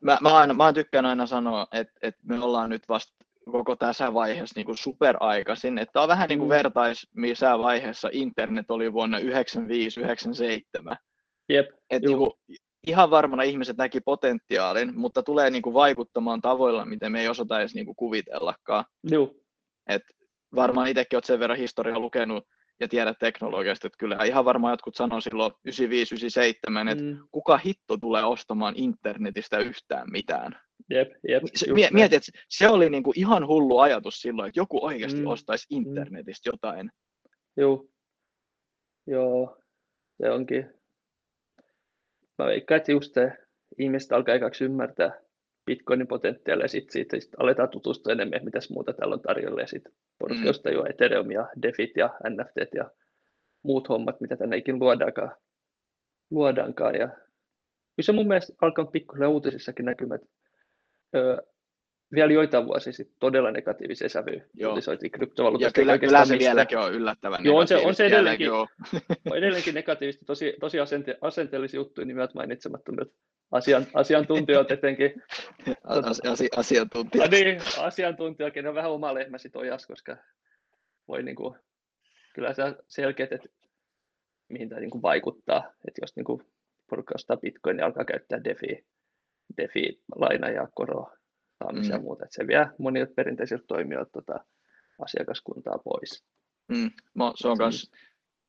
mä, 0.00 0.18
mä, 0.20 0.36
aina, 0.36 0.54
mä 0.54 0.72
tykkään 0.72 1.06
aina 1.06 1.26
sanoa, 1.26 1.66
että, 1.72 1.92
että 2.02 2.20
me 2.22 2.44
ollaan 2.44 2.70
nyt 2.70 2.88
vasta 2.88 3.19
koko 3.44 3.76
tässä 3.76 4.14
vaiheessa 4.14 4.58
niin 4.58 4.66
kuin 4.66 4.78
superaikaisin. 4.78 5.78
Että 5.78 6.00
on 6.00 6.08
vähän 6.08 6.28
niin 6.28 6.38
kuin 6.38 6.48
mm. 6.48 6.54
vertais, 6.54 7.06
missä 7.14 7.58
vaiheessa 7.58 8.08
internet 8.12 8.70
oli 8.70 8.92
vuonna 8.92 9.18
95-97. 9.18 9.22
Jep, 11.48 11.66
Et 11.90 12.02
niin 12.02 12.18
kuin, 12.18 12.30
ihan 12.86 13.10
varmana 13.10 13.42
ihmiset 13.42 13.76
näki 13.76 14.00
potentiaalin, 14.00 14.98
mutta 14.98 15.22
tulee 15.22 15.50
niin 15.50 15.62
kuin 15.62 15.74
vaikuttamaan 15.74 16.40
tavoilla, 16.40 16.84
miten 16.84 17.12
me 17.12 17.20
ei 17.20 17.28
osata 17.28 17.60
edes 17.60 17.74
niin 17.74 17.86
kuin 17.86 17.96
kuvitellakaan. 17.96 18.84
Joo. 19.02 19.34
Et 19.88 20.02
varmaan 20.54 20.88
itsekin 20.88 21.16
olet 21.16 21.24
sen 21.24 21.40
verran 21.40 21.58
historiaa 21.58 21.98
lukenut 21.98 22.44
ja 22.80 22.88
tiedät 22.88 23.18
teknologiasta, 23.18 23.86
että 23.86 23.98
kyllä 23.98 24.24
ihan 24.24 24.44
varmaan 24.44 24.72
jotkut 24.72 24.94
sanoi 24.94 25.22
silloin 25.22 25.52
95-97, 25.52 26.90
että 26.90 27.04
mm. 27.04 27.18
kuka 27.30 27.58
hitto 27.58 27.96
tulee 27.96 28.24
ostamaan 28.24 28.74
internetistä 28.76 29.58
yhtään 29.58 30.06
mitään. 30.12 30.60
Jep, 30.90 31.12
jep, 31.28 31.42
mieti, 31.92 32.16
että 32.16 32.30
se 32.48 32.68
oli 32.68 32.90
niinku 32.90 33.12
ihan 33.16 33.46
hullu 33.46 33.78
ajatus 33.78 34.14
silloin, 34.14 34.48
että 34.48 34.60
joku 34.60 34.86
oikeasti 34.86 35.20
mm. 35.20 35.26
ostaisi 35.26 35.66
mm. 35.70 35.76
internetistä 35.76 36.50
mm. 36.50 36.52
jotain. 36.52 36.90
Joo, 37.56 37.86
joo, 39.06 39.56
se 40.22 40.30
onkin. 40.30 40.74
Mä 42.38 42.46
veikkaan, 42.46 42.76
että 42.76 42.92
just 42.92 43.14
se 43.14 43.32
ihmiset 43.78 44.12
alkaa 44.12 44.34
ekaksi 44.34 44.64
ymmärtää 44.64 45.20
Bitcoinin 45.66 46.06
potentiaalia 46.06 46.64
ja 46.64 46.68
sitten 46.68 46.92
siitä 46.92 47.20
sit 47.20 47.34
aletaan 47.38 47.68
tutustua 47.68 48.12
enemmän, 48.12 48.44
mitä 48.44 48.58
muuta 48.70 48.92
täällä 48.92 49.14
on 49.14 49.20
tarjolla 49.20 49.60
ja 49.60 49.66
sitten 49.66 49.92
porukka 50.18 50.44
mm. 50.64 50.74
jo 50.74 50.86
Ethereum 50.86 51.30
ja 51.30 51.48
Defit 51.62 51.96
ja 51.96 52.10
NFT 52.30 52.74
ja 52.74 52.90
muut 53.62 53.88
hommat, 53.88 54.20
mitä 54.20 54.36
tänne 54.36 54.56
ikin 54.56 54.78
luodaankaan. 54.78 55.36
luodaankaan. 56.30 56.94
Ja 56.94 57.08
kyllä 57.08 58.06
se 58.06 58.12
mun 58.12 58.28
mielestä 58.28 58.52
alkaa 58.62 58.84
pikkusen 58.84 59.28
uutisissakin 59.28 59.84
näkymät. 59.84 60.20
Öö, 61.16 61.36
vielä 62.14 62.32
joitain 62.32 62.66
vuosia 62.66 62.92
sitten 62.92 63.16
todella 63.20 63.50
negatiivisia 63.50 64.08
sävyjä 64.08 64.44
uutisoitiin 64.68 65.10
kryptovaluutasta. 65.10 65.80
Ja 65.80 65.84
kyllä, 65.84 65.98
kyllä 65.98 66.24
se 66.24 66.38
vieläkin 66.38 66.78
on 66.78 66.94
yllättävän 66.94 67.44
Joo, 67.44 67.58
on 67.58 67.68
se, 67.68 67.76
on 67.76 67.94
se 67.94 68.06
edelleenkin, 68.06 68.52
on 68.52 68.68
edelleenkin 69.36 69.74
negatiivisesti, 69.74 70.24
tosi, 70.24 70.56
tosi 70.60 70.80
asente, 70.80 71.18
asenteellisia 71.20 71.78
juttuja 71.78 72.06
nimeltä 72.06 72.34
mainitsemattomilta 72.34 73.12
asian, 73.52 73.86
asiantuntijat 73.94 74.70
etenkin. 74.70 75.22
As, 75.84 76.20
asi, 76.20 76.48
asiantuntijat. 76.56 77.30
Niin, 77.30 77.60
asiantuntija, 77.78 78.68
on 78.68 78.74
vähän 78.74 78.90
oma 78.90 79.14
lehmäsi 79.14 79.50
tojas, 79.50 79.86
koska 79.86 80.16
voi 81.08 81.22
niin 81.22 81.36
kuin, 81.36 81.54
kyllä 82.34 82.54
se 82.54 82.62
selkeät, 82.88 83.32
että 83.32 83.48
mihin 84.48 84.68
tämä 84.68 84.80
niin 84.80 84.90
kuin 84.90 85.02
vaikuttaa. 85.02 85.72
Että 85.88 86.00
jos 86.02 86.16
niin 86.16 86.24
kuin 86.24 86.42
porukka 86.90 87.14
ostaa 87.14 87.36
bitcoin, 87.36 87.76
niin 87.76 87.84
alkaa 87.84 88.04
käyttää 88.04 88.44
defi, 88.44 88.86
defi 89.56 90.02
laina 90.16 90.48
ja 90.48 90.68
koroa 90.74 91.16
saamisia 91.58 91.94
mm. 91.96 92.00
ja 92.00 92.02
muuta. 92.02 92.24
Että 92.24 92.34
se 92.34 92.46
vie 92.46 92.66
monilta 92.78 93.12
perinteisiltä 93.16 93.64
toimijoilta 93.66 94.10
tota, 94.12 94.44
asiakaskuntaa 95.02 95.78
pois. 95.78 96.24
Mm. 96.68 96.90
se 97.34 97.48
on 97.48 97.56
myös, 97.58 97.90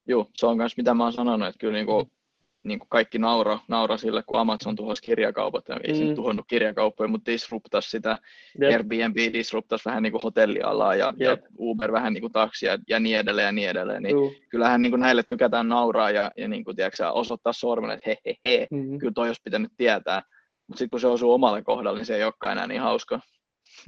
juu, 0.07 0.31
se 0.35 0.45
on 0.45 0.57
myös 0.57 0.77
mitä 0.77 0.93
mä 0.93 1.03
oon 1.03 1.13
sanonut, 1.13 1.47
että 1.47 1.59
kyllä 1.59 1.73
niin 1.73 1.85
kuin, 1.85 2.05
mm 2.05 2.20
niin 2.63 2.79
kuin 2.79 2.89
kaikki 2.89 3.19
naura, 3.19 3.59
naura 3.67 3.97
sille, 3.97 4.23
kun 4.23 4.39
Amazon 4.39 4.75
tuhosi 4.75 5.01
kirjakaupat, 5.01 5.65
ja 5.69 5.79
ei 5.83 6.09
mm. 6.09 6.15
tuhonnut 6.15 6.45
kirjakauppoja, 6.47 7.07
mutta 7.07 7.31
disruptasi 7.31 7.89
sitä, 7.89 8.17
yep. 8.61 8.71
Airbnb 8.71 9.33
disruptasi 9.33 9.85
vähän 9.85 10.03
niin 10.03 10.11
kuin 10.11 10.21
hotellialaa 10.23 10.95
ja, 10.95 11.13
yep. 11.21 11.41
ja 11.41 11.47
Uber 11.59 11.91
vähän 11.91 12.13
niin 12.13 12.21
kuin 12.21 12.33
taksia 12.33 12.77
ja 12.89 12.99
niin 12.99 13.17
edelleen 13.17 13.45
ja 13.45 13.51
niin 13.51 13.69
edelleen, 13.69 14.03
niin 14.03 14.15
mm. 14.15 14.35
kyllähän 14.49 14.81
niin 14.81 14.91
kuin 14.91 14.99
näille 14.99 15.23
tykätään 15.29 15.69
nauraa 15.69 16.11
ja, 16.11 16.31
ja 16.37 16.47
niin 16.47 16.63
kuin, 16.63 16.75
tiedätkö, 16.75 17.11
osoittaa 17.11 17.53
sormen, 17.53 17.91
että 17.91 18.09
he 18.09 18.17
he 18.25 18.35
he, 18.45 18.67
mm. 18.71 18.99
kyllä 18.99 19.13
toi 19.15 19.27
olisi 19.27 19.41
pitänyt 19.43 19.71
tietää, 19.77 20.21
mutta 20.67 20.79
sitten 20.79 20.89
kun 20.89 20.99
se 20.99 21.07
osuu 21.07 21.33
omalle 21.33 21.63
kohdalle, 21.63 21.99
niin 21.99 22.05
se 22.05 22.15
ei 22.15 22.23
olekaan 22.23 22.51
enää 22.51 22.67
niin 22.67 22.81
hauska. 22.81 23.19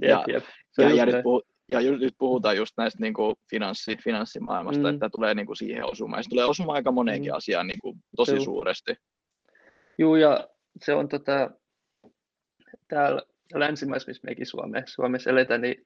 Jep, 0.02 0.10
ja, 0.10 0.24
jep. 0.28 0.44
ja, 0.78 0.90
ja 0.90 1.06
nyt, 1.06 1.24
puh, 1.24 1.42
ja 1.72 1.80
nyt 1.80 2.16
puhutaan 2.18 2.58
just 2.58 2.74
näistä 2.78 3.02
niin 3.02 3.14
kuin 3.14 3.36
finanssi, 3.50 3.98
finanssimaailmasta, 4.04 4.84
mm. 4.84 4.94
että 4.94 5.10
tulee 5.10 5.34
niin 5.34 5.46
kuin 5.46 5.58
siihen 5.58 5.86
osumaan. 5.86 6.24
Se 6.24 6.30
tulee 6.30 6.46
osumaan 6.46 6.76
aika 6.76 6.92
moneenkin 6.92 7.32
mm. 7.32 7.38
asiaan 7.38 7.68
niin 7.68 7.80
kuin 7.82 7.98
tosi 8.16 8.32
se 8.32 8.40
suuresti. 8.40 8.96
Joo, 9.98 10.16
ja 10.16 10.50
se 10.82 10.94
on 10.94 11.10
tota, 11.10 11.52
täällä 12.88 13.22
länsimaissa, 13.54 14.10
missä 14.10 14.28
mekin 14.28 14.46
Suomessa, 14.46 14.94
Suomessa 14.96 15.30
eletään, 15.30 15.62
niin 15.62 15.86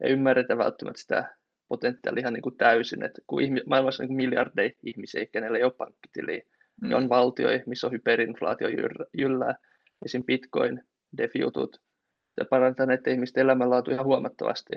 ei 0.00 0.12
ymmärretä 0.12 0.58
välttämättä 0.58 1.00
sitä 1.00 1.34
potentiaalia 1.68 2.20
ihan 2.20 2.32
niin 2.32 2.42
kuin 2.42 2.56
täysin, 2.56 3.02
että 3.02 3.22
kun 3.26 3.42
ihmi, 3.42 3.60
maailmassa 3.66 4.02
on 4.02 4.08
niin 4.08 4.16
miljardeja 4.16 4.70
ihmisiä, 4.82 5.26
kenellä 5.26 5.58
ei 5.58 5.64
ole 5.64 5.72
pankkitiliä, 5.72 6.42
mm. 6.82 6.92
on 6.92 7.08
valtioja, 7.08 7.60
missä 7.66 7.86
on 7.86 7.92
hyperinflaatio 7.92 8.68
jyllää, 9.18 9.54
esim. 10.04 10.24
bitcoin, 10.24 10.82
defjutut, 11.16 11.80
ja 12.40 12.44
parantaa 12.50 12.86
näiden 12.86 13.12
ihmisten 13.12 13.42
elämänlaatu 13.42 13.90
ihan 13.90 14.06
huomattavasti. 14.06 14.72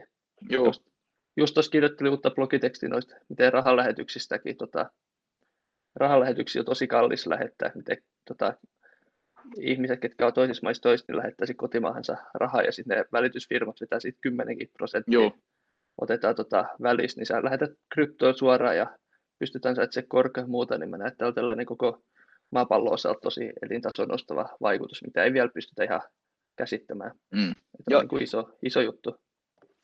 Joo. 0.49 0.65
Just, 0.65 0.83
just 1.37 1.53
tuossa 1.53 1.71
kirjoittelin 1.71 2.11
uutta 2.11 2.31
blogitekstiä 2.31 2.89
noista, 2.89 3.15
miten 3.29 3.53
rahalähetyksistäkin, 3.53 4.57
tota, 4.57 4.91
rahalähetyksiä 5.95 6.61
on 6.61 6.65
tosi 6.65 6.87
kallis 6.87 7.27
lähettää, 7.27 7.71
miten 7.75 7.97
tota, 8.27 8.53
ihmiset, 9.57 9.99
ketkä 9.99 10.27
on 10.27 10.33
toisissa 10.33 10.63
maissa 10.63 10.81
toista, 10.83 11.11
niin 11.11 11.17
lähettäisi 11.17 11.53
kotimaahansa 11.53 12.17
rahaa 12.33 12.61
ja 12.61 12.71
sitten 12.71 12.97
ne 12.97 13.05
välitysfirmat 13.11 13.81
vetää 13.81 13.99
siitä 13.99 14.19
10 14.21 14.57
prosenttia. 14.77 15.13
Joo. 15.19 15.37
Otetaan 16.01 16.35
tota 16.35 16.65
välissä, 16.81 17.19
niin 17.19 17.25
sä 17.25 17.43
lähetät 17.43 17.71
kryptoa 17.93 18.33
suoraan 18.33 18.77
ja 18.77 18.97
pystytään 19.39 19.75
saada 19.75 19.91
se 19.91 20.01
korkea 20.01 20.47
muuta, 20.47 20.77
niin 20.77 20.89
mä 20.89 20.97
näen, 20.97 21.11
että 21.11 21.27
on 21.27 21.33
tällainen 21.33 21.65
koko 21.65 22.03
maapallon 22.51 22.93
osalta 22.93 23.19
tosi 23.19 23.53
elintason 23.61 24.07
nostava 24.07 24.49
vaikutus, 24.61 25.03
mitä 25.03 25.23
ei 25.23 25.33
vielä 25.33 25.49
pystytä 25.53 25.83
ihan 25.83 26.01
käsittämään. 26.55 27.11
Mm. 27.31 27.53
Tämä 27.89 27.99
on 27.99 28.07
niin 28.11 28.23
iso, 28.23 28.57
iso 28.63 28.81
juttu. 28.81 29.15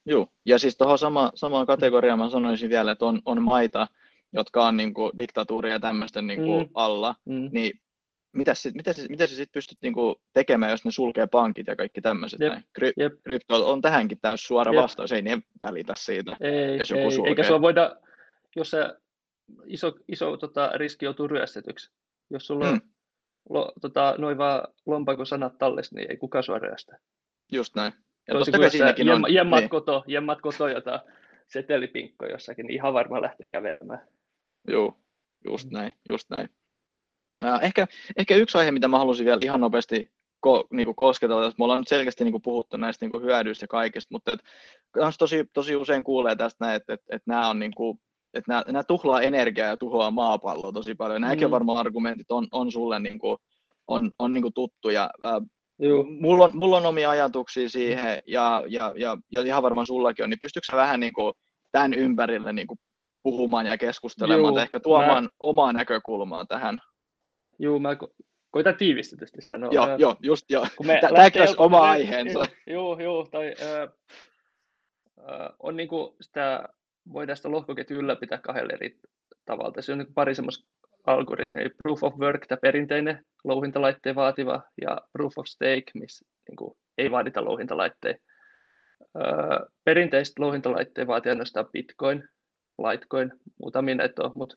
Joo, 0.07 0.27
ja 0.45 0.59
siis 0.59 0.77
tuohon 0.77 0.99
sama, 0.99 1.31
samaan 1.35 1.65
kategoriaan 1.65 2.19
mä 2.19 2.29
sanoisin 2.29 2.69
vielä, 2.69 2.91
että 2.91 3.05
on, 3.05 3.21
on 3.25 3.41
maita, 3.41 3.87
jotka 4.33 4.67
on 4.67 4.77
niin 4.77 4.93
kuin, 4.93 5.11
diktatuuria 5.19 5.73
ja 5.73 5.79
tämmöisten 5.79 6.27
niin 6.27 6.43
kuin, 6.43 6.65
mm. 6.65 6.71
alla, 6.73 7.15
mm. 7.25 7.49
niin 7.51 7.79
mitä, 8.31 8.53
sit, 8.53 8.75
mitä, 8.75 8.93
sit, 8.93 9.09
mitä 9.09 9.27
sä 9.27 9.35
sitten 9.35 9.53
pystyt 9.53 9.77
niin 9.81 9.93
kuin, 9.93 10.15
tekemään, 10.33 10.71
jos 10.71 10.85
ne 10.85 10.91
sulkee 10.91 11.27
pankit 11.27 11.67
ja 11.67 11.75
kaikki 11.75 12.01
tämmöiset? 12.01 12.39
Kry. 12.73 12.93
Krypto 13.23 13.71
on 13.71 13.81
tähänkin 13.81 14.19
täys 14.21 14.47
suora 14.47 14.71
yep. 14.71 14.83
vastaus, 14.83 15.11
ei 15.11 15.21
ne 15.21 15.41
välitä 15.63 15.93
siitä, 15.97 16.37
ei, 16.39 16.77
jos 16.77 16.89
joku 16.89 17.03
ei, 17.03 17.11
sulkee. 17.11 17.29
Eikä 17.29 17.43
se 17.43 17.61
voida, 17.61 17.95
jos 18.55 18.69
se 18.69 18.77
iso, 19.65 19.93
iso 20.07 20.37
tota, 20.37 20.71
riski 20.75 21.05
joutuu 21.05 21.27
ryöstetyksi, 21.27 21.91
jos 22.29 22.47
sulla 22.47 22.65
mm. 22.65 22.71
on 22.71 22.81
lo, 23.49 23.73
tota, 23.81 24.15
noin 24.17 24.37
vaan 24.37 24.67
lompakon 24.85 25.25
sanat 25.25 25.57
tallessa, 25.57 25.95
niin 25.95 26.11
ei 26.11 26.17
kukaan 26.17 26.43
sua 26.43 26.59
ryöstä. 26.59 26.99
Just 27.51 27.75
näin. 27.75 27.93
Totta 28.31 28.59
kai 28.59 28.69
siinäkin 28.69 29.09
on... 29.09 29.33
Jemmat, 29.33 29.59
niin. 29.59 29.69
koto, 29.69 30.03
jemmat 30.07 30.41
koto, 30.41 30.67
jota 30.67 31.03
setelipinkko 31.47 32.25
jossakin, 32.25 32.65
niin 32.65 32.75
ihan 32.75 32.93
varmaan 32.93 33.21
lähteä 33.21 33.47
kävelemään. 33.51 34.07
Joo, 34.67 34.97
just 35.45 35.71
näin, 35.71 35.91
just 36.09 36.29
näin. 36.29 36.49
Äh, 37.45 37.63
ehkä, 37.63 37.87
ehkä 38.17 38.35
yksi 38.35 38.57
aihe, 38.57 38.71
mitä 38.71 38.87
mä 38.87 38.97
halusin 38.97 39.25
vielä 39.25 39.39
ihan 39.43 39.61
nopeasti 39.61 40.11
ko, 40.39 40.67
niin 40.71 40.85
kuin 40.85 40.95
kosketella. 40.95 41.53
Me 41.57 41.63
ollaan 41.63 41.81
nyt 41.81 41.87
selkeästi 41.87 42.23
niin 42.23 42.31
kuin 42.31 42.41
puhuttu 42.41 42.77
näistä 42.77 43.05
niin 43.05 43.11
kuin 43.11 43.23
hyödyistä 43.23 43.63
ja 43.63 43.67
kaikista, 43.67 44.07
mutta 44.11 44.31
et, 44.31 44.39
tosi, 45.19 45.45
tosi 45.53 45.75
usein 45.75 46.03
kuulee 46.03 46.35
tästä 46.35 46.65
näin, 46.65 46.75
että, 46.75 46.93
että, 46.93 47.15
että 47.15 47.31
nämä 47.31 47.49
on 47.49 47.59
niin 47.59 47.75
kuin, 47.75 47.99
että 48.33 48.51
nämä, 48.51 48.63
nämä 48.67 48.83
tuhlaa 48.83 49.21
energiaa 49.21 49.67
ja 49.67 49.77
tuhoaa 49.77 50.11
maapalloa 50.11 50.71
tosi 50.71 50.95
paljon. 50.95 51.21
Nämäkin 51.21 51.47
mm. 51.47 51.51
varmaan 51.51 51.77
argumentit 51.77 52.31
on, 52.31 52.47
on 52.51 52.71
sulle 52.71 52.99
niin 52.99 53.19
kuin, 53.19 53.37
on, 53.87 54.11
on 54.19 54.33
niin 54.33 54.41
kuin 54.41 54.53
tuttuja. 54.53 55.09
Äh, 55.25 55.31
Mulla, 56.19 56.45
on, 56.45 56.51
mulla 56.53 56.77
on 56.77 56.85
omia 56.85 57.09
ajatuksia 57.09 57.69
siihen 57.69 58.23
ja, 58.27 58.63
ja, 58.67 58.93
ja, 58.95 59.17
ja 59.35 59.41
ihan 59.41 59.63
varmaan 59.63 59.87
sullakin 59.87 60.23
on, 60.23 60.29
niin 60.29 60.39
pystytkö 60.41 60.77
vähän 60.77 60.99
niin 60.99 61.13
kuin 61.13 61.33
tämän 61.71 61.93
ympärille 61.93 62.53
niin 62.53 62.67
kuin 62.67 62.79
puhumaan 63.23 63.65
ja 63.65 63.77
keskustelemaan, 63.77 64.53
Juu, 64.53 64.57
ehkä 64.57 64.79
tuomaan 64.79 65.23
mä... 65.23 65.29
omaa 65.43 65.73
näkökulmaa 65.73 66.45
tähän? 66.45 66.79
Joo, 67.59 67.79
mä 67.79 67.93
ko- 67.93 68.25
koitan 68.49 68.77
tiivistetysti 68.77 69.41
sanoa. 69.41 69.69
Joo, 69.73 69.97
joo, 69.97 70.15
just 70.19 70.45
joo. 70.49 70.67
Tämäkin 71.01 71.41
olisi 71.41 71.55
oma 71.57 71.91
aiheensa. 71.91 72.45
Joo, 72.67 72.99
joo, 72.99 73.27
tai 73.31 73.55
äh, 73.61 73.81
äh, 75.19 75.49
on 75.59 75.75
niin 75.77 75.89
kuin 75.89 76.15
sitä, 76.21 76.69
voidaan 77.13 77.37
sitä 77.37 77.51
lohkoketjua 77.51 77.99
ylläpitää 77.99 78.37
kahdella 78.37 78.73
eri 78.73 78.99
tavalla. 79.45 79.81
Se 79.81 79.91
on 79.91 79.97
niin 79.97 80.13
pari 80.13 80.35
semmoista 80.35 80.67
algoritmi, 81.07 81.69
proof 81.83 82.03
of 82.03 82.13
work, 82.19 82.47
tämä 82.47 82.59
perinteinen 82.61 83.25
louhintalaitteen 83.43 84.15
vaativa, 84.15 84.61
ja 84.81 85.01
proof 85.13 85.37
of 85.37 85.45
stake, 85.45 85.91
missä 85.93 86.25
niin 86.49 86.55
kuin, 86.55 86.77
ei 86.97 87.11
vaadita 87.11 87.45
louhintalaitteen. 87.45 88.19
Öö, 89.15 89.65
perinteistä 89.83 90.41
louhintalaitteen 90.41 91.07
vaatii 91.07 91.29
ainoastaan 91.29 91.69
Bitcoin, 91.73 92.29
Litecoin, 92.81 93.31
muutamia 93.59 93.95
näitä 93.95 94.23
on, 94.23 94.31
mutta 94.35 94.55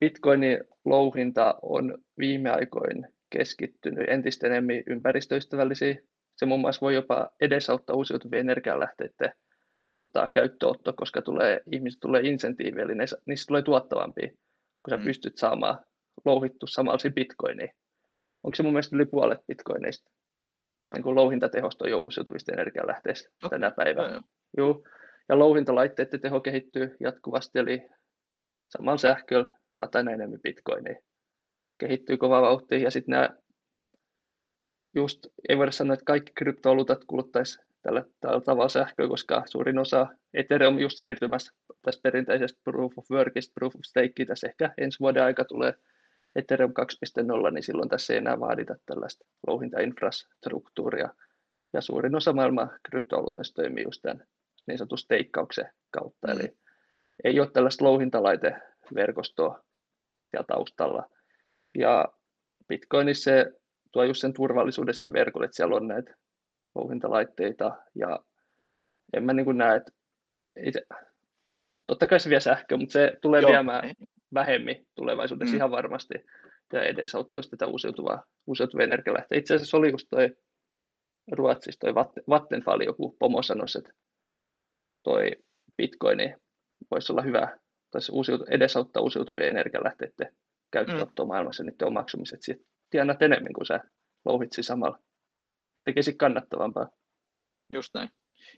Bitcoinin 0.00 0.58
louhinta 0.84 1.54
on 1.62 1.98
viime 2.18 2.50
aikoina 2.50 3.08
keskittynyt 3.30 4.08
entistä 4.08 4.46
enemmän 4.46 4.82
ympäristöystävällisiin. 4.86 6.08
Se 6.36 6.46
muun 6.46 6.60
muassa 6.60 6.80
voi 6.80 6.94
jopa 6.94 7.30
edesauttaa 7.40 7.96
uusiutuvien 7.96 8.40
energianlähteiden 8.40 9.32
käyttöotto, 10.34 10.92
koska 10.96 11.22
tulee, 11.22 11.60
ihmiset 11.72 12.00
tulee 12.00 12.20
insentiivi, 12.24 12.80
eli 12.80 12.92
niistä 13.26 13.46
tulee 13.48 13.62
tuottavampia 13.62 14.30
kun 14.82 14.90
sä 14.90 14.96
mm. 14.96 15.04
pystyt 15.04 15.36
saamaan 15.36 15.78
louhittu 16.24 16.66
samalla 16.66 17.14
bitcoinia. 17.14 17.72
Onko 18.42 18.54
se 18.54 18.62
mun 18.62 18.72
mielestä 18.72 18.96
yli 18.96 19.06
puolet 19.06 19.40
bitcoineista 19.46 20.10
niin 20.94 21.02
kuin 21.02 21.16
louhintatehosta 21.16 21.84
on 21.84 22.04
uusiutuvista 22.04 22.52
energialähteistä 22.52 23.30
okay. 23.44 23.58
tänä 23.58 23.70
päivänä. 23.70 24.22
Joo. 24.56 24.82
Ja 25.28 25.38
louhintalaitteiden 25.38 26.20
teho 26.20 26.40
kehittyy 26.40 26.96
jatkuvasti, 27.00 27.58
eli 27.58 27.88
samalla 28.68 28.98
sähköllä 28.98 29.46
tai 29.90 30.00
enemmän 30.00 30.40
bitcoinia 30.42 30.96
kehittyy 31.78 32.16
kova 32.16 32.42
vauhtia. 32.42 32.78
Ja 32.78 32.90
sitten 32.90 33.12
nämä, 33.12 33.28
just 34.94 35.18
ei 35.48 35.58
voida 35.58 35.72
sanoa, 35.72 35.94
että 35.94 36.04
kaikki 36.04 36.32
kryptovaluutat 36.32 37.04
kuluttaisi 37.06 37.58
tällä, 37.82 38.04
tällä 38.20 38.40
tavalla 38.40 38.68
sähköä, 38.68 39.08
koska 39.08 39.42
suurin 39.46 39.78
osa 39.78 40.06
Ethereum 40.34 40.78
just 40.78 40.98
siirtymässä 40.98 41.52
tästä 41.82 42.00
perinteisestä 42.02 42.60
proof 42.64 42.98
of 42.98 43.10
workista, 43.10 43.52
proof 43.54 43.74
of 43.74 43.80
stake, 43.84 44.24
tässä 44.26 44.46
ehkä 44.46 44.74
ensi 44.78 45.00
vuoden 45.00 45.24
aika 45.24 45.44
tulee 45.44 45.74
Ethereum 46.36 46.72
2.0, 47.46 47.50
niin 47.50 47.62
silloin 47.62 47.88
tässä 47.88 48.12
ei 48.12 48.16
enää 48.16 48.40
vaadita 48.40 48.74
tällaista 48.86 49.24
louhintainfrastruktuuria. 49.46 51.08
Ja 51.72 51.80
suurin 51.80 52.14
osa 52.14 52.32
maailman 52.32 52.70
kryptoalueista 52.90 53.62
toimii 53.62 53.84
just 53.84 54.02
tämän 54.02 54.26
niin 54.66 54.78
sanotun 54.78 54.98
steikkauksen 54.98 55.70
kautta, 55.90 56.26
mm. 56.26 56.32
eli 56.32 56.56
ei 57.24 57.40
ole 57.40 57.50
tällaista 57.50 57.84
louhintalaiteverkostoa 57.84 59.64
siellä 60.30 60.46
taustalla. 60.46 61.10
Ja 61.78 62.08
Bitcoinissa 62.68 63.24
se 63.24 63.52
tuo 63.92 64.04
just 64.04 64.20
sen 64.20 64.32
turvallisuudessa 64.32 65.12
verkolle, 65.12 65.44
että 65.44 65.56
siellä 65.56 65.76
on 65.76 65.88
näitä 65.88 66.14
louhintalaitteita 66.74 67.76
ja 67.94 68.20
en 69.12 69.24
mä 69.24 69.32
niin 69.32 69.58
näe, 69.58 69.76
että 70.56 70.80
totta 71.86 72.06
kai 72.06 72.20
se 72.20 72.30
vie 72.30 72.40
sähköä, 72.40 72.78
mutta 72.78 72.92
se 72.92 73.18
tulee 73.22 73.40
Joo. 73.40 73.50
viemään 73.50 73.94
vähemmin 74.34 74.86
tulevaisuudessa 74.94 75.52
mm. 75.52 75.56
ihan 75.56 75.70
varmasti. 75.70 76.14
ja 76.72 76.82
edesauttaisi 76.82 77.50
tätä 77.50 77.66
uusiutuvaa, 77.66 78.24
uusiutuvaa 78.46 78.84
energialähteä. 78.84 79.38
Itse 79.38 79.54
asiassa 79.54 79.76
oli 79.76 79.90
just 79.90 80.06
toi 80.10 80.36
Ruotsissa 81.32 81.80
toi 81.80 81.94
Vattenfall, 82.28 82.80
joku 82.80 83.16
pomo 83.18 83.42
sanoi, 83.42 83.66
että 83.78 83.92
toi 85.02 85.30
Bitcoin 85.76 86.36
voisi 86.90 87.12
olla 87.12 87.22
hyvä, 87.22 87.58
tai 87.90 88.00
uusiutu, 88.10 88.44
edesauttaa 88.50 89.02
uusiutuvien 89.02 89.50
energialähteiden 89.50 90.36
käyttöönottoa 90.70 91.24
mm. 91.24 91.28
maailmassa 91.28 91.64
niiden 91.64 91.88
omaksumiset. 91.88 92.42
Sitten 92.42 92.66
tiedät 92.90 93.22
enemmän 93.22 93.52
kuin 93.52 93.66
sä 93.66 93.80
louhitsi 94.24 94.62
samalla. 94.62 94.98
Tekisi 95.84 96.14
kannattavampaa. 96.14 96.88
Just 97.72 97.94
näin. 97.94 98.08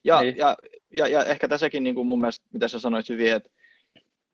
Ja, 0.04 0.20
niin. 0.20 0.36
ja, 0.36 0.56
ja, 0.98 1.08
ja, 1.08 1.24
ehkä 1.24 1.48
tässäkin 1.48 1.84
niin 1.84 1.94
kuin 1.94 2.06
mun 2.06 2.20
mielestä, 2.20 2.46
mitä 2.52 2.68
sä 2.68 2.78
sanoit 2.78 3.08
hyvin, 3.08 3.32
että 3.32 3.50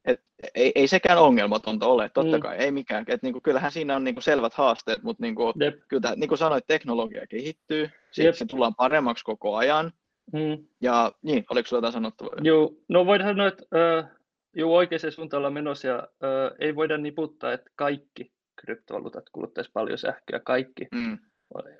et, 0.04 0.20
ei, 0.54 0.72
ei 0.74 0.88
sekään 0.88 1.18
ongelmatonta 1.18 1.86
ole, 1.86 2.08
totta 2.08 2.36
mm. 2.36 2.42
kai, 2.42 2.56
ei 2.56 2.70
mikään. 2.70 3.04
Et, 3.08 3.22
niin 3.22 3.32
kuin, 3.32 3.42
kyllähän 3.42 3.72
siinä 3.72 3.96
on 3.96 4.04
niin 4.04 4.14
kuin, 4.14 4.22
selvät 4.22 4.54
haasteet, 4.54 5.02
mutta 5.02 5.22
niin 5.22 5.34
kuin, 5.34 5.54
kyllä, 5.88 6.14
niin 6.16 6.28
kuin 6.28 6.38
sanoit, 6.38 6.66
teknologia 6.66 7.26
kehittyy, 7.26 7.90
se 8.12 8.46
tullaan 8.50 8.74
paremmaksi 8.74 9.24
koko 9.24 9.56
ajan. 9.56 9.92
Mm. 10.32 10.64
Ja 10.80 11.12
niin, 11.22 11.44
oliko 11.50 11.66
sinulla 11.66 11.78
jotain 11.78 11.92
sanottavaa? 11.92 12.34
Joo, 12.42 12.74
no 12.88 13.06
voidaan 13.06 13.30
sanoa, 13.30 13.48
että 13.48 13.64
äh, 13.98 14.10
joo, 14.56 14.76
oikeaan 14.76 15.12
suuntaan 15.12 15.38
ollaan 15.38 15.54
menossa 15.54 15.88
ja 15.88 15.96
äh, 15.98 16.56
ei 16.58 16.76
voida 16.76 16.98
niputtaa, 16.98 17.52
että 17.52 17.70
kaikki 17.74 18.32
kryptovaluutat 18.56 19.30
kuluttaisi 19.32 19.70
paljon 19.72 19.98
sähköä, 19.98 20.40
kaikki 20.40 20.88
mm. 20.94 21.18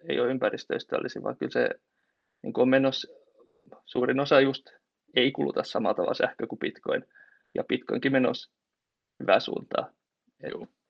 Ei 0.08 0.20
ole 0.20 0.30
ympäristöystävällisiä, 0.30 1.22
vaan 1.22 1.36
kyllä 1.36 1.52
se 1.52 1.70
niin 2.42 2.52
kuin 2.52 2.62
on 2.62 2.68
menossa, 2.68 3.08
suurin 3.86 4.20
osa 4.20 4.40
just 4.40 4.70
ei 5.16 5.32
kuluta 5.32 5.64
samalla 5.64 5.94
tavalla 5.94 6.14
sähköä 6.14 6.46
kuin 6.46 6.58
Bitcoin, 6.58 7.04
ja 7.54 7.64
Bitcoinkin 7.64 8.12
menossa 8.12 8.52
hyvää 9.20 9.40
suuntaa. 9.40 9.92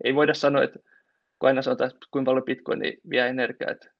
ei 0.05 0.15
voida 0.15 0.35
sanoa, 0.35 0.63
että 0.63 0.79
kun 1.39 1.49
aina 1.49 1.63
sanotaan, 1.63 1.91
että 1.91 2.07
kuinka 2.11 2.29
paljon 2.29 2.45
Bitcoin 2.45 2.81
vie 3.11 3.29
energiaa, 3.29 3.71
että, 3.71 3.91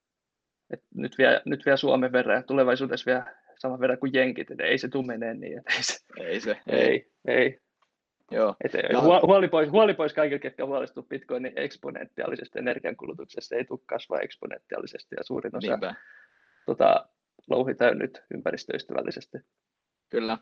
että 0.73 0.87
nyt, 0.95 1.19
vie, 1.19 1.43
nyt 1.45 1.67
vie 1.67 1.77
Suomen 1.77 2.13
verran 2.13 2.37
ja 2.37 2.43
tulevaisuudessa 2.43 3.11
vie 3.11 3.23
saman 3.59 3.81
verran 3.81 3.99
kuin 3.99 4.15
jenkit, 4.15 4.51
että 4.51 4.65
ei 4.65 4.79
se 4.79 4.89
tule 4.89 5.07
menee 5.07 5.35
niin. 5.35 5.59
Että 5.59 5.73
ei, 5.77 5.83
se, 5.83 5.99
ei 6.17 6.41
se. 6.41 6.59
Ei, 6.67 7.11
ei. 7.27 7.61
Joo. 8.31 8.55
Et 8.65 8.73
ja... 8.93 9.01
huoli, 9.01 9.49
pois, 9.49 9.71
huoli 9.71 9.95
pois 9.95 10.15
kaikille, 10.15 10.39
ketkä 10.39 10.67
huolestuu 10.67 11.03
Bitcoinin 11.03 11.53
eksponentiaalisesta 11.57 12.59
energiankulutuksesta, 12.59 13.55
ei 13.55 13.65
tule 13.65 13.81
kasvaa 13.87 14.21
eksponentiaalisesti 14.21 15.17
ja 15.19 15.25
suurin 15.25 15.57
osa 15.57 15.95
tota, 16.67 17.09
louhitaan 17.51 17.99
nyt 17.99 18.23
ympäristöystävällisesti. 18.35 19.39
Kyllä. 20.11 20.39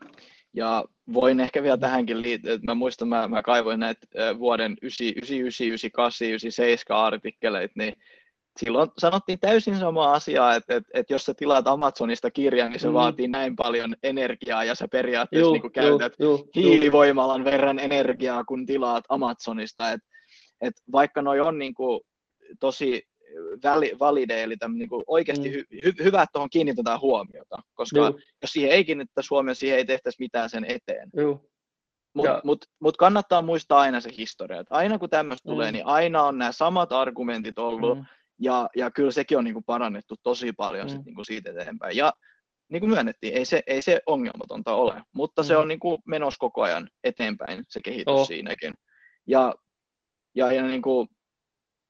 Ja 0.53 0.85
voin 1.13 1.39
ehkä 1.39 1.63
vielä 1.63 1.77
tähänkin 1.77 2.21
liittyä, 2.21 2.53
että 2.53 2.65
mä 2.65 2.75
muistan, 2.75 3.07
mä, 3.07 3.27
mä 3.27 3.43
kaivoin 3.43 3.79
näitä 3.79 4.07
vuoden 4.39 4.77
99, 4.81 5.67
98, 5.67 6.27
97 6.27 7.05
artikkeleita, 7.05 7.73
niin 7.77 7.93
silloin 8.57 8.89
sanottiin 8.97 9.39
täysin 9.39 9.79
sama 9.79 10.13
asia, 10.13 10.55
että, 10.55 10.75
että, 10.75 10.89
että 10.93 11.13
jos 11.13 11.25
sä 11.25 11.33
tilaat 11.33 11.67
Amazonista 11.67 12.31
kirjan, 12.31 12.71
niin 12.71 12.79
se 12.79 12.87
mm. 12.87 12.93
vaatii 12.93 13.27
näin 13.27 13.55
paljon 13.55 13.95
energiaa 14.03 14.63
ja 14.63 14.75
sä 14.75 14.87
periaatteessa 14.91 15.45
juu, 15.45 15.53
niin 15.53 15.71
käytät 15.71 16.13
juu, 16.19 16.37
juu, 16.37 16.49
hiilivoimalan 16.55 17.45
verran 17.45 17.79
energiaa, 17.79 18.43
kun 18.43 18.65
tilaat 18.65 19.03
Amazonista. 19.09 19.91
Et, 19.91 20.01
et 20.61 20.73
vaikka 20.91 21.21
noi 21.21 21.39
on 21.39 21.59
niin 21.59 21.73
kuin, 21.73 21.99
tosi 22.59 23.03
valideja, 23.99 24.43
eli 24.43 24.55
niin 24.73 24.89
kuin 24.89 25.03
oikeasti 25.07 25.49
mm. 25.49 25.53
hy, 25.55 25.63
hy, 25.85 25.93
hyvä, 26.03 26.21
että 26.21 26.33
tuohon 26.33 26.49
kiinnitetään 26.49 27.01
huomiota, 27.01 27.57
koska 27.73 27.99
Juu. 27.99 28.19
jos 28.41 28.51
siihen 28.51 28.71
ei 28.71 28.85
kiinnitettäisi 28.85 29.29
huomioon, 29.29 29.55
siihen 29.55 29.77
ei 29.77 29.85
tehtäisi 29.85 30.19
mitään 30.19 30.49
sen 30.49 30.65
eteen. 30.65 31.09
Mutta 32.13 32.41
mut, 32.43 32.65
mut 32.79 32.97
kannattaa 32.97 33.41
muistaa 33.41 33.79
aina 33.79 34.01
se 34.01 34.09
historia, 34.17 34.59
että 34.59 34.75
aina 34.75 34.99
kun 34.99 35.09
tämmöistä 35.09 35.49
mm. 35.49 35.53
tulee, 35.53 35.71
niin 35.71 35.85
aina 35.85 36.23
on 36.23 36.37
nämä 36.37 36.51
samat 36.51 36.91
argumentit 36.91 37.59
ollut, 37.59 37.97
mm. 37.97 38.05
Ja, 38.39 38.69
ja 38.75 38.91
kyllä 38.91 39.11
sekin 39.11 39.37
on 39.37 39.43
niin 39.43 39.53
kuin 39.53 39.65
parannettu 39.65 40.15
tosi 40.23 40.53
paljon 40.53 40.87
mm. 40.87 40.89
sit 40.89 41.05
niin 41.05 41.15
kuin 41.15 41.25
siitä 41.25 41.51
eteenpäin. 41.51 41.97
Ja 41.97 42.13
niin 42.69 42.79
kuin 42.79 42.89
myönnettiin, 42.89 43.33
ei 43.33 43.45
se, 43.45 43.63
ei 43.67 43.81
se 43.81 44.01
ongelmatonta 44.05 44.75
ole, 44.75 45.01
mutta 45.13 45.41
mm. 45.41 45.45
se 45.45 45.57
on 45.57 45.67
niin 45.67 45.79
kuin 45.79 46.01
menossa 46.05 46.37
koko 46.39 46.61
ajan 46.61 46.89
eteenpäin 47.03 47.63
se 47.69 47.79
kehitys 47.83 48.13
oh. 48.13 48.27
siinäkin. 48.27 48.73
Ja, 49.27 49.53
ja, 50.35 50.51
ja 50.51 50.63
niin 50.63 50.81
kuin, 50.81 51.07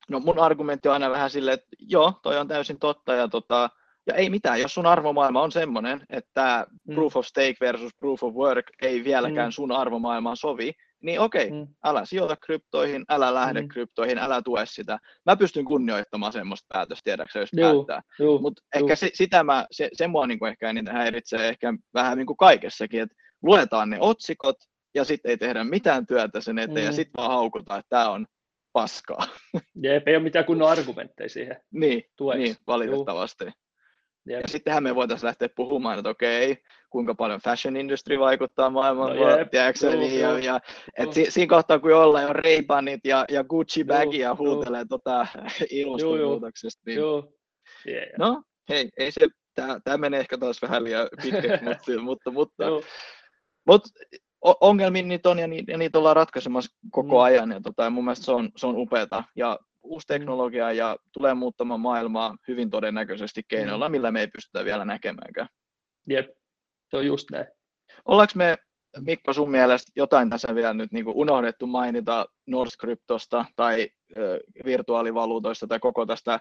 No 0.09 0.19
mun 0.19 0.39
argumentti 0.39 0.87
on 0.87 0.93
aina 0.93 1.09
vähän 1.09 1.29
silleen, 1.29 1.53
että 1.53 1.67
joo, 1.79 2.13
toi 2.23 2.37
on 2.37 2.47
täysin 2.47 2.79
totta 2.79 3.13
ja, 3.13 3.27
tota, 3.27 3.69
ja 4.07 4.15
ei 4.15 4.29
mitään, 4.29 4.61
jos 4.61 4.73
sun 4.73 4.85
arvomaailma 4.85 5.41
on 5.41 5.51
semmoinen, 5.51 6.05
että 6.09 6.67
mm. 6.87 6.95
proof 6.95 7.15
of 7.15 7.25
stake 7.25 7.55
versus 7.61 7.91
proof 7.99 8.23
of 8.23 8.33
work 8.33 8.65
ei 8.81 9.03
vieläkään 9.03 9.49
mm. 9.49 9.51
sun 9.51 9.71
arvomaailmaan 9.71 10.37
sovi, 10.37 10.71
niin 11.03 11.19
okei, 11.19 11.51
mm. 11.51 11.67
älä 11.85 12.05
sijoita 12.05 12.35
kryptoihin, 12.35 13.05
älä 13.09 13.33
lähde 13.33 13.61
mm. 13.61 13.67
kryptoihin, 13.67 14.17
älä 14.17 14.41
tue 14.41 14.65
sitä. 14.65 14.99
Mä 15.25 15.35
pystyn 15.35 15.65
kunnioittamaan 15.65 16.33
semmoista 16.33 16.65
päätöstä, 16.73 17.01
tiedäksä, 17.03 17.39
jos 17.39 17.49
juu, 17.53 17.85
päättää. 17.85 18.01
Mutta 18.41 18.61
ehkä 18.75 18.95
se, 18.95 19.09
sitä 19.13 19.43
mä, 19.43 19.65
se, 19.71 19.89
se 19.93 20.07
mua 20.07 20.27
niinku 20.27 20.45
ehkä 20.45 20.69
eniten 20.69 20.93
häiritsee 20.93 21.49
ehkä 21.49 21.73
vähän 21.93 22.17
niin 22.17 22.27
kuin 22.27 22.37
kaikessakin, 22.37 23.01
että 23.01 23.15
luetaan 23.43 23.89
ne 23.89 23.97
otsikot 23.99 24.55
ja 24.95 25.03
sitten 25.03 25.29
ei 25.29 25.37
tehdä 25.37 25.63
mitään 25.63 26.05
työtä 26.07 26.41
sen 26.41 26.59
eteen 26.59 26.77
mm. 26.77 26.85
ja 26.85 26.91
sitten 26.91 27.17
vaan 27.17 27.31
haukutaan, 27.31 27.79
että 27.79 27.89
tämä 27.89 28.09
on 28.09 28.25
paskaa. 28.73 29.27
Jep, 29.83 30.07
ei 30.07 30.15
ole 30.15 30.23
mitään 30.23 30.45
kunnon 30.45 30.69
argumentteja 30.69 31.29
siihen 31.29 31.61
niin, 31.71 32.03
tueksi. 32.17 32.43
Niin, 32.43 32.55
valitettavasti. 32.67 33.45
Jep. 34.25 34.41
Ja 34.41 34.47
sittenhän 34.47 34.83
me 34.83 34.95
voitaisiin 34.95 35.27
lähteä 35.27 35.49
puhumaan, 35.55 35.99
että 35.99 36.09
okei, 36.09 36.57
kuinka 36.89 37.15
paljon 37.15 37.39
fashion 37.39 37.77
industry 37.77 38.19
vaikuttaa 38.19 38.69
maailman 38.69 39.15
no, 39.15 39.37
jep, 39.37 39.47
niin, 39.99 40.19
ja, 40.19 40.39
ja 40.39 40.59
et 40.97 41.13
si, 41.13 41.25
siinä 41.29 41.49
kohtaa, 41.49 41.79
kun 41.79 41.93
ollaan 41.93 42.23
jo 42.23 42.33
Ray-Banit 42.33 42.99
ja, 43.03 43.25
ja 43.29 43.43
Gucci 43.43 43.83
bagia 43.83 44.35
huutelee 44.35 44.85
tota 44.89 45.27
ilmastonmuutoksesta, 45.71 46.81
niin 46.85 46.99
yeah. 47.87 48.07
no 48.17 48.43
hei, 48.69 48.89
ei 48.97 49.11
se, 49.11 49.27
tämä 49.83 49.97
menee 49.97 50.19
ehkä 50.19 50.37
taas 50.37 50.61
vähän 50.61 50.83
liian 50.83 51.07
pitkäksi, 51.21 51.97
mutta, 52.01 52.31
mutta, 52.31 52.65
mutta, 52.71 52.89
mutta 53.67 53.89
ongelmia 54.61 55.03
niitä 55.03 55.29
on 55.29 55.39
ja 55.39 55.47
niitä, 55.47 55.71
ja 55.71 55.77
niitä 55.77 55.97
ollaan 55.97 56.15
ratkaisemassa 56.15 56.77
koko 56.91 57.15
mm. 57.15 57.23
ajan 57.23 57.51
ja, 57.51 57.61
tota, 57.61 57.83
ja 57.83 57.89
mun 57.89 58.05
mielestä 58.05 58.25
se 58.25 58.31
on, 58.31 58.49
se 58.55 58.67
on 58.67 58.77
upeata. 58.77 59.23
Ja 59.35 59.59
uusi 59.83 60.05
mm. 60.05 60.07
teknologia 60.07 60.71
ja 60.71 60.97
tulee 61.13 61.33
muuttamaan 61.33 61.79
maailmaa 61.79 62.37
hyvin 62.47 62.69
todennäköisesti 62.69 63.41
keinoilla, 63.47 63.89
mm. 63.89 63.91
millä 63.91 64.11
me 64.11 64.19
ei 64.19 64.27
pystytä 64.27 64.65
vielä 64.65 64.85
näkemäänkään. 64.85 65.47
Jep, 66.09 66.29
se 66.89 66.97
on 66.97 67.05
just 67.05 67.31
näin. 67.31 67.45
Ollaanko 68.05 68.33
me, 68.35 68.57
Mikko, 68.99 69.33
sun 69.33 69.51
mielestä 69.51 69.91
jotain 69.95 70.29
tässä 70.29 70.55
vielä 70.55 70.73
nyt 70.73 70.91
niin 70.91 71.07
unohdettu 71.07 71.67
mainita 71.67 72.25
North 72.47 72.77
Cryptosta 72.79 73.45
tai 73.55 73.89
ö, 74.17 74.39
virtuaalivaluutoista 74.65 75.67
tai 75.67 75.79
koko 75.79 76.05
tästä 76.05 76.39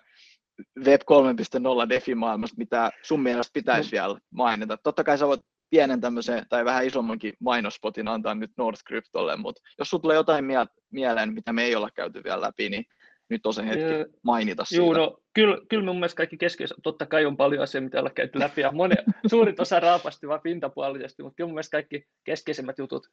Web 0.84 1.00
3.0 1.00 1.88
DeFi-maailmasta, 1.88 2.56
mitä 2.58 2.90
sun 3.02 3.20
mielestä 3.20 3.50
pitäisi 3.52 3.88
no. 3.88 3.90
vielä 3.92 4.18
mainita? 4.30 4.76
Totta 4.76 5.04
kai 5.04 5.18
sä 5.18 5.26
voit 5.26 5.40
pienen 5.70 6.00
tämmöisen 6.00 6.46
tai 6.48 6.64
vähän 6.64 6.86
isommankin 6.86 7.34
mainospotin 7.40 8.08
antaa 8.08 8.34
nyt 8.34 8.50
North 8.56 8.82
Cryptolle, 8.88 9.36
mutta 9.36 9.62
jos 9.78 9.90
sulla 9.90 10.02
tulee 10.02 10.16
jotain 10.16 10.44
mieleen, 10.92 11.34
mitä 11.34 11.52
me 11.52 11.64
ei 11.64 11.76
olla 11.76 11.88
käyty 11.94 12.24
vielä 12.24 12.40
läpi, 12.40 12.68
niin 12.68 12.84
nyt 13.30 13.46
on 13.46 13.54
se 13.54 13.66
hetki 13.66 13.80
ja, 13.80 14.06
mainita 14.22 14.64
siitä. 14.64 14.84
Joo, 14.84 14.94
no, 14.94 15.18
kyllä, 15.34 15.58
kyllä 15.68 15.84
mun 15.84 15.96
mielestä 15.96 16.16
kaikki 16.16 16.36
keskeiset, 16.36 16.76
totta 16.82 17.06
kai 17.06 17.26
on 17.26 17.36
paljon 17.36 17.62
asioita, 17.62 17.84
mitä 17.84 17.98
ollaan 17.98 18.14
käyty 18.14 18.38
läpi, 18.38 18.60
ja 18.60 18.72
moni, 18.72 18.94
suurin 19.30 19.54
osa 19.58 19.80
raapasti 19.80 20.28
vaan 20.28 20.40
pintapuolisesti, 20.40 21.22
mutta 21.22 21.36
kyllä 21.36 21.48
mun 21.48 21.54
mielestä 21.54 21.74
kaikki 21.74 22.04
keskeisimmät 22.24 22.78
jutut, 22.78 23.06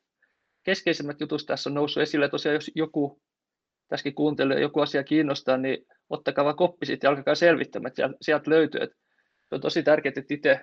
keskeisimmät 0.63 1.22
jutut 1.22 1.43
tässä 1.45 1.70
on 1.70 1.74
noussut 1.74 2.03
esille. 2.03 2.30
Tosiaan 2.30 2.53
jos 2.53 2.72
joku 2.76 3.22
tässäkin 3.88 4.16
kuuntelee, 4.16 4.59
joku 4.59 4.80
asia 4.80 5.03
kiinnostaa, 5.03 5.57
niin 5.57 5.86
ottakaa 6.09 6.45
vaan 6.45 6.55
koppi 6.55 6.86
ja 7.03 7.09
alkakaa 7.09 7.36
selvittämään, 7.36 7.88
että 7.88 8.09
sieltä 8.22 8.51
löytyy. 8.51 8.82
Että 8.82 8.97
on 9.51 9.61
tosi 9.61 9.84
tärkeää, 9.84 10.13
että 10.18 10.34
itse 10.34 10.61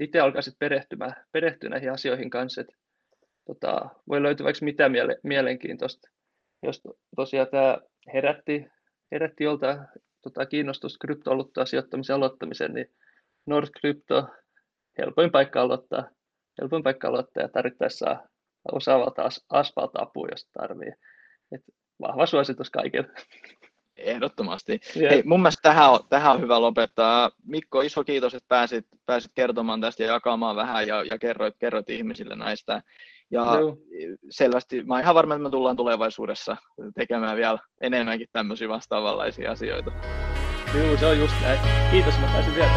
itse 0.00 0.20
alkaisit 0.20 0.54
perehtymään, 0.58 1.14
perehtyä 1.32 1.70
näihin 1.70 1.92
asioihin 1.92 2.30
kanssa, 2.30 2.60
että 2.60 2.76
tota, 3.46 3.88
voi 4.08 4.22
löytyä 4.22 4.44
vaikka 4.44 4.64
mitä 4.64 4.88
miele, 4.88 5.16
mielenkiintoista. 5.22 6.10
Jos 6.62 6.82
tosiaan 7.16 7.48
tämä 7.50 7.78
herätti, 8.12 8.66
herätti 9.12 9.44
jolta 9.44 9.78
tota, 10.22 10.46
kiinnostusta 10.46 10.98
kryptoaluttaa 11.06 11.66
sijoittamisen 11.66 12.16
aloittamiseen, 12.16 12.74
niin 12.74 12.90
North 13.46 13.72
Crypto, 13.80 14.28
helpoin 14.98 15.30
paikka 15.30 15.62
aloittaa, 15.62 16.08
helpoin 16.60 16.82
paikka 16.82 17.08
aloittaa 17.08 17.42
ja 17.42 17.48
tarvittaessa 17.48 18.16
osaavalta 18.72 19.22
as, 19.22 19.44
asfalta-apua, 19.50 20.28
jos 20.30 20.46
tarvii. 20.52 20.92
Et 21.52 21.62
vahva 22.00 22.26
suositus 22.26 22.70
kaikille. 22.70 23.08
Ehdottomasti. 23.96 24.80
Yeah. 24.96 25.12
Hei, 25.12 25.22
mun 25.22 25.40
mielestä 25.40 25.62
tähän 25.62 25.90
on, 25.90 26.00
tähän 26.08 26.32
on 26.32 26.40
hyvä 26.40 26.60
lopettaa. 26.60 27.30
Mikko, 27.44 27.80
iso 27.80 28.04
kiitos, 28.04 28.34
että 28.34 28.48
pääsit, 28.48 28.86
pääsit 29.06 29.32
kertomaan 29.34 29.80
tästä 29.80 30.02
ja 30.02 30.12
jakamaan 30.12 30.56
vähän 30.56 30.88
ja, 30.88 31.04
ja 31.10 31.18
kerroit, 31.18 31.54
kerroit 31.58 31.90
ihmisille 31.90 32.36
näistä. 32.36 32.82
Ja 33.30 33.60
Joo. 33.60 33.76
selvästi, 34.30 34.82
mä 34.82 34.94
oon 34.94 35.02
ihan 35.02 35.14
varma, 35.14 35.34
että 35.34 35.42
me 35.42 35.50
tullaan 35.50 35.76
tulevaisuudessa 35.76 36.56
tekemään 36.94 37.36
vielä 37.36 37.58
enemmänkin 37.80 38.28
tämmöisiä 38.32 38.68
vastaavanlaisia 38.68 39.52
asioita. 39.52 39.92
Joo, 40.74 40.96
se 40.96 41.06
on 41.06 41.18
just 41.18 41.34
näin. 41.42 41.60
Kiitos, 41.90 42.18
mä 42.18 42.26
pääsin 42.26 42.54
vielä. 42.54 42.70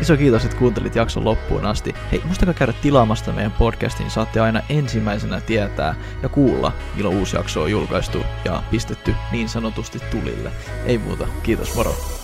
Iso 0.00 0.16
kiitos, 0.16 0.44
että 0.44 0.56
kuuntelit 0.56 0.96
jakson 0.96 1.24
loppuun 1.24 1.66
asti. 1.66 1.94
Hei, 2.12 2.20
muistakaa 2.24 2.54
käydä 2.54 2.72
tilaamasta 2.82 3.32
meidän 3.32 3.52
podcastin, 3.52 4.10
saatte 4.10 4.40
aina 4.40 4.62
ensimmäisenä 4.68 5.40
tietää 5.40 5.94
ja 6.22 6.28
kuulla, 6.28 6.72
milloin 6.96 7.16
uusi 7.16 7.36
jakso 7.36 7.62
on 7.62 7.70
julkaistu 7.70 8.18
ja 8.44 8.62
pistetty 8.70 9.14
niin 9.32 9.48
sanotusti 9.48 9.98
tulille. 10.10 10.50
Ei 10.86 10.98
muuta, 10.98 11.28
kiitos, 11.42 11.76
moro! 11.76 12.21